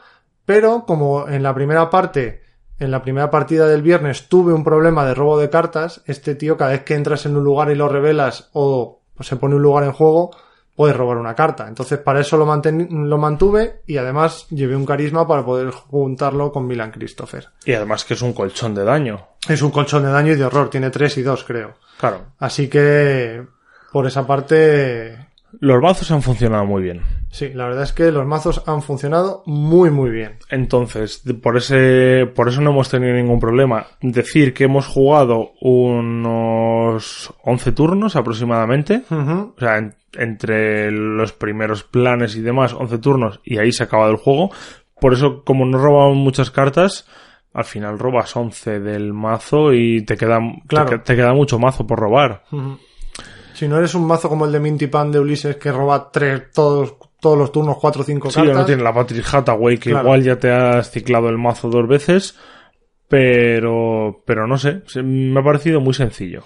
[0.45, 2.41] pero como en la primera parte,
[2.79, 6.57] en la primera partida del viernes tuve un problema de robo de cartas, este tío
[6.57, 9.61] cada vez que entras en un lugar y lo revelas o pues, se pone un
[9.61, 10.31] lugar en juego,
[10.77, 11.67] puedes robar una carta.
[11.67, 16.91] Entonces para eso lo, mantuve y además llevé un carisma para poder juntarlo con Milan
[16.91, 17.49] Christopher.
[17.65, 19.27] Y además que es un colchón de daño.
[19.49, 21.73] Es un colchón de daño y de horror, tiene 3 y 2 creo.
[21.99, 22.27] Claro.
[22.37, 23.43] Así que
[23.91, 25.27] por esa parte
[25.59, 27.01] Los mazos han funcionado muy bien.
[27.37, 30.39] Sí, la verdad es que los mazos han funcionado muy muy bien.
[30.49, 33.85] Entonces, por ese, por eso no hemos tenido ningún problema.
[34.01, 39.03] Decir que hemos jugado unos 11 turnos aproximadamente.
[39.09, 43.85] O sea, en- entre los primeros planes y demás, 11 turnos, y ahí se ha
[43.85, 44.49] acabado el juego.
[44.99, 47.07] Por eso, como no robamos muchas cartas,
[47.53, 50.89] al final robas 11 del mazo y te queda, Claro.
[50.89, 52.43] te, que- te queda mucho mazo por robar.
[53.53, 56.51] Si no eres un mazo como el de Minty Pan de Ulises que roba tres,
[56.53, 58.55] todos, todos los turnos 4 o 5 Sí, cartas.
[58.55, 60.05] no tiene la Patrick Hathaway, que Claro.
[60.05, 62.35] igual ya te has ciclado el mazo dos veces,
[63.07, 66.43] pero, pero no sé, me ha parecido muy sencillo.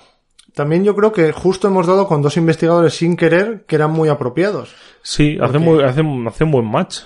[0.54, 4.10] También yo creo que justo hemos dado con dos investigadores sin querer que eran muy
[4.10, 4.76] apropiados.
[5.02, 5.64] Sí, hace, Ok.
[5.64, 7.00] muy, hace, hace un buen match.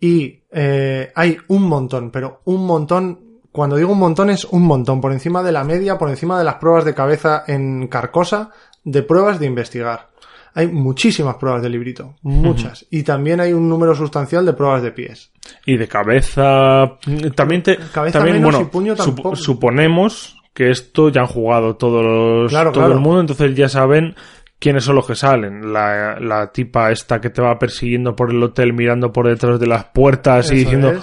[0.00, 3.20] Y eh, hay un montón, pero un montón.
[3.52, 6.44] Cuando digo un montón es un montón, por encima de la media, por encima de
[6.44, 8.50] las pruebas de cabeza en Carcosa,
[8.84, 10.09] de pruebas de investigar.
[10.54, 12.86] Hay muchísimas pruebas de librito, muchas.
[12.90, 15.30] Y también hay un número sustancial de pruebas de pies.
[15.66, 16.96] Y de cabeza,
[17.34, 19.36] también te, Cabeza también, menos bueno, y puño sup- tampoco.
[19.36, 22.94] suponemos que esto ya han jugado todos los, Claro, todo claro.
[22.94, 24.14] el mundo, entonces ya saben
[24.58, 25.72] ¿Quiénes son los que salen?
[25.72, 29.66] La, la tipa esta que te va persiguiendo por el hotel mirando por detrás de
[29.66, 31.00] las puertas y diciendo, es.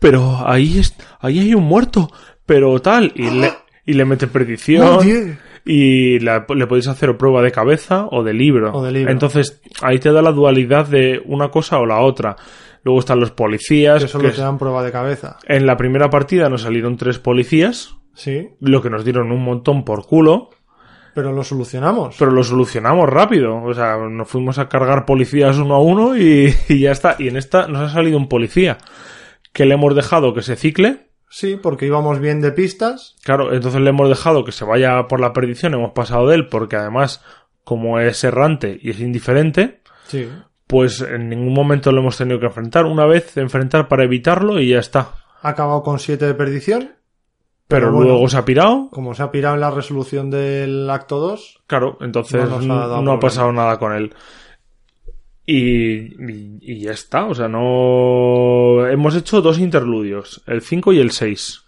[0.00, 2.10] pero ahí, es, ahí hay un muerto,
[2.44, 3.52] pero tal, y le,
[3.86, 4.98] y le mete perdición.
[5.70, 8.72] Y la- le podéis hacer prueba de cabeza o de libro.
[8.72, 9.12] O de libro.
[9.12, 12.36] Entonces, ahí te da la dualidad de una cosa o la otra.
[12.84, 14.02] Luego están los policías.
[14.02, 15.36] Que solo que te dan prueba de cabeza.
[15.46, 19.84] En la primera partida nos salieron tres policías, Sí, lo que nos dieron un montón
[19.84, 20.50] por culo,
[21.14, 22.16] pero lo solucionamos.
[22.18, 23.62] pero lo solucionamos rápido.
[23.62, 27.16] O sea, nos fuimos a cargar policías uno a uno y, y ya está.
[27.18, 28.78] Y en esta nos ha salido un policía
[29.52, 31.07] que le hemos dejado que se cicle.
[31.30, 33.16] Sí, porque íbamos bien de pistas.
[33.22, 36.48] Claro, entonces le hemos dejado que se vaya por la perdición, hemos pasado de él,
[36.48, 37.22] porque además,
[37.64, 40.28] como es errante y es indiferente, Sí.
[40.66, 42.86] pues en ningún momento lo hemos tenido que enfrentar.
[42.86, 45.12] Una vez enfrentar para evitarlo y ya está.
[45.42, 46.92] Ha acabado con 7 de perdición.
[47.68, 48.10] Pero, Pero bueno.
[48.12, 48.88] luego se ha pirado.
[48.90, 53.20] Como se ha pirado en la resolución del acto 2, Claro, entonces No ha no,
[53.20, 54.14] pasado nada con él.
[55.50, 58.86] Y, y, y ya está, o sea, no...
[58.86, 61.62] Hemos hecho dos interludios, el 5 y el 6.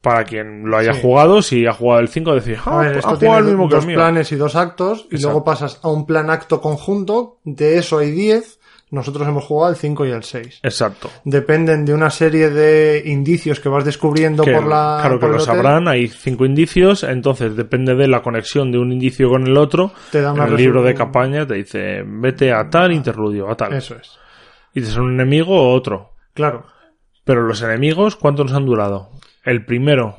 [0.00, 1.00] Para quien lo haya Sí.
[1.02, 3.68] jugado, si ha jugado el 5, decir, ah, ver, ha esto jugado tiene el mismo
[3.68, 3.96] que el dos mío.
[3.96, 5.22] planes y dos actos, y Exacto.
[5.26, 8.60] luego pasas a un plan acto conjunto, de eso hay 10,
[8.90, 10.60] nosotros hemos jugado el 5 y el 6.
[10.62, 11.10] Exacto.
[11.24, 14.98] Dependen de una serie de indicios que vas descubriendo Que, por la...
[15.00, 19.28] claro que lo sabrán, hay cinco indicios, entonces depende de la conexión de un indicio
[19.28, 19.92] con el otro.
[20.12, 23.56] Te da una en el libro de campaña te dice, vete a tal interludio, a
[23.56, 23.72] tal.
[23.72, 24.18] Eso es.
[24.74, 26.12] Y te son un enemigo o otro.
[26.32, 26.66] Claro.
[27.24, 29.10] Pero los enemigos, ¿cuánto nos han durado?
[29.44, 30.16] El primero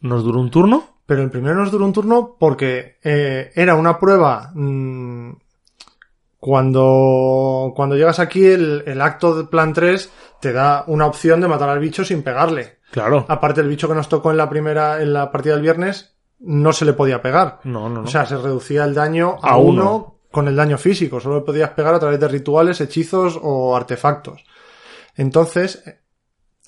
[0.00, 0.98] nos duró un turno.
[1.06, 4.50] Pero el primero nos duró un turno porque eh, era una prueba.
[4.54, 5.32] mm,
[6.44, 10.10] cuando, cuando llegas aquí, el, el acto de plan 3
[10.40, 12.80] te da una opción de matar al bicho sin pegarle.
[12.90, 13.24] Claro.
[13.28, 16.74] Aparte, el bicho que nos tocó en la primera, en la partida del viernes, no
[16.74, 17.60] se le podía pegar.
[17.64, 18.02] No, no, no.
[18.02, 19.82] O sea, se reducía el daño a, A uno.
[19.94, 20.20] uno.
[20.30, 21.18] con el daño físico.
[21.18, 24.44] Solo le podías pegar a través de rituales, hechizos o artefactos.
[25.16, 25.98] Entonces, eh,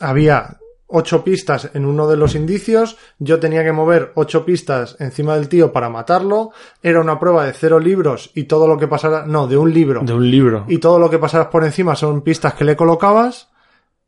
[0.00, 0.56] había
[0.88, 2.96] ocho pistas en uno de los indicios.
[3.18, 6.50] Yo tenía que mover ocho pistas encima del tío para matarlo.
[6.82, 10.02] Era una prueba de cero libros y todo lo que pasara, no, de un libro.
[10.02, 10.64] de un libro.
[10.68, 13.48] Y todo lo que pasaras por encima son pistas que le colocabas.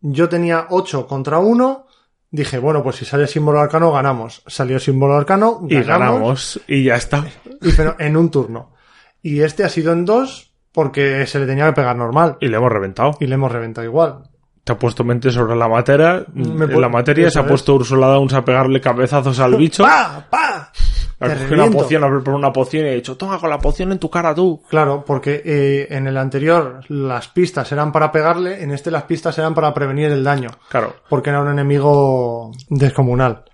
[0.01, 1.87] Yo tenía ocho contra uno.
[2.31, 4.43] Dije, bueno, pues si sale símbolo arcano, ganamos.
[4.47, 6.61] Salió símbolo arcano, y ganamos.
[6.69, 7.25] Y ya está.
[7.63, 8.75] y pero en un turno.
[9.23, 12.37] Y este ha sido en dos porque se le tenía que pegar normal.
[12.41, 13.17] Y le hemos reventado.
[13.19, 14.25] Y le hemos reventado igual.
[14.69, 16.27] Te ha puesto mente sobre la materia.
[16.37, 19.83] En la materia se ha puesto Ursula Downs a pegarle cabezazos al bicho.
[19.83, 20.27] ¡Pa!
[20.29, 20.71] ¡Pa!
[21.19, 23.93] Te cogido una poción, a por una poción y he dicho, toma con la poción
[23.93, 24.63] en tu cara tú.
[24.69, 29.39] Claro, porque eh, en el anterior las pistas eran para pegarle, en este las pistas
[29.39, 30.51] eran para prevenir el daño.
[30.69, 30.97] Claro.
[31.09, 33.45] Porque era un enemigo descomunal.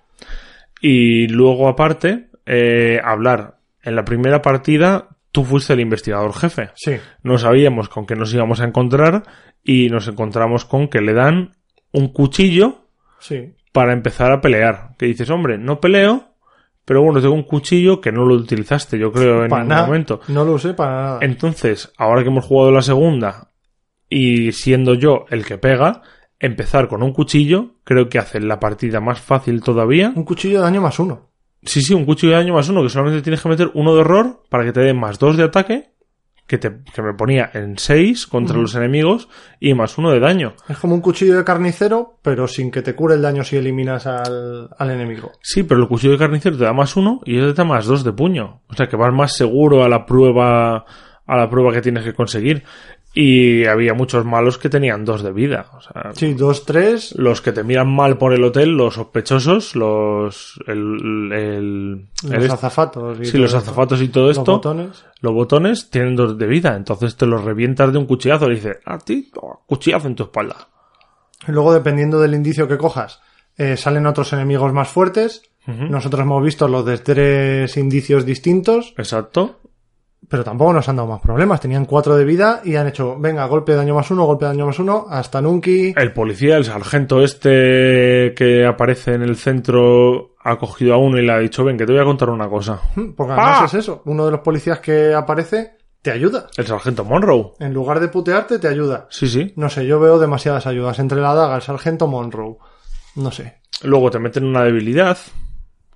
[0.80, 3.58] Y luego, aparte, eh, hablar.
[3.84, 6.70] En la primera partida, tú fuiste el investigador jefe.
[6.76, 6.92] Sí.
[7.24, 9.24] No sabíamos con qué nos íbamos a encontrar
[9.64, 11.56] y nos encontramos con que le dan
[11.90, 12.84] un cuchillo
[13.18, 13.52] Sí.
[13.72, 14.90] para empezar a pelear.
[14.96, 16.36] Que dices, hombre, no peleo,
[16.84, 19.86] pero bueno, tengo un cuchillo que no lo utilizaste, yo creo, en para ningún nada.
[19.86, 20.20] momento.
[20.28, 21.18] No lo usé para nada.
[21.22, 23.48] Entonces, ahora que hemos jugado la segunda
[24.08, 26.02] y siendo yo el que pega,
[26.38, 30.12] empezar con un cuchillo creo que hace la partida más fácil todavía.
[30.14, 31.30] Un cuchillo de daño más uno.
[31.64, 34.00] Sí, sí, un cuchillo de daño más uno que solamente tienes que meter uno de
[34.00, 35.90] horror para que te dé más dos de ataque,
[36.46, 39.28] que, te, que me ponía en seis contra los enemigos
[39.60, 40.54] y más uno de daño.
[40.68, 44.06] Es como un cuchillo de carnicero, pero sin que te cure el daño si eliminas
[44.06, 45.32] al, al enemigo.
[45.40, 47.86] Sí, pero el cuchillo de carnicero te da más uno y este te da más
[47.86, 48.60] dos de puño.
[48.68, 50.84] O sea que vas más seguro a la prueba,
[51.26, 52.62] a la prueba que tienes que conseguir.
[53.16, 55.66] Y había muchos malos que tenían dos de vida.
[55.76, 57.14] O sea, Sí, dos, tres.
[57.16, 62.50] los que te miran mal por el hotel, los sospechosos, los, el, el, Los el-
[62.50, 63.20] azafatos.
[63.20, 63.58] y sí, todo los esto.
[63.70, 64.52] azafatos y todo Los esto.
[64.52, 65.04] botones.
[65.20, 68.78] Los botones tienen dos de vida, entonces te los revientas de un cuchillazo y dices,
[68.84, 69.30] a ti,
[69.66, 70.68] cuchillazo en tu espalda.
[71.46, 73.20] Y Luego, dependiendo del indicio que cojas,
[73.56, 75.42] eh, salen otros enemigos más fuertes.
[75.66, 79.60] Nosotros hemos visto los de tres indicios distintos, Exacto.
[80.28, 81.60] Pero tampoco nos han dado más problemas.
[81.60, 84.52] Tenían cuatro de vida y han hecho, venga, golpe de daño más uno, golpe de
[84.52, 85.94] daño más uno, hasta Nunki.
[85.96, 91.26] El policía, el sargento este que aparece en el centro, ha cogido a uno y
[91.26, 92.80] le ha dicho, ven, que te voy a contar una cosa.
[93.16, 93.64] Porque además ¡Ah!
[93.66, 94.02] es eso.
[94.06, 96.48] Uno de los policías que aparece te ayuda.
[96.56, 97.52] El sargento Monroe.
[97.60, 99.06] En lugar de putearte, te ayuda.
[99.08, 99.54] Sí, sí.
[99.56, 100.98] No sé, yo veo demasiadas ayudas.
[100.98, 102.58] Entre la daga, el sargento Monroe.
[103.16, 103.60] No sé.
[103.82, 105.16] Luego te meten una debilidad,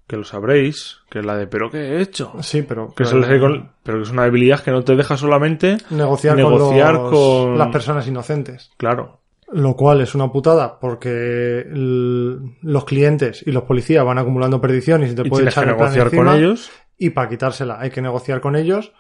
[0.09, 2.33] que lo sabréis, que es la de, pero ¿qué he hecho?
[2.41, 2.93] Sí, pero.
[2.97, 6.95] Que ahí con- pero que es una debilidad que no te deja solamente negociar, negociar
[6.95, 8.73] con, los- con- las personas inocentes.
[8.79, 9.21] Claro.
[9.53, 15.09] Lo cual es una putada porque los clientes y los policías van acumulando perdición y
[15.09, 16.71] se te Y puede que echar negociar con ellos.
[16.99, 18.93] y para quitársela hay que negociar con ellos,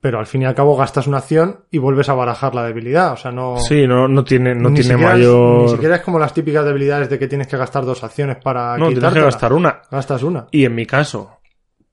[0.00, 3.12] pero al fin y al cabo gastas una acción y vuelves a barajar la debilidad.
[3.12, 3.58] O sea, no.
[3.58, 5.62] Sí, no, no tiene, no tiene es- mayor.
[5.62, 8.76] Ni siquiera es como las típicas debilidades de que tienes que gastar dos acciones para
[8.78, 9.82] No, tienes que gastar una.
[9.90, 10.46] Gastas una.
[10.50, 11.38] Y en mi caso,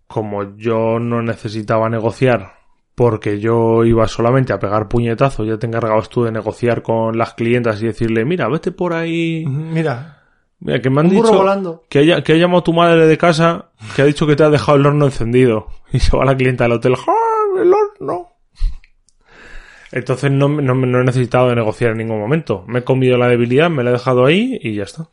[0.08, 2.54] como yo no necesitaba negociar,
[2.96, 7.34] porque yo iba solamente a pegar puñetazos, ya te encargabas tú de negociar con las
[7.34, 9.46] clientas y decirle, mira, vete por ahí.
[9.46, 10.14] Mira,
[10.60, 11.84] Mira, que me han dicho volando.
[11.88, 13.66] que haya, que ha llamado tu madre de casa,
[13.96, 15.68] que ha dicho que te ha dejado el horno encendido.
[15.94, 17.12] Y se va la clienta del hotel, ¡ah,
[17.62, 18.38] el horno!
[19.92, 22.64] Entonces no, he necesitado de negociar en ningún momento.
[22.68, 25.10] Me he comido la debilidad, me la he dejado ahí y ya está.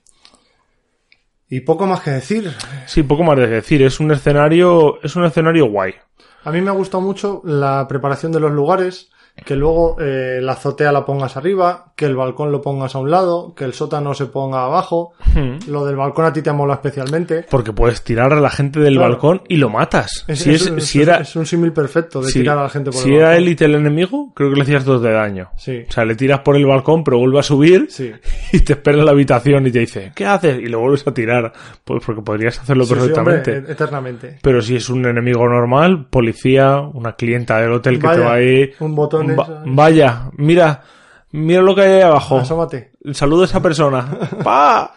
[1.48, 2.50] Y poco más que decir.
[2.86, 3.82] Sí, poco más de decir.
[3.82, 5.94] Es un escenario, es un escenario guay.
[6.42, 9.10] A mí me ha gustado mucho la preparación de los lugares,
[9.44, 13.08] que luego eh, la azotea la pongas arriba, que el balcón lo pongas a un
[13.08, 15.12] lado, que el sótano se ponga abajo.
[15.32, 15.58] Hmm.
[15.70, 17.46] Lo del balcón a ti te mola especialmente.
[17.48, 19.10] Porque puedes tirar a la gente del Claro.
[19.12, 20.24] balcón y lo matas.
[20.26, 22.90] Es, si, es- si era, es un símil perfecto de si- tirar a la gente
[22.90, 23.42] por si el era balcón.
[23.44, 25.50] élite el enemigo, creo que le hacías dos de daño.
[25.56, 25.84] Sí.
[25.88, 28.10] O sea, le tiras por el balcón, pero vuelve a subir Sí.
[28.52, 30.58] y te espera en la habitación y te dice, ¿qué haces?
[30.60, 31.52] Y lo vuelves a tirar.
[31.84, 33.56] Pues porque podrías hacerlo Sí, sí, perfectamente.
[33.58, 34.38] hombre, eternamente.
[34.42, 38.34] Pero si es un enemigo normal, policía, una clienta del hotel que Vaya, te va
[38.34, 38.70] ahí.
[38.80, 40.82] un botón Va- vaya, mira,
[41.34, 42.38] mira lo que hay ahí abajo.
[42.38, 42.92] Asómate.
[43.12, 44.06] Saludo a esa persona.
[44.44, 44.94] ¡Pa!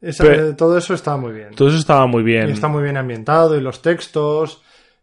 [0.00, 1.54] Esa- Pe- todo eso está muy bien.
[1.54, 2.48] Todo eso estaba muy bien.
[2.48, 4.62] Y está muy bien ambientado y los textos.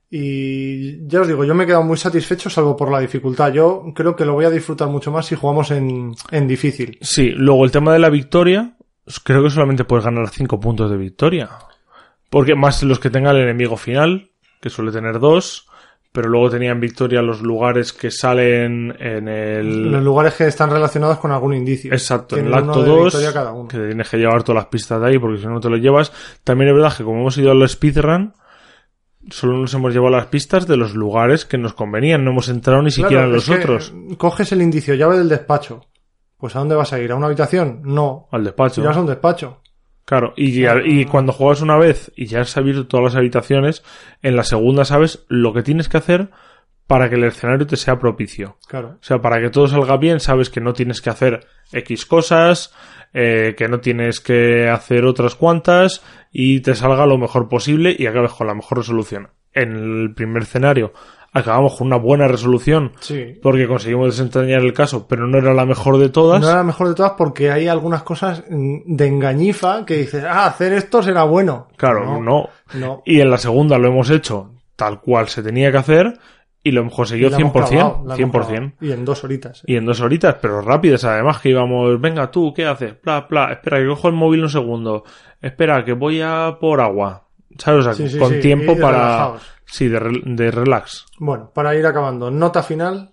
[0.10, 3.52] Y ya os digo, yo me he quedado muy satisfecho salvo por la dificultad.
[3.52, 6.98] Yo creo que lo voy a disfrutar mucho más si jugamos en, en difícil.
[7.02, 8.76] Sí, luego el tema de la victoria,
[9.24, 11.50] creo que solamente puedes ganar 5 puntos de victoria.
[12.30, 14.30] Porque más los que tenga el enemigo final,
[14.62, 15.68] que suele tener dos,
[16.16, 19.92] pero luego tenían victoria los lugares que salen en el...
[19.92, 21.92] Los lugares que están relacionados con algún indicio.
[21.92, 23.68] Exacto, en el acto uno de 2, victoria cada uno.
[23.68, 26.14] que tienes que llevar todas las pistas de ahí, porque si no te lo llevas.
[26.46, 28.34] También es verdad que como hemos ido al speedrun,
[29.30, 32.82] solo nos hemos llevado las pistas de los lugares que nos convenían, no hemos entrado
[32.82, 33.94] ni siquiera en los otros.
[34.18, 35.82] Coges el indicio, llave del despacho.
[36.38, 37.12] Pues ¿a dónde vas a ir?
[37.12, 37.82] ¿A una habitación?
[37.84, 38.30] No.
[38.32, 38.82] Al despacho.
[38.82, 39.62] Irás a un despacho.
[40.06, 43.84] Claro, y, y cuando juegas una vez y ya has abierto todas las habitaciones,
[44.22, 46.30] en la segunda sabes lo que tienes que hacer
[46.88, 48.58] para que el escenario te sea propicio.
[48.68, 48.98] Claro.
[49.02, 52.74] O sea, para que todo salga bien, sabes que no tienes que hacer X cosas,
[53.14, 58.06] eh, que no tienes que hacer otras cuantas y te salga lo mejor posible y
[58.06, 59.30] acabes con la mejor resolución.
[59.54, 60.94] En el primer escenario
[61.36, 63.38] acabamos con una buena resolución Sí.
[63.44, 66.42] porque conseguimos desentrañar el caso, pero no era la mejor de todas.
[66.42, 70.24] No era la mejor de todas porque hay algunas cosas mm, de engañifa que dices,
[70.24, 71.68] ah, hacer esto será bueno.
[71.78, 72.50] Claro, no.
[72.74, 73.04] No.
[73.06, 76.14] Y en la segunda lo hemos hecho tal cual se tenía que hacer
[76.64, 77.68] y lo hemos conseguido La hemos 100%.
[77.70, 78.48] clavado, la hemos 100%.
[78.48, 78.72] clavado.
[78.82, 79.62] Y en dos horitas.
[79.68, 82.96] Y en dos horitas, pero rápidas además, que íbamos, venga tú, ¿qué haces?
[83.04, 85.04] Bla, bla, espera que cojo el móvil un segundo.
[85.42, 87.24] Espera que voy a por agua.
[87.58, 87.82] ¿Sabes?
[87.82, 88.98] O sea, Sí, sí, con tiempo para...
[88.98, 89.42] relajados.
[89.76, 91.06] Sí, de, rel- de relax.
[91.20, 93.10] Bueno, para ir acabando, nota final.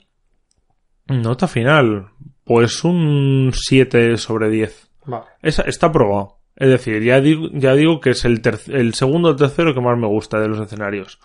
[1.08, 2.08] Nota final.
[2.44, 4.90] Pues un 7 sobre 10.
[5.06, 5.24] Vale.
[5.42, 6.38] Esa, está aprobado.
[6.54, 9.98] Es decir, ya digo, ya digo que es el, el segundo o tercero que más
[9.98, 11.18] me gusta de los escenarios.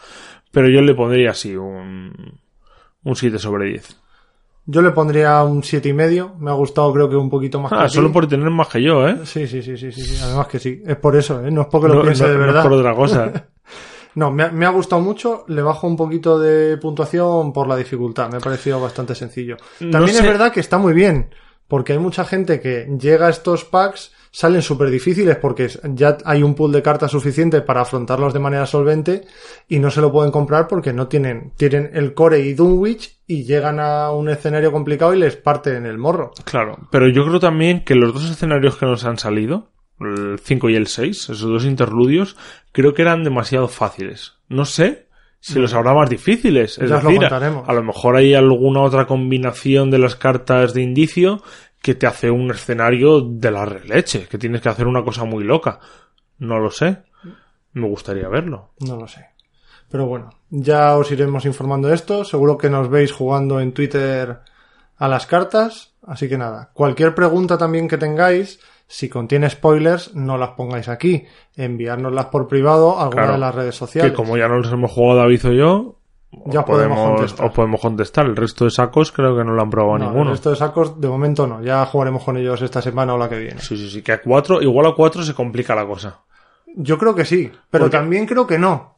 [0.51, 2.39] Pero yo le pondría así, un,
[3.03, 3.95] un 7 sobre 10.
[4.69, 6.33] Yo le pondría un siete y medio.
[6.39, 7.93] Me ha gustado creo que un poquito más que Ah, ti.
[7.93, 9.19] solo por tener más que yo, ¿eh?
[9.25, 10.17] Sí, sí, sí, sí, sí.
[10.23, 10.81] Además que sí.
[10.85, 11.51] Es por eso, ¿eh?
[11.51, 12.63] No es porque lo No, piense no- de no es verdad.
[12.63, 13.47] por otra cosa.
[14.17, 15.45] No, me ha, me ha gustado mucho.
[15.47, 18.29] Le bajo un poquito de puntuación por la dificultad.
[18.31, 19.57] Me ha parecido bastante sencillo.
[19.79, 21.29] No También sé- es verdad que está muy bien.
[21.67, 26.41] Porque hay mucha gente que llega a estos packs, salen súper difíciles porque ya hay
[26.41, 29.25] un pool de cartas suficiente para afrontarlos de manera solvente
[29.67, 33.43] y no se lo pueden comprar porque no tienen, tienen el core y Dunwich y
[33.43, 36.31] llegan a un escenario complicado y les parte en el morro.
[36.45, 39.67] Claro, pero yo creo también que los dos escenarios que nos han salido,
[39.99, 42.35] el 5 y el 6, esos dos interludios,
[42.71, 44.33] creo que eran demasiado fáciles.
[44.47, 45.07] No sé
[45.39, 46.77] si los habrá más difíciles.
[46.77, 50.73] Es Ya os lo decir, a, lo mejor hay alguna otra combinación de las cartas
[50.73, 51.41] de indicio
[51.81, 55.43] que te hace un escenario de la leche, que tienes que hacer una cosa muy
[55.43, 55.79] loca.
[56.39, 57.03] No lo sé.
[57.73, 58.71] Me gustaría verlo.
[58.79, 59.27] No lo sé.
[59.89, 62.25] Pero bueno, ya os iremos informando de esto.
[62.25, 64.39] Seguro que nos veis jugando en Twitter
[64.97, 65.93] a las cartas.
[66.05, 71.25] Así que nada, cualquier pregunta también que tengáis, si contiene spoilers, no las pongáis aquí.
[71.55, 74.11] Enviárnoslas por privado a alguna Claro, de las redes sociales.
[74.11, 75.95] Que como ya no los hemos jugado David o yo,
[76.45, 77.45] Ya os podemos contestar.
[77.47, 78.25] os podemos contestar.
[78.25, 80.23] El resto de sacos creo que no lo han probado No, ninguno.
[80.23, 81.61] el resto de sacos, de momento no.
[81.63, 83.59] Ya jugaremos con ellos esta semana o la que viene.
[83.61, 86.21] Sí, sí, sí, que a 4, igual a 4 se complica la cosa.
[86.75, 88.95] Yo creo que sí, pero Porque- también creo que no.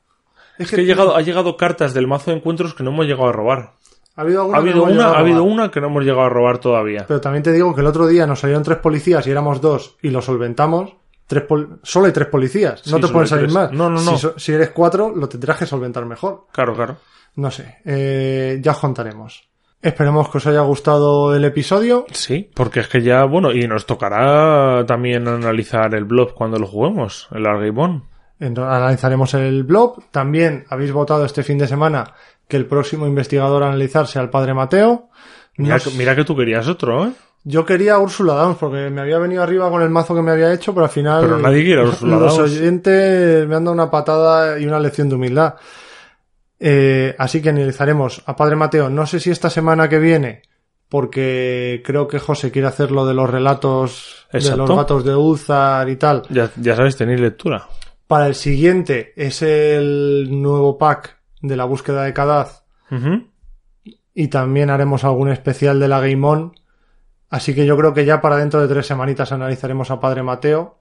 [0.57, 3.29] Es que ha llegado, ha llegado cartas del mazo de encuentros que no hemos llegado
[3.29, 3.71] a robar.
[4.19, 6.03] Ha habido, alguna Ha que habido no hemos una, ha habido una que no hemos
[6.03, 7.05] llegado a robar todavía.
[7.07, 9.97] Pero también te digo que el otro día nos salieron tres policías y éramos dos
[10.01, 10.93] y lo solventamos.
[11.27, 11.43] tres
[11.83, 13.53] solo hay tres policías, no Sí, te pueden salir tres.
[13.53, 13.71] más.
[13.71, 14.11] No, no, no.
[14.11, 16.47] Si, so- si eres cuatro, lo tendrás que solventar mejor.
[16.51, 16.97] Claro, claro.
[17.35, 19.47] No sé, eh, ya os contaremos.
[19.81, 22.05] Esperemos que os haya gustado el episodio.
[22.11, 26.67] Sí, porque es que ya, bueno, y nos tocará también analizar el blog cuando lo
[26.67, 28.03] juguemos, el.
[28.41, 30.03] Entonces, analizaremos el blog.
[30.11, 32.13] También habéis votado este fin de semana
[32.49, 35.07] que el próximo investigador a analizar sea el padre Mateo.
[35.55, 37.11] Mira, Nos- que- mira que tú querías otro, ¿eh?
[37.45, 40.31] Yo quería a Úrsula Downs porque me había venido arriba con el mazo que me
[40.31, 42.51] había hecho, pero al final Pero nadie quiere a Úrsula los Downs.
[42.51, 45.53] oyentes me han dado una patada y una lección de humildad.
[46.59, 48.89] Eh, así que analizaremos a Padre Mateo.
[48.89, 50.41] No sé si esta semana que viene,
[50.89, 55.87] porque creo que José quiere hacer lo de los relatos de los gatos de Uzar
[55.89, 56.23] y tal.
[56.29, 57.67] Ya, ya sabes, tenéis lectura.
[58.07, 63.27] Para el siguiente es el nuevo pack de la búsqueda de Kadaz Ujú.
[64.13, 66.53] y también haremos algún especial de la Game On.
[67.29, 70.79] Así que yo creo que ya para dentro de tres semanitas analizaremos a Padre Mateo.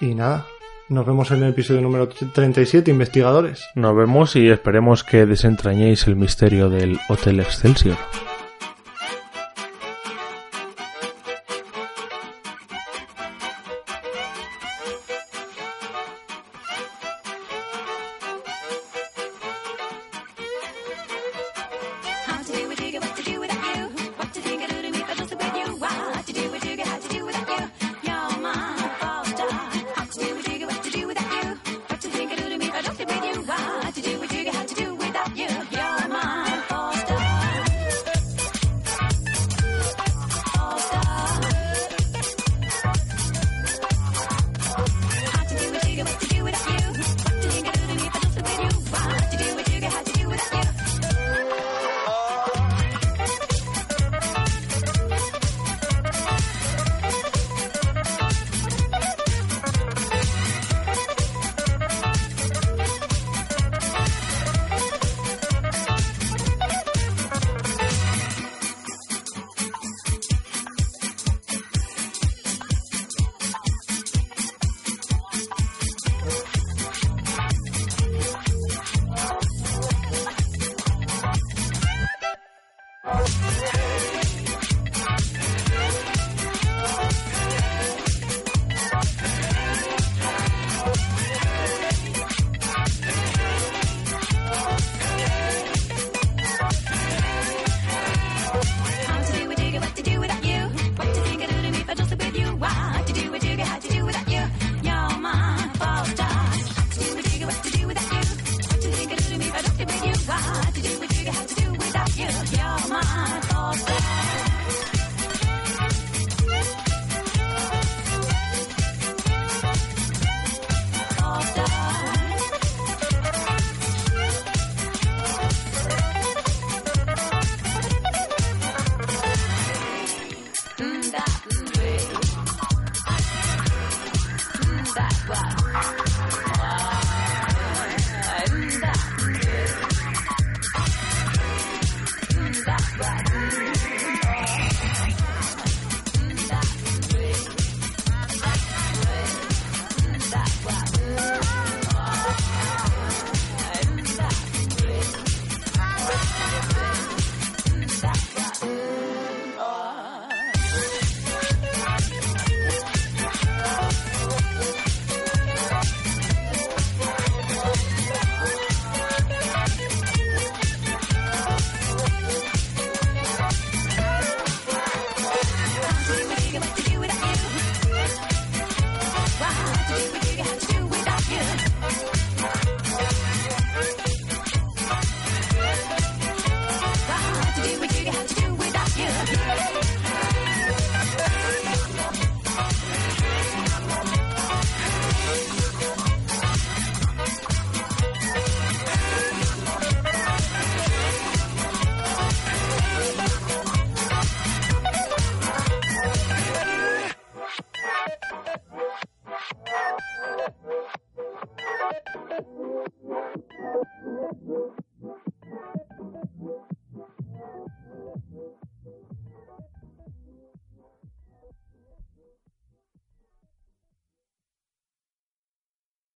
[0.00, 0.46] Y nada,
[0.90, 3.64] nos vemos en el episodio número 37, Investigadores.
[3.74, 7.96] Nos vemos y esperemos que desentrañéis el misterio del Hotel Excelsior.